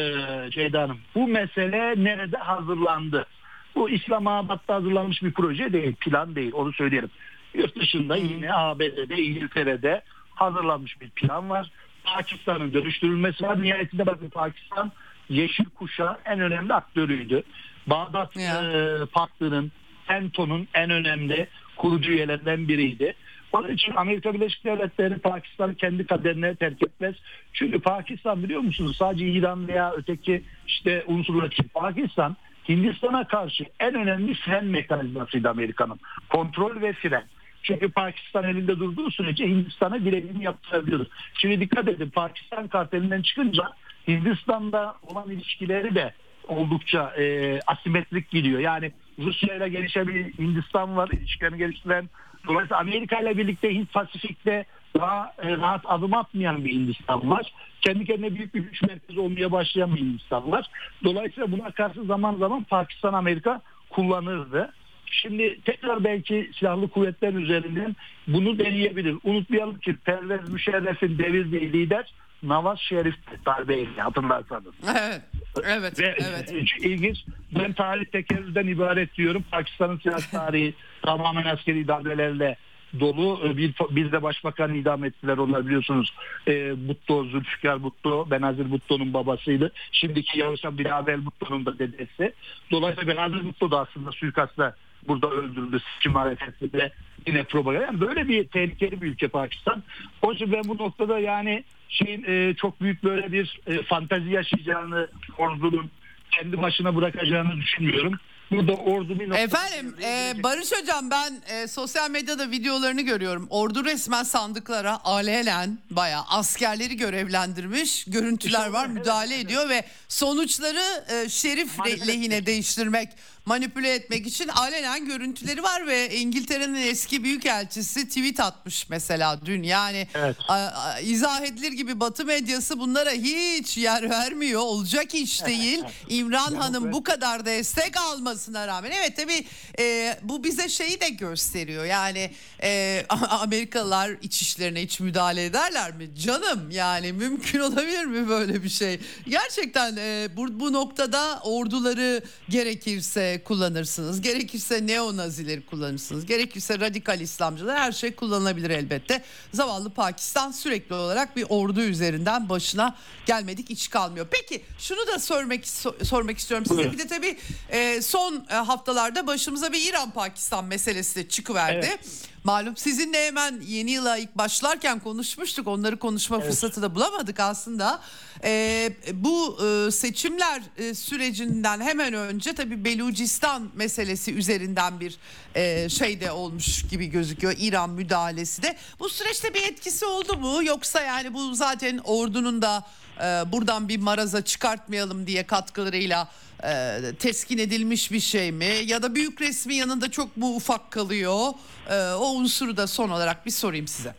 Ceyda 0.50 0.82
Hanım. 0.82 0.98
Bu 1.14 1.28
mesele 1.28 2.04
nerede 2.04 2.36
hazırlandı 2.36 3.26
bu 3.74 3.90
İslamabad'da 3.90 4.74
hazırlanmış 4.74 5.22
bir 5.22 5.32
proje 5.32 5.72
değil 5.72 5.94
plan 5.94 6.34
değil 6.34 6.52
onu 6.54 6.72
söyleyelim 6.72 7.10
Yurt 7.54 7.76
dışında 7.76 8.16
yine 8.16 8.54
ABD'de, 8.54 9.22
İngiltere'de 9.22 10.02
hazırlanmış 10.34 11.00
bir 11.00 11.10
plan 11.10 11.50
var. 11.50 11.70
Pakistan'ın 12.04 12.72
dönüştürülmesi 12.72 13.44
var. 13.44 13.62
Nihayetinde 13.62 14.06
bakın 14.06 14.28
Pakistan 14.28 14.92
Yeşil 15.28 15.64
Kuşağın 15.64 16.16
en 16.24 16.40
önemli 16.40 16.74
aktörüydü. 16.74 17.42
Bağdat 17.86 18.36
Ya. 18.36 18.62
e, 18.62 19.06
Paktı'nın, 19.06 19.72
Enton'un 20.08 20.68
en 20.74 20.90
önemli 20.90 21.48
kurucu 21.76 22.12
üyelerinden 22.12 22.68
biriydi. 22.68 23.14
Onun 23.52 23.68
için 23.68 23.92
Amerika 23.96 24.34
Birleşik 24.34 24.64
Devletleri 24.64 25.18
Pakistan'ı 25.18 25.74
kendi 25.74 26.06
kaderine 26.06 26.54
terk 26.54 26.82
etmez. 26.82 27.14
Çünkü 27.52 27.80
Pakistan 27.80 28.42
biliyor 28.42 28.60
musunuz 28.60 28.96
sadece 28.96 29.26
İran 29.26 29.68
veya 29.68 29.92
öteki 29.92 30.42
işte 30.66 31.04
unsurlar 31.06 31.46
için 31.46 31.70
Pakistan 31.74 32.36
Hindistan'a 32.68 33.26
karşı 33.26 33.64
en 33.80 33.94
önemli 33.94 34.34
fren 34.34 34.64
mekanizmasıydı 34.64 35.48
Amerika'nın. 35.48 36.00
Kontrol 36.28 36.80
ve 36.80 36.92
fren. 36.92 37.24
Çünkü 37.62 37.90
Pakistan 37.90 38.44
elinde 38.44 38.78
durduğu 38.78 39.10
sürece 39.10 39.46
Hindistan'a 39.46 39.98
dilediğini 39.98 40.44
yaptırabiliyordu. 40.44 41.08
Şimdi 41.34 41.60
dikkat 41.60 41.88
edin 41.88 42.10
Pakistan 42.10 42.68
kartelinden 42.68 43.22
çıkınca 43.22 43.64
Hindistan'da 44.08 44.94
olan 45.02 45.30
ilişkileri 45.30 45.94
de 45.94 46.12
oldukça 46.48 47.14
e, 47.18 47.58
asimetrik 47.66 48.30
gidiyor. 48.30 48.60
Yani 48.60 48.92
Rusya 49.18 49.54
ile 49.54 49.68
gelişen 49.68 50.08
bir 50.08 50.24
Hindistan 50.24 50.96
var, 50.96 51.08
ilişkilerini 51.12 51.58
geliştiren. 51.58 52.08
Dolayısıyla 52.48 52.80
Amerika 52.80 53.20
ile 53.20 53.36
birlikte 53.36 53.74
Hint 53.74 53.92
Pasifik'te 53.92 54.64
daha 54.99 55.32
e, 55.43 55.57
rahat 55.57 55.80
adım 55.84 56.14
atmayan 56.14 56.64
bir 56.64 56.72
Hindistan 56.72 57.30
var. 57.30 57.53
Kendi 57.80 58.05
kendine 58.05 58.34
büyük 58.34 58.55
bir 58.55 58.61
güç 58.61 58.82
merkezi 58.82 59.20
olmaya 59.20 59.53
başlayan 59.53 59.97
bir 59.97 60.01
Hindistan 60.01 60.53
var. 60.53 60.66
Dolayısıyla 61.05 61.53
buna 61.53 61.70
karşı 61.70 62.05
zaman 62.05 62.36
zaman 62.36 62.64
Pakistan 62.64 63.12
Amerika 63.12 63.61
kullanırdı. 63.91 64.72
Şimdi 65.11 65.61
tekrar 65.64 66.05
belki 66.05 66.51
silahlı 66.59 66.89
kuvvetler 66.89 67.32
üzerinden 67.32 67.97
bunu 68.26 68.59
deneyebilir. 68.59 69.16
Unutmayalım 69.24 69.78
ki 69.78 69.97
Pervez 70.05 70.49
Müşerref'in 70.49 71.18
devirdiği 71.18 71.72
lider 71.72 72.12
Nawaz 72.43 72.78
Şerif 72.78 73.14
darbeyle 73.47 74.01
hatırlarsanız. 74.01 74.74
Evet. 74.99 75.22
Evet. 75.64 76.01
Ve 76.01 76.16
Evet. 76.30 76.53
ilginç 76.80 77.18
ben 77.59 77.72
tarih 77.72 78.05
tekerrürden 78.05 78.66
ibaret 78.66 79.14
diyorum. 79.14 79.45
Pakistan'ın 79.51 79.99
siyasi 79.99 80.30
tarihi 80.30 80.74
tamamen 81.03 81.45
askeri 81.45 81.89
darbelerle 81.89 82.57
dolu. 83.01 83.57
Bir, 83.57 83.74
bir 83.91 84.12
de 84.12 84.22
başbakan 84.22 84.74
idam 84.74 85.05
ettiler 85.05 85.39
onlar 85.39 85.66
biliyorsunuz. 85.66 86.14
E, 86.49 86.89
Butto, 86.89 87.24
Zülfikar 87.24 87.82
Butto, 87.82 88.30
Benazir 88.30 88.70
Butto'nun 88.70 89.14
babasıydı. 89.14 89.72
Şimdiki 89.93 90.39
yarışan 90.39 90.78
Bilal 90.78 91.07
Butto'nun 91.07 91.66
da 91.66 91.78
dedesi. 91.78 92.32
Dolayısıyla 92.70 93.16
Benazir 93.16 93.45
Butto 93.45 93.70
da 93.70 93.80
aslında 93.80 94.12
suikastla 94.12 94.74
burada 95.09 95.30
öldürüldü. 95.30 95.80
Seçim 95.95 96.14
hareketinde 96.14 96.93
yine 97.26 97.45
propaganda. 97.45 97.84
Yani 97.84 98.01
böyle 98.01 98.28
bir 98.28 98.45
tehlikeli 98.45 99.03
bir 99.03 99.07
ülke 99.07 99.28
Pakistan. 99.28 99.82
Onun 100.22 100.34
için 100.34 100.53
ben 100.53 100.62
bu 100.68 100.76
noktada 100.76 101.18
yani 101.18 101.64
şeyin 101.89 102.24
e, 102.26 102.55
çok 102.55 102.80
büyük 102.80 103.05
böyle 103.05 103.32
bir 103.32 103.61
e, 103.66 103.82
fantazi 103.82 104.30
yaşayacağını 104.30 105.08
ordunun 105.38 105.91
kendi 106.30 106.62
başına 106.62 106.96
bırakacağını 106.96 107.57
düşünmüyorum. 107.57 108.14
Burada 108.50 108.72
ordu 108.72 109.20
bir. 109.20 109.30
Efendim 109.30 109.96
e, 110.03 110.33
Barış 110.42 110.72
Hocam 110.72 111.11
ben 111.11 111.33
e, 111.49 111.68
sosyal 111.68 112.11
medyada 112.11 112.50
videolarını 112.50 113.00
görüyorum. 113.03 113.46
Ordu 113.50 113.84
resmen 113.84 114.22
sandıklara 114.22 115.04
alenen 115.04 115.79
bayağı 115.91 116.22
askerleri 116.29 116.96
görevlendirmiş 116.96 118.04
görüntüler 118.04 118.68
var 118.68 118.87
müdahale 118.99 119.41
ediyor 119.41 119.68
ve 119.68 119.84
sonuçları 120.08 121.04
e, 121.12 121.29
Şerif 121.29 121.79
lehine 122.08 122.46
değiştirmek 122.46 123.08
manipüle 123.53 123.95
etmek 123.95 124.26
için 124.26 124.49
alenen 124.49 125.07
görüntüleri 125.07 125.62
var 125.62 125.87
ve 125.87 126.16
İngiltere'nin 126.16 126.75
eski 126.88 127.25
büyükelçisi 127.25 128.08
tweet 128.08 128.41
atmış 128.41 128.88
mesela 128.88 129.41
dün. 129.46 129.62
Yani 129.62 130.08
Evet. 130.14 130.37
a- 130.49 130.54
a- 130.54 131.00
izah 131.00 131.41
edilir 131.42 131.72
gibi 131.72 132.00
Batı 132.00 132.25
medyası 132.25 132.79
bunlara 132.79 133.11
hiç 133.11 133.76
yer 133.79 134.11
vermiyor. 134.11 134.61
Olacak 134.61 135.14
iş 135.14 135.45
değil. 135.46 135.83
İmran 136.08 136.54
Hanım 136.54 136.92
bu 136.92 137.03
kadar 137.03 137.46
destek 137.46 137.96
almasına 137.96 138.66
rağmen. 138.66 138.91
Evet 138.91 139.16
tabii 139.16 139.45
e, 139.79 140.16
bu 140.22 140.45
bize 140.45 140.68
şeyi 140.68 141.00
de 141.00 141.08
gösteriyor. 141.08 141.84
Yani 141.84 142.30
e, 142.62 143.04
Amerikalılar 143.29 144.11
iç 144.22 144.42
işlerine 144.42 144.83
hiç 144.83 145.00
müdahale 145.00 145.45
ederler 145.45 145.92
mi? 145.95 146.11
Canım 146.25 146.70
yani 146.70 147.12
mümkün 147.12 147.61
olabilir 147.61 148.04
mi 148.04 148.29
böyle 148.29 148.62
bir 148.62 148.68
şey? 148.68 149.00
Gerçekten 149.29 149.96
e, 149.96 150.29
bu, 150.37 150.61
bu 150.61 150.72
noktada 150.72 151.41
orduları 151.42 152.22
gerekirse 152.49 153.37
kullanırsınız. 153.44 154.20
Gerekirse 154.20 154.86
neonazileri 154.86 155.66
kullanırsınız. 155.66 156.26
Gerekirse 156.26 156.80
radikal 156.80 157.20
İslamcılar 157.20 157.78
her 157.78 157.92
şey 157.92 158.14
kullanılabilir 158.14 158.70
elbette. 158.70 159.22
Zavallı 159.52 159.90
Pakistan 159.90 160.50
sürekli 160.50 160.94
olarak 160.94 161.36
bir 161.36 161.46
ordu 161.48 161.80
üzerinden 161.80 162.48
başına 162.48 162.96
gelmedik 163.26 163.70
iç 163.70 163.90
kalmıyor. 163.90 164.26
Peki 164.30 164.62
şunu 164.78 165.06
da 165.06 165.18
sormak 165.18 165.60
so- 165.60 166.04
sormak 166.04 166.38
istiyorum 166.38 166.66
size. 166.66 166.78
Buyurun. 166.78 166.92
Bir 166.92 166.98
de 166.98 167.06
tabii 167.06 167.38
e, 167.68 168.02
son 168.02 168.46
e, 168.50 168.54
haftalarda 168.54 169.26
başımıza 169.26 169.72
bir 169.72 169.88
İran-Pakistan 169.90 170.64
meselesi 170.64 171.16
de 171.16 171.28
çıkıverdi. 171.28 171.86
Evet. 171.86 172.00
Malum 172.44 172.76
sizinle 172.76 173.26
hemen 173.26 173.60
yeni 173.66 173.90
yıla 173.90 174.16
ilk 174.16 174.34
başlarken 174.34 175.00
konuşmuştuk. 175.00 175.66
Onları 175.66 175.98
konuşma 175.98 176.40
fırsatı 176.40 176.82
da 176.82 176.94
bulamadık 176.94 177.40
aslında. 177.40 178.00
Ee, 178.44 178.92
bu 179.12 179.58
e, 179.64 179.90
seçimler 179.90 180.62
e, 180.76 180.94
sürecinden 180.94 181.80
hemen 181.80 182.14
önce 182.14 182.54
tabii 182.54 182.84
Belucistan 182.84 183.70
meselesi 183.74 184.34
üzerinden 184.34 185.00
bir 185.00 185.16
e, 185.54 185.88
şey 185.88 186.20
de 186.20 186.30
olmuş 186.30 186.88
gibi 186.88 187.06
gözüküyor. 187.06 187.54
İran 187.58 187.90
müdahalesi 187.90 188.62
de. 188.62 188.76
Bu 188.98 189.08
süreçte 189.08 189.54
bir 189.54 189.62
etkisi 189.62 190.06
oldu 190.06 190.38
mu? 190.38 190.64
Yoksa 190.64 191.00
yani 191.00 191.34
bu 191.34 191.54
zaten 191.54 192.00
ordunun 192.04 192.62
da 192.62 192.86
e, 193.20 193.52
buradan 193.52 193.88
bir 193.88 193.98
maraza 193.98 194.44
çıkartmayalım 194.44 195.26
diye 195.26 195.46
katkılarıyla 195.46 196.28
e, 196.64 197.01
teskin 197.18 197.59
edilmiş 197.59 198.13
bir 198.13 198.21
şey 198.21 198.53
mi? 198.53 198.71
Ya 198.87 199.03
da 199.03 199.14
büyük 199.14 199.41
resmi 199.41 199.75
yanında 199.75 200.11
çok 200.11 200.37
mu 200.37 200.57
ufak 200.57 200.91
kalıyor? 200.91 201.49
E, 201.91 201.95
o 202.14 202.35
unsuru 202.35 202.76
da 202.76 202.87
son 202.87 203.09
olarak 203.09 203.47
bir 203.47 203.51
sorayım 203.51 203.87
size. 203.87 204.14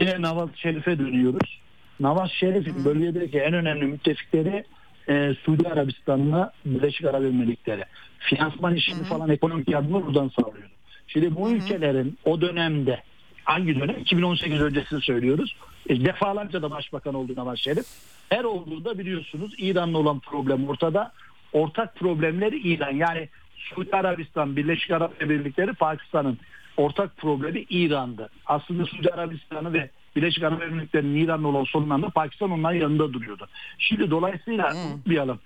Yine 0.00 0.22
Navaz 0.22 0.48
Şerif'e 0.54 0.98
dönüyoruz. 0.98 1.60
Navaz 2.00 2.30
Şerif'in 2.30 2.84
bölgedeki 2.84 3.38
en 3.38 3.54
önemli 3.54 3.84
müttefikleri 3.84 4.64
e, 5.08 5.34
Suudi 5.44 5.68
Arabistan'la 5.68 6.52
Birleşik 6.64 7.06
Arap 7.06 7.22
Emirlikleri. 7.22 7.84
Finansman 8.18 8.74
işini 8.74 9.04
falan 9.04 9.30
ekonomik 9.30 9.68
yardımı 9.70 10.06
buradan 10.06 10.30
sağlıyordu. 10.40 10.72
Şimdi 11.06 11.36
bu 11.36 11.50
ülkelerin 11.50 12.18
o 12.24 12.40
dönemde 12.40 13.02
hangi 13.44 13.80
dönem? 13.80 13.98
2018 13.98 14.60
öncesini 14.60 15.00
söylüyoruz. 15.00 15.56
E, 15.88 16.04
defalarca 16.04 16.62
da 16.62 16.70
başbakan 16.70 17.14
oldu 17.14 17.32
Navaz 17.36 17.58
Şerif. 17.58 17.86
Her 18.28 18.44
olduğunda 18.44 18.98
biliyorsunuz 18.98 19.54
İran'la 19.58 19.98
olan 19.98 20.20
problem 20.20 20.68
ortada. 20.68 21.12
Ortak 21.52 21.96
problemleri 21.96 22.58
İran. 22.58 22.96
Yani 22.96 23.28
Suudi 23.56 23.96
Arabistan, 23.96 24.56
Birleşik 24.56 24.90
Arap 24.90 25.22
Emirlikleri, 25.22 25.72
Pakistan'ın 25.72 26.38
ortak 26.76 27.16
problemi 27.16 27.60
İran'dı. 27.70 28.28
Aslında 28.46 28.86
Suudi 28.86 29.10
Arabistan'ı 29.10 29.72
ve 29.72 29.90
Birleşik 30.16 30.44
Arap 30.44 30.62
Emirlikleri'nin 30.62 31.24
İran'la 31.24 31.48
olan 31.48 31.64
sorunlarında 31.64 32.08
Pakistan 32.08 32.50
onların 32.50 32.80
yanında 32.80 33.12
duruyordu. 33.12 33.48
Şimdi 33.78 34.10
dolayısıyla 34.10 34.74
unutmayalım. 34.74 35.40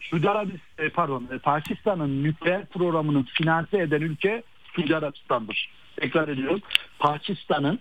Suudi 0.00 0.30
Arabistan, 0.30 0.90
pardon, 0.94 1.28
e, 1.34 1.38
Pakistan'ın 1.38 2.24
nükleer 2.24 2.66
programını 2.66 3.24
finanse 3.24 3.78
eden 3.78 4.00
ülke 4.00 4.42
Suudi 4.76 4.96
Arabistan'dır. 4.96 5.70
Tekrar 5.96 6.28
ediyorum. 6.28 6.60
Pakistan'ın 6.98 7.78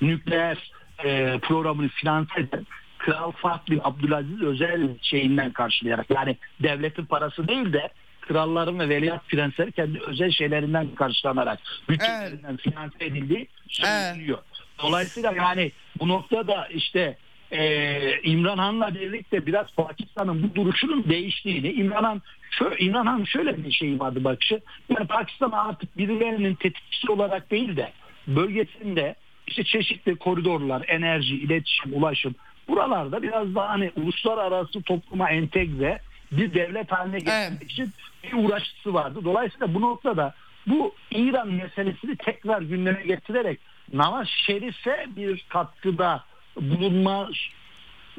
nükleer 0.00 0.72
e, 1.04 1.38
programını 1.42 1.88
finanse 1.88 2.40
eden 2.40 2.66
Kral 3.06 3.32
Fahd 3.32 3.70
bin 3.70 3.80
Abdülaziz 3.84 4.42
özel 4.42 4.88
şeyinden 5.02 5.52
karşılayarak 5.52 6.10
yani 6.10 6.36
devletin 6.62 7.04
parası 7.04 7.48
değil 7.48 7.72
de 7.72 7.88
kralların 8.20 8.78
ve 8.78 8.88
veliaht 8.88 9.28
prensleri 9.28 9.72
kendi 9.72 10.00
özel 10.00 10.30
şeylerinden 10.30 10.88
karşılanarak 10.94 11.58
bütçelerinden 11.88 12.56
finanse 12.56 13.04
edildiği 13.04 13.48
söyleniyor. 13.68 14.38
Dolayısıyla 14.82 15.32
yani 15.32 15.72
bu 16.00 16.08
noktada 16.08 16.66
işte 16.66 17.16
e, 17.50 18.20
İmran 18.22 18.58
Han'la 18.58 18.94
birlikte 18.94 19.46
biraz 19.46 19.66
Pakistan'ın 19.76 20.42
bu 20.42 20.54
duruşunun 20.54 21.04
değiştiğini 21.08 21.72
İmran 21.72 22.04
Han, 22.04 22.22
şöyle, 22.50 22.76
İmran 22.78 23.06
Han 23.06 23.24
şöyle 23.24 23.64
bir 23.64 23.72
şey 23.72 24.00
vardı 24.00 24.24
bakışı 24.24 24.60
yani 24.88 25.06
Pakistan'a 25.06 25.62
artık 25.62 25.98
birilerinin 25.98 26.54
tetikçisi 26.54 27.12
olarak 27.12 27.50
değil 27.50 27.76
de 27.76 27.92
bölgesinde 28.26 29.14
işte 29.46 29.64
çeşitli 29.64 30.16
koridorlar, 30.16 30.84
enerji, 30.88 31.34
iletişim, 31.34 31.92
ulaşım 31.94 32.34
buralarda 32.68 33.22
biraz 33.22 33.54
daha 33.54 33.68
hani 33.68 33.92
uluslararası 33.96 34.82
topluma 34.82 35.30
entegre 35.30 35.98
bir 36.32 36.54
devlet 36.54 36.92
haline 36.92 37.18
getirmek 37.18 37.48
Evet. 37.50 37.62
için 37.62 37.92
bir 38.24 38.32
uğraşısı 38.44 38.94
vardı. 38.94 39.20
Dolayısıyla 39.24 39.74
bu 39.74 39.80
noktada 39.80 40.34
bu 40.66 40.94
İran 41.10 41.48
meselesini 41.48 42.16
tekrar 42.16 42.62
gündeme 42.62 43.02
getirerek 43.02 43.60
Nawaz 43.92 44.28
Şerif'e 44.28 45.06
bir 45.16 45.44
katkıda 45.48 46.24
bulunma 46.60 47.30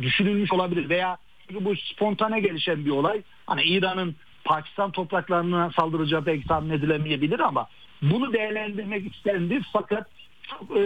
düşünülmüş 0.02 0.52
olabilir 0.52 0.90
veya 0.90 1.18
çünkü 1.48 1.65
bu 1.65 1.76
spontane 1.76 2.40
gelişen 2.40 2.86
bir 2.86 2.91
olay. 2.91 3.22
Hani 3.45 3.64
İran'ın 3.64 4.15
Pakistan 4.44 4.91
topraklarına 4.91 5.72
saldıracağı 5.80 6.24
pek 6.24 6.48
tahmin 6.48 6.69
edilemeyebilir 6.69 7.40
ama 7.40 7.68
bunu 8.02 8.34
değerlendirmek 8.34 9.15
istendi 9.15 9.61
fakat 9.74 10.07
çok, 10.49 10.72
e, 10.72 10.82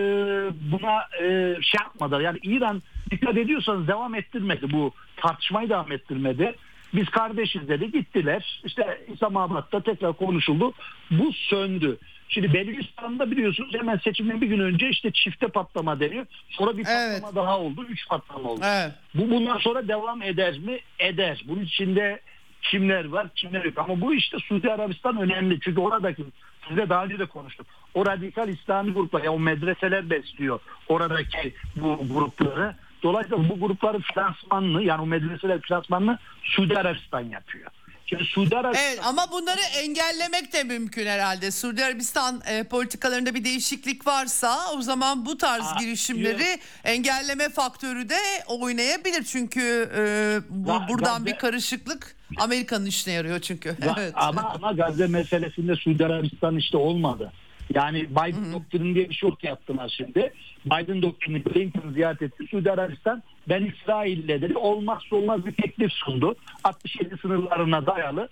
buna 0.72 1.02
e, 1.22 1.56
şey 1.62 1.80
yapmadı. 1.84 2.22
Yani 2.22 2.40
İran 2.44 2.82
dikkat 3.12 3.38
ediyorsanız 3.38 3.88
devam 3.88 4.16
ettirmedi 4.16 4.72
bu 4.72 4.94
tartışmayı 5.18 5.70
devam 5.70 5.92
ettirmedi. 5.92 6.56
Biz 6.94 7.10
kardeşiz 7.10 7.68
dedi 7.68 7.92
gittiler. 7.92 8.62
İşte 8.66 9.02
İslamabad'da 9.14 9.82
tekrar 9.84 10.14
konuşuldu. 10.14 10.74
Bu 11.12 11.34
söndü. 11.34 11.98
Şimdi 12.30 12.54
Belucistan'da 12.54 13.32
biliyorsunuz 13.32 13.74
hemen 13.74 13.98
seçimden 13.98 14.42
bir 14.42 14.48
gün 14.48 14.60
önce 14.60 14.90
işte 14.90 15.12
çifte 15.12 15.48
patlama 15.48 16.00
deniyor. 16.00 16.26
Sonra 16.50 16.78
bir 16.78 16.84
patlama 16.84 17.28
Evet. 17.28 17.36
daha 17.36 17.60
oldu. 17.60 17.86
Üç 17.90 18.08
patlama 18.08 18.50
oldu. 18.50 18.62
Evet. 18.64 18.92
Bu 19.14 19.30
bundan 19.30 19.58
sonra 19.58 19.88
devam 19.88 20.22
eder 20.22 20.58
mi? 20.60 20.80
Eder. 21.00 21.44
Bunun 21.48 21.62
içinde 21.62 22.20
kimler 22.62 23.06
var, 23.06 23.28
kimler 23.36 23.66
yok. 23.66 23.78
Ama 23.78 24.02
bu 24.02 24.14
işte 24.14 24.38
Suudi 24.40 24.72
Arabistan 24.72 25.18
önemli. 25.18 25.60
Çünkü 25.60 25.82
oradaki 25.82 26.24
size 26.70 26.90
daha 26.90 27.06
önce 27.06 27.20
de 27.20 27.26
konuştuk. 27.26 27.68
O 27.94 28.06
radikal 28.06 28.50
İslami 28.50 28.94
gruplar, 28.94 29.20
yani 29.24 29.36
o 29.36 29.40
medreseler 29.40 30.10
besliyor 30.10 30.60
oradaki 30.88 31.54
bu 31.76 32.08
grupları. 32.14 32.76
Dolayısıyla 33.04 33.50
bu 33.50 33.60
grupların 33.60 34.02
finansmanını 34.14 34.84
yani 34.84 35.02
o 35.02 35.06
medreseler 35.06 35.62
finansmanını 35.62 36.18
Suudi 36.44 36.78
Arabistan 36.78 37.20
yapıyor. 37.22 37.72
Şimdi 38.06 38.24
Suudi 38.26 38.58
Arabistan 38.58 38.86
Evet 38.88 39.00
ama 39.06 39.32
bunları 39.32 39.62
engellemek 39.84 40.54
de 40.54 40.64
mümkün 40.64 41.06
herhalde. 41.06 41.52
Suudi 41.52 41.86
Arabistan 41.86 42.42
e, 42.50 42.64
politikalarında 42.64 43.34
bir 43.36 43.44
değişiklik 43.44 44.08
varsa 44.08 44.58
o 44.78 44.82
zaman 44.82 45.26
bu 45.26 45.38
tarz 45.38 45.64
Aa, 45.68 45.76
girişimleri 45.80 46.60
engelleme 46.84 47.50
faktörü 47.50 48.10
de 48.10 48.18
oynayabilir. 48.48 49.24
Çünkü 49.24 49.90
e, 49.96 50.02
bu, 50.50 50.70
Ga- 50.70 50.88
buradan 50.90 51.22
Gazze- 51.22 51.26
bir 51.26 51.38
karışıklık 51.38 52.16
Amerika'nın 52.40 52.86
işine 52.86 53.14
yarıyor 53.14 53.40
çünkü. 53.40 53.70
Va- 53.70 53.96
Evet. 54.00 54.14
Ama, 54.16 54.42
ama 54.56 54.72
Gazze 54.72 55.08
meselesinde 55.08 55.76
Suudi 55.76 56.06
Arabistan 56.06 56.58
işte 56.58 56.78
olmadı. 56.78 57.32
Yani 57.76 58.10
Biden 58.10 58.54
doktrini 58.54 58.96
diye 58.96 59.10
bir 59.10 59.16
şey 59.16 59.30
yok 59.30 59.44
yaptılar 59.44 59.94
şimdi. 59.98 60.34
Biden 60.66 61.02
doktrini 61.02 61.44
Clinton 61.44 61.92
ziyaret 61.92 62.22
etti. 62.22 62.44
Suudi 62.52 62.72
Arabistan 62.72 63.24
ben 63.50 63.66
İsrail'le 63.66 64.28
dedi 64.42 64.58
olmazsa 64.58 65.16
olmaz 65.16 65.46
bir 65.46 65.52
teklif 65.52 65.92
sundu. 65.94 66.36
67 66.64 67.18
sınırlarına 67.18 67.86
dayalı 67.86 68.30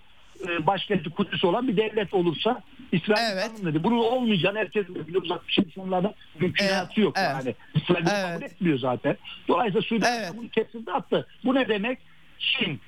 e, 0.48 0.66
başkenti 0.66 1.10
Kudüs 1.10 1.44
olan 1.44 1.68
bir 1.68 1.76
devlet 1.76 2.14
olursa 2.14 2.62
İsrail 2.92 3.32
Evet. 3.32 3.50
dedi. 3.64 3.84
Bunun 3.84 3.98
olmayacağını 3.98 4.58
herkes 4.58 4.88
biliyor. 4.88 5.22
67 5.30 5.70
sınırlarda 5.70 6.14
mümkünatı 6.40 7.00
yok 7.00 7.14
Evet. 7.18 7.30
yani. 7.30 7.54
İsrail 7.74 8.04
bunu 8.04 8.14
Evet. 8.14 8.32
kabul 8.34 8.42
etmiyor 8.44 8.78
zaten. 8.78 9.16
Dolayısıyla 9.48 9.82
Suudi 9.82 10.04
Evet. 10.08 10.18
Arabistan 10.18 10.38
bunu 10.38 10.48
kesildi 10.48 10.92
attı. 10.92 11.26
Bu 11.44 11.54
ne 11.54 11.68
demek? 11.68 11.98
Çin 12.38 12.80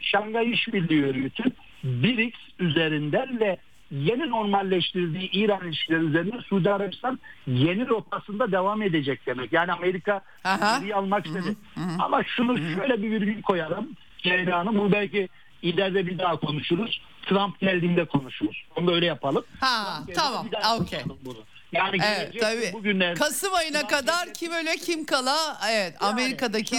Şangay 0.00 0.50
İşbirliği 0.50 1.04
Örgütü 1.04 1.42
BRICS 1.84 2.38
üzerinden 2.58 3.40
ve 3.40 3.56
yeni 3.90 4.30
normalleştirdiği 4.30 5.30
İran 5.30 5.68
ilişkileri 5.68 6.04
üzerinden 6.04 6.38
Suudi 6.40 6.70
Arabistan 6.70 7.18
yeni 7.46 7.88
rotasında 7.88 8.52
devam 8.52 8.82
edecek 8.82 9.26
demek. 9.26 9.52
Yani 9.52 9.72
Amerika 9.72 10.20
geriye 10.44 10.94
almak 10.94 11.26
istedi. 11.26 11.56
Ama 11.98 12.24
şunu 12.24 12.58
şöyle 12.58 13.02
bir 13.02 13.10
virgül 13.10 13.42
koyalım. 13.42 13.88
Ceyda 14.18 14.58
Hanım 14.58 14.78
bunu 14.78 14.92
belki 14.92 15.28
ileride 15.62 16.06
bir 16.06 16.18
daha 16.18 16.36
konuşuruz. 16.36 17.02
Trump 17.26 17.60
geldiğinde 17.60 18.04
konuşuruz. 18.04 18.64
Onu 18.76 18.86
da 18.86 18.92
öyle 18.92 19.06
yapalım. 19.06 19.44
Ha, 19.60 20.02
tamam, 20.14 20.48
okey. 20.80 21.00
Yani 21.72 21.96
Evet 22.04 22.40
tabii. 22.40 22.72
bugünler 22.72 23.14
Kasım 23.14 23.54
ayına 23.54 23.78
Trump 23.78 23.90
kadar 23.90 24.34
kim 24.34 24.52
öle 24.52 24.76
kim 24.76 25.06
kala 25.06 25.58
evet 25.70 25.94
Yani, 26.02 26.12
Amerika'daki 26.12 26.76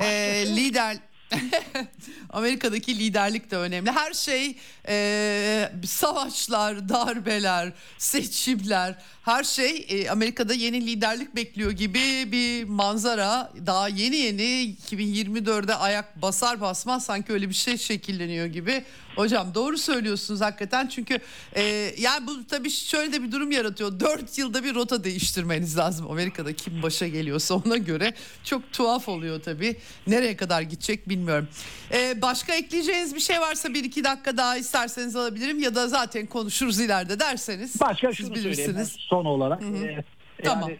e, 0.00 0.46
lider 0.56 0.96
Amerika'daki 2.30 2.98
liderlik 2.98 3.50
de 3.50 3.56
önemli. 3.56 3.90
Her 3.90 4.12
şey 4.12 4.56
e, 4.88 5.72
savaşlar, 5.86 6.88
darbeler, 6.88 7.72
seçimler 7.98 8.94
her 9.24 9.44
şey 9.44 9.86
e, 9.88 10.10
Amerika'da 10.10 10.54
yeni 10.54 10.86
liderlik 10.86 11.36
bekliyor 11.36 11.70
gibi 11.70 12.32
bir 12.32 12.64
manzara. 12.64 13.52
Daha 13.66 13.88
yeni 13.88 14.16
yeni 14.16 14.76
2024'de 14.90 15.74
ayak 15.74 16.22
basar 16.22 16.60
basmaz 16.60 17.04
sanki 17.04 17.32
öyle 17.32 17.48
bir 17.48 17.54
şey 17.54 17.78
şekilleniyor 17.78 18.46
gibi. 18.46 18.84
Hocam 19.16 19.54
doğru 19.54 19.78
söylüyorsunuz 19.78 20.40
hakikaten 20.40 20.86
çünkü 20.86 21.18
e, 21.56 21.62
yani 21.98 22.26
bu 22.26 22.46
tabii 22.46 22.70
şöyle 22.70 23.12
de 23.12 23.22
bir 23.22 23.32
durum 23.32 23.50
yaratıyor. 23.50 24.00
4 24.00 24.38
yılda 24.38 24.64
bir 24.64 24.74
rota 24.74 25.04
değiştirmeniz 25.04 25.78
lazım 25.78 26.10
Amerika'da 26.10 26.52
kim 26.52 26.82
başa 26.82 27.08
geliyorsa 27.08 27.54
ona 27.54 27.76
göre. 27.76 28.14
Çok 28.44 28.72
tuhaf 28.72 29.08
oluyor 29.08 29.42
tabii. 29.42 29.76
Nereye 30.06 30.36
kadar 30.36 30.62
gidecek 30.62 31.08
bilmiyorum. 31.08 31.48
E, 31.92 32.22
başka 32.22 32.54
ekleyeceğiniz 32.54 33.14
bir 33.14 33.20
şey 33.20 33.40
varsa 33.40 33.74
bir 33.74 33.84
iki 33.84 34.04
dakika 34.04 34.36
daha 34.36 34.56
isterseniz 34.56 35.16
alabilirim 35.16 35.60
ya 35.60 35.74
da 35.74 35.88
zaten 35.88 36.26
konuşuruz 36.26 36.80
ileride 36.80 37.20
derseniz. 37.20 37.80
Başka 37.80 38.08
siz 38.08 38.16
şunu 38.16 38.26
söyleyeyim 38.26 38.52
bilirsiniz. 38.52 38.96
Son 39.14 39.24
olarak. 39.24 39.62
Ee, 39.62 40.04
Tamam. 40.44 40.70
Yani, 40.70 40.78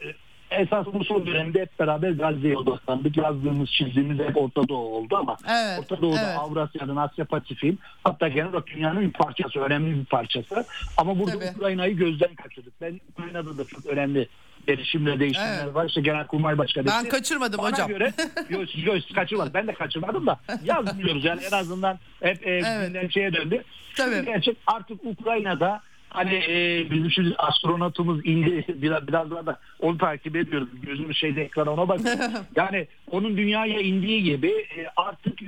e, 0.51 0.63
esas 0.63 0.87
bu 0.87 1.05
son 1.05 1.27
dönemde 1.27 1.61
hep 1.61 1.79
beraber 1.79 2.11
Gazze'ye 2.11 2.57
odaklandık. 2.57 3.17
Yazdığımız, 3.17 3.71
çizdiğimiz 3.71 4.19
hep 4.19 4.37
Orta 4.37 4.69
Doğu 4.69 4.95
oldu 4.97 5.17
ama 5.17 5.37
Evet, 5.49 5.79
Orta 5.81 6.03
Doğu'da 6.03 6.21
evet. 6.27 6.39
Avrasya'nın, 6.39 6.97
Asya 6.97 7.25
Pasifik'in 7.25 7.79
hatta 8.05 8.29
genel 8.29 8.49
olarak 8.49 8.67
dünyanın 8.67 9.01
bir 9.01 9.13
parçası, 9.13 9.61
önemli 9.61 10.01
bir 10.01 10.05
parçası. 10.05 10.65
Ama 10.97 11.19
burada 11.19 11.39
Tabii. 11.39 11.51
Ukrayna'yı 11.57 11.97
gözden 11.97 12.35
kaçırdık. 12.35 12.81
Ben 12.81 13.01
Ukrayna'da 13.13 13.59
da 13.59 13.65
çok 13.65 13.87
önemli 13.87 14.29
gelişimler, 14.67 15.21
değişimler 15.21 15.65
Evet. 15.65 15.75
var. 15.75 15.87
İşte 15.89 16.01
Genelkurmay 16.01 16.59
Başkanı. 16.59 16.87
Ben 16.87 17.09
kaçırmadım 17.09 17.59
Bana 17.59 17.73
hocam. 17.73 17.89
göre 17.89 18.13
yok, 18.51 18.87
yok, 18.87 18.97
kaçırmadım. 19.15 19.55
Ben 19.55 19.67
de 19.67 19.75
kaçırmadım 19.75 20.27
da 20.27 20.41
yazmıyoruz 20.65 21.25
yani 21.25 21.41
en 21.53 21.57
azından 21.57 21.99
hep 22.23 22.47
e, 22.47 22.51
Evet. 22.51 23.13
şeye 23.15 23.33
döndü. 23.33 23.65
Tabii. 23.97 24.25
Gerçek 24.25 24.57
artık 24.67 25.01
Ukrayna'da 25.05 25.81
hani 26.15 26.35
e, 26.35 26.91
bizim 26.91 27.11
şu 27.11 27.23
astronotumuz 27.39 28.27
indi 28.27 28.65
biraz, 28.83 29.09
biraz 29.09 29.31
daha 29.31 29.47
da 29.47 29.59
onu 29.81 29.99
takip 29.99 30.37
ediyoruz. 30.37 30.69
Gözümüz 30.83 31.17
şeyde 31.17 31.43
ekrana 31.43 31.71
ona 31.71 31.89
bakıyor. 31.89 32.17
yani 32.57 32.87
onun 33.11 33.37
dünyaya 33.37 33.81
indiği 33.81 34.23
gibi 34.23 34.49
e, 34.49 34.87
artık 34.97 35.43
e, 35.43 35.47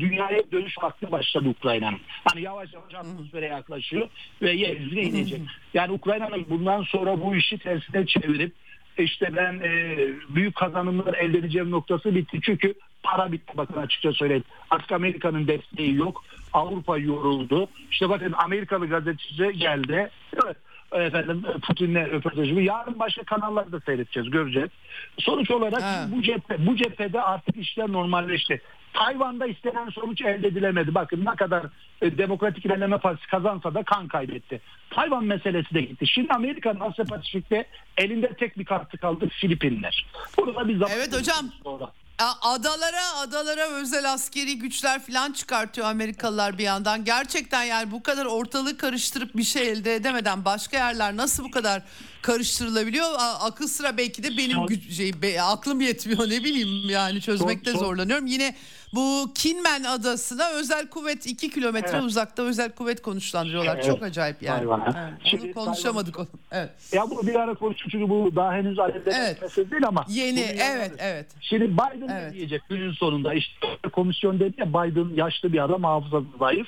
dünyaya 0.00 0.42
dönüş 0.52 0.74
vakti 0.82 1.12
başladı 1.12 1.48
Ukrayna'nın. 1.48 1.98
Hani 2.24 2.42
yavaş 2.42 2.72
yavaş 2.72 2.94
atmosfere 2.94 3.46
yaklaşıyor 3.46 4.08
ve 4.42 4.52
yeryüzüne 4.52 5.02
inecek. 5.02 5.40
Yani 5.74 5.92
Ukrayna'nın 5.92 6.46
bundan 6.50 6.82
sonra 6.82 7.20
bu 7.20 7.36
işi 7.36 7.58
tersine 7.58 8.06
çevirip 8.06 8.52
işte 8.98 9.30
ben 9.36 9.60
e, 9.64 9.98
büyük 10.28 10.54
kazanımlar 10.54 11.14
elde 11.14 11.38
edeceğim 11.38 11.70
noktası 11.70 12.14
bitti. 12.14 12.38
Çünkü 12.42 12.74
para 13.02 13.32
bitti 13.32 13.52
bakın 13.56 13.80
açıkça 13.80 14.12
söyleyeyim. 14.12 14.44
Artık 14.70 14.92
Amerika'nın 14.92 15.46
desteği 15.46 15.94
yok. 15.94 16.24
Avrupa 16.52 16.98
yoruldu. 16.98 17.68
İşte 17.90 18.08
bakın 18.08 18.32
Amerikalı 18.32 18.86
gazeteci 18.88 19.52
geldi. 19.58 20.10
Evet 20.44 20.56
efendim 20.94 21.42
Putin'le 21.66 21.94
röportajımı 22.12 22.62
yarın 22.62 22.98
başka 22.98 23.22
kanallarda 23.22 23.80
seyredeceğiz 23.80 24.30
göreceğiz. 24.30 24.70
Sonuç 25.18 25.50
olarak 25.50 25.82
Ha. 25.82 26.06
bu 26.16 26.22
cephe 26.22 26.66
bu 26.66 26.76
cephede 26.76 27.20
artık 27.22 27.56
işler 27.56 27.92
normalleşti. 27.92 28.60
Tayvan'da 28.92 29.46
istenen 29.46 29.88
sonuç 29.88 30.22
elde 30.22 30.48
edilemedi. 30.48 30.94
Bakın 30.94 31.24
ne 31.24 31.36
kadar 31.36 31.66
e, 32.02 32.18
Demokratik 32.18 32.66
İlerleme 32.66 32.98
Partisi 32.98 33.26
kazansa 33.26 33.74
da 33.74 33.82
kan 33.82 34.08
kaybetti. 34.08 34.60
Tayvan 34.90 35.24
meselesi 35.24 35.74
de 35.74 35.80
gitti. 35.80 36.06
Şimdi 36.06 36.32
Amerika'nın 36.32 36.80
Asya 36.80 37.04
Pasifik'te 37.04 37.64
elinde 37.98 38.28
tek 38.28 38.58
bir 38.58 38.64
kartı 38.64 38.98
kaldı 38.98 39.28
Filipinler. 39.28 40.06
Burada 40.38 40.68
bir 40.68 40.76
zaman 40.76 40.92
Evet 40.96 41.18
hocam. 41.20 41.46
sonra. 41.64 41.92
Adalara 42.40 43.14
adalara 43.16 43.68
özel 43.68 44.12
askeri 44.12 44.58
güçler 44.58 45.06
falan 45.06 45.32
çıkartıyor 45.32 45.86
Amerikalılar 45.86 46.58
bir 46.58 46.64
yandan. 46.64 47.04
Gerçekten 47.04 47.62
yani 47.62 47.90
bu 47.90 48.02
kadar 48.02 48.26
ortalığı 48.26 48.76
karıştırıp 48.76 49.36
bir 49.36 49.44
şey 49.44 49.68
elde 49.68 49.94
edemeden 49.94 50.44
başka 50.44 50.76
yerler 50.76 51.16
nasıl 51.16 51.44
bu 51.44 51.50
kadar 51.50 51.82
karıştırılabiliyor? 52.22 53.08
Akıl 53.18 53.68
sıra 53.68 53.96
belki 53.96 54.22
de 54.22 54.36
benim 54.36 54.66
güç 54.66 54.96
şey 54.96 55.22
be- 55.22 55.42
aklım 55.42 55.80
yetmiyor 55.80 56.30
ne 56.30 56.44
bileyim 56.44 56.90
yani 56.90 57.20
çözmekte 57.20 57.70
zorlanıyorum. 57.86 58.26
Yine 58.26 58.54
bu 58.94 59.32
Kinmen 59.34 59.84
adasına 59.84 60.50
özel 60.50 60.86
kuvvet 60.88 61.26
2 61.26 61.50
kilometre 61.50 61.90
Evet. 61.92 62.02
uzakta 62.04 62.42
özel 62.42 62.70
kuvvet 62.72 63.02
konuşlandırıyorlar. 63.02 63.74
Evet. 63.74 63.84
Çok 63.84 64.02
acayip 64.02 64.42
yani. 64.42 64.68
Evet, 64.84 64.96
Şimdi 65.24 65.44
Onu 65.46 65.52
konuşamadık 65.52 66.18
onu. 66.18 66.26
Evet. 66.52 66.70
Ya 66.92 67.10
bu 67.10 67.26
bir 67.26 67.34
ara 67.34 67.54
konuştuk 67.54 67.90
çünkü 67.90 68.08
bu 68.10 68.36
daha 68.36 68.52
henüz 68.52 68.78
alevlenen 68.78 69.20
Evet. 69.20 69.56
değil 69.56 69.86
ama. 69.86 70.04
Yeni 70.08 70.36
bunu 70.36 70.62
evet 70.62 70.92
evet. 70.98 71.26
Şimdi 71.40 71.72
Biden 71.72 72.08
Evet. 72.08 72.32
ne 72.32 72.32
diyecek 72.32 72.62
günün 72.68 72.92
sonunda 72.92 73.34
işte 73.34 73.66
komisyon 73.92 74.40
dedi 74.40 74.54
ya 74.58 74.68
Biden 74.68 75.14
yaşlı 75.16 75.52
bir 75.52 75.64
adam 75.64 75.82
hafızası 75.84 76.26
zayıf. 76.38 76.66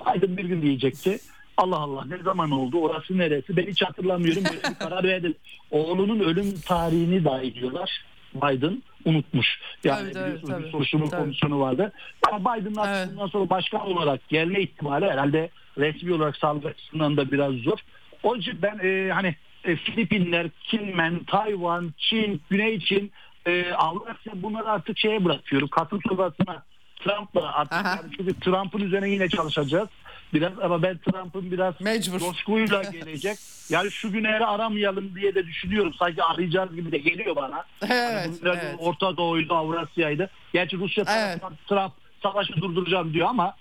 Biden 0.00 0.36
bir 0.36 0.44
gün 0.44 0.62
diyecekti. 0.62 1.18
Allah 1.56 1.76
Allah 1.76 2.04
ne 2.04 2.18
zaman 2.22 2.50
oldu 2.50 2.78
orası 2.80 3.18
neresi 3.18 3.56
ben 3.56 3.66
hiç 3.66 3.82
hatırlamıyorum 3.82 4.44
böyle 4.44 4.62
bir 4.70 4.74
karar 4.74 5.04
verdim. 5.04 5.34
Oğlunun 5.70 6.20
ölüm 6.20 6.60
tarihini 6.60 7.24
dahi 7.24 7.54
diyorlar 7.54 8.04
Biden 8.36 8.82
unutmuş. 9.04 9.60
Yani 9.84 10.12
Tabii, 10.12 10.24
biliyorsunuz 10.24 10.50
tabii. 10.52 10.64
bir 10.64 10.70
soruşturma 10.70 11.08
Tabii. 11.08 11.20
komisyonu 11.20 11.60
vardı. 11.60 11.92
Ama 12.32 12.56
Biden'ın 12.56 12.88
Evet. 12.88 13.08
bundan 13.10 13.26
sonra 13.26 13.50
başkan 13.50 13.80
olarak 13.80 14.28
gelme 14.28 14.60
ihtimali 14.60 15.06
herhalde 15.10 15.50
resmi 15.78 16.12
olarak 16.14 16.36
sağlık 16.36 16.66
açısından 16.66 17.16
da 17.16 17.32
biraz 17.32 17.52
zor. 17.54 17.78
Onun 18.22 18.40
için 18.40 18.58
ben 18.62 18.78
e, 18.82 19.10
hani 19.12 19.34
e, 19.64 19.76
Filipinler, 19.76 20.46
Kinmen, 20.62 21.24
Tayvan, 21.24 21.94
Çin, 21.98 22.40
Güney 22.50 22.80
Çin, 22.80 23.12
e, 23.46 23.72
Avrasya 23.72 24.32
bunları 24.34 24.68
artık 24.68 24.98
şeye 24.98 25.24
bırakıyorum. 25.24 25.68
Kasım 25.68 26.00
sonrasına 26.08 26.62
Trump'la 26.96 27.52
artık 27.52 27.72
Aha. 27.72 27.88
yani 27.88 28.12
çünkü 28.16 28.40
Trump'ın 28.40 28.80
üzerine 28.80 29.10
yine 29.10 29.28
çalışacağız. 29.28 29.88
Biraz 30.34 30.52
ama 30.62 30.82
ben 30.82 30.98
Trump'ın 30.98 31.50
biraz 31.50 31.80
Mecbur. 31.80 32.18
coşkuyla 32.18 32.82
gelecek. 32.92 33.38
Yani 33.70 33.90
şu 33.90 34.12
günleri 34.12 34.46
aramayalım 34.46 35.14
diye 35.14 35.34
de 35.34 35.46
düşünüyorum. 35.46 35.94
Sanki 35.98 36.22
arayacağız 36.22 36.74
gibi 36.74 36.92
de 36.92 36.98
geliyor 36.98 37.36
bana. 37.36 37.64
Evet, 37.82 38.14
Hani 38.26 38.32
bu 38.32 38.44
biraz 38.44 38.56
evet. 38.62 38.74
Orta 38.78 39.16
Doğu'ydu, 39.16 39.54
Avrasya'ydı. 39.54 40.30
Gerçi 40.52 40.76
Rusya 40.76 41.04
Evet. 41.08 41.42
Trump 41.68 41.92
savaşı 42.22 42.52
durduracağım 42.56 43.12
diyor 43.14 43.28
ama 43.28 43.56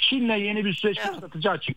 Çin'le 0.00 0.36
yeni 0.38 0.64
bir 0.64 0.74
süreç 0.74 0.98
başlatacağı 0.98 1.52
açık. 1.54 1.76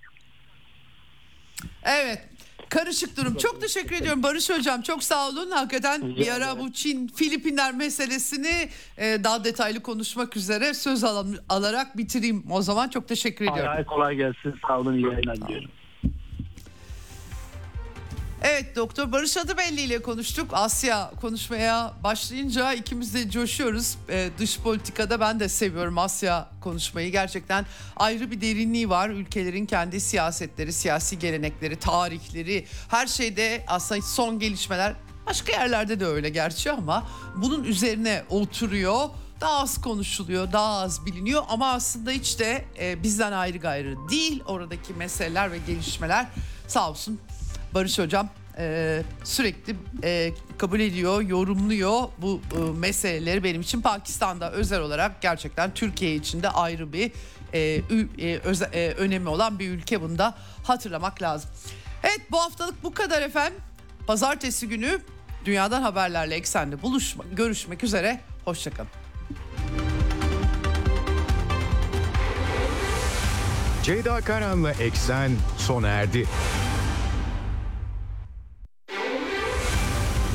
Evet. 1.84 2.30
Karışık 2.70 3.18
durum. 3.18 3.36
Çok 3.36 3.62
teşekkür 3.62 3.96
ediyorum 3.96 4.24
Barış 4.24 4.50
Hocam. 4.50 4.82
Çok 4.82 5.04
sağ 5.04 5.30
olun. 5.30 5.52
Hakikaten 5.52 6.16
bir 6.16 6.28
ara 6.28 6.60
bu 6.60 6.72
Çin, 6.72 7.08
Filipinler 7.08 7.74
meselesini 7.74 8.70
e, 8.98 9.24
daha 9.24 9.44
detaylı 9.44 9.80
konuşmak 9.84 10.38
üzere 10.38 10.74
söz 10.74 11.04
al- 11.04 11.26
alarak 11.50 11.98
bitireyim. 11.98 12.44
O 12.52 12.62
zaman 12.62 12.90
çok 12.90 13.08
teşekkür 13.08 13.46
ediyorum. 13.46 13.72
Ay, 13.78 13.86
kolay 13.86 14.16
gelsin. 14.16 14.56
Sağ 14.68 14.80
olun. 14.80 14.94
iyi 14.94 15.06
yayınlar 15.06 15.36
diliyorum. 15.36 15.70
Evet 18.42 18.76
Doktor 18.76 19.12
Barış 19.12 19.38
Adıbelli 19.38 19.82
ile 19.82 20.02
konuştuk. 20.02 20.50
Asya 20.54 21.12
konuşmaya 21.22 21.94
başlayınca 22.04 22.74
ikimiz 22.74 23.14
de 23.14 23.30
coşuyoruz. 23.30 23.98
Ee, 24.10 24.30
dış 24.40 24.60
politikada 24.60 25.20
ben 25.20 25.40
de 25.40 25.50
seviyorum 25.50 25.98
Asya 25.98 26.50
konuşmayı. 26.62 27.12
Gerçekten 27.12 27.66
ayrı 27.96 28.32
bir 28.32 28.42
derinliği 28.42 28.90
var. 28.90 29.10
Ülkelerin 29.10 29.66
kendi 29.66 30.02
siyasetleri, 30.02 30.74
siyasi 30.74 31.20
gelenekleri, 31.20 31.76
tarihleri 31.76 32.66
her 32.90 33.08
şeyde 33.08 33.64
aslında 33.68 34.02
son 34.02 34.40
gelişmeler 34.40 34.94
başka 35.28 35.52
yerlerde 35.52 36.00
de 36.00 36.06
öyle 36.06 36.30
gerçi 36.30 36.72
ama 36.72 37.08
bunun 37.36 37.64
üzerine 37.64 38.24
oturuyor. 38.30 39.10
Daha 39.42 39.60
az 39.60 39.82
konuşuluyor, 39.82 40.52
daha 40.52 40.80
az 40.80 41.06
biliniyor 41.06 41.44
ama 41.50 41.72
aslında 41.72 42.12
hiç 42.12 42.40
de 42.40 42.66
e, 42.80 43.04
bizden 43.04 43.32
ayrı 43.32 43.58
gayrı 43.58 43.96
değil. 44.10 44.44
Oradaki 44.46 44.94
meseleler 44.94 45.52
ve 45.52 45.58
gelişmeler 45.58 46.28
sağ 46.68 46.90
olsun 46.90 47.20
Barış 47.74 48.00
Hocam 48.00 48.30
e, 48.58 49.04
sürekli 49.24 49.76
e, 50.04 50.32
kabul 50.58 50.80
ediyor, 50.80 51.22
yorumluyor 51.22 52.04
bu 52.18 52.42
e, 52.56 52.80
meseleleri 52.80 53.44
benim 53.44 53.62
için 53.62 53.82
Pakistan'da 53.82 54.52
özel 54.52 54.80
olarak 54.80 55.22
gerçekten 55.22 55.74
Türkiye 55.74 56.16
için 56.16 56.44
de 56.44 56.50
ayrı 56.50 56.94
bir 56.94 57.12
e, 57.54 57.60
e, 57.60 57.82
öze- 58.38 58.70
e, 58.74 58.92
önemi 58.94 59.30
olan 59.30 59.60
bir 59.60 59.70
ülke 59.70 60.02
bunu 60.02 60.18
da 60.18 60.36
hatırlamak 60.64 61.22
lazım. 61.22 61.50
Evet 62.04 62.22
bu 62.32 62.42
haftalık 62.42 62.84
bu 62.84 62.94
kadar 62.94 63.22
efendim. 63.22 63.60
Pazartesi 64.08 64.68
günü 64.70 65.00
dünyadan 65.46 65.82
haberlerle 65.82 66.36
eksende 66.36 66.82
buluşma, 66.82 67.24
görüşmek 67.32 67.84
üzere. 67.84 68.20
Hoşçakalın. 68.46 68.90
Ceyda 73.84 74.22
Karan'la 74.22 74.72
Eksen 74.72 75.32
sona 75.58 75.88
erdi. 75.88 76.28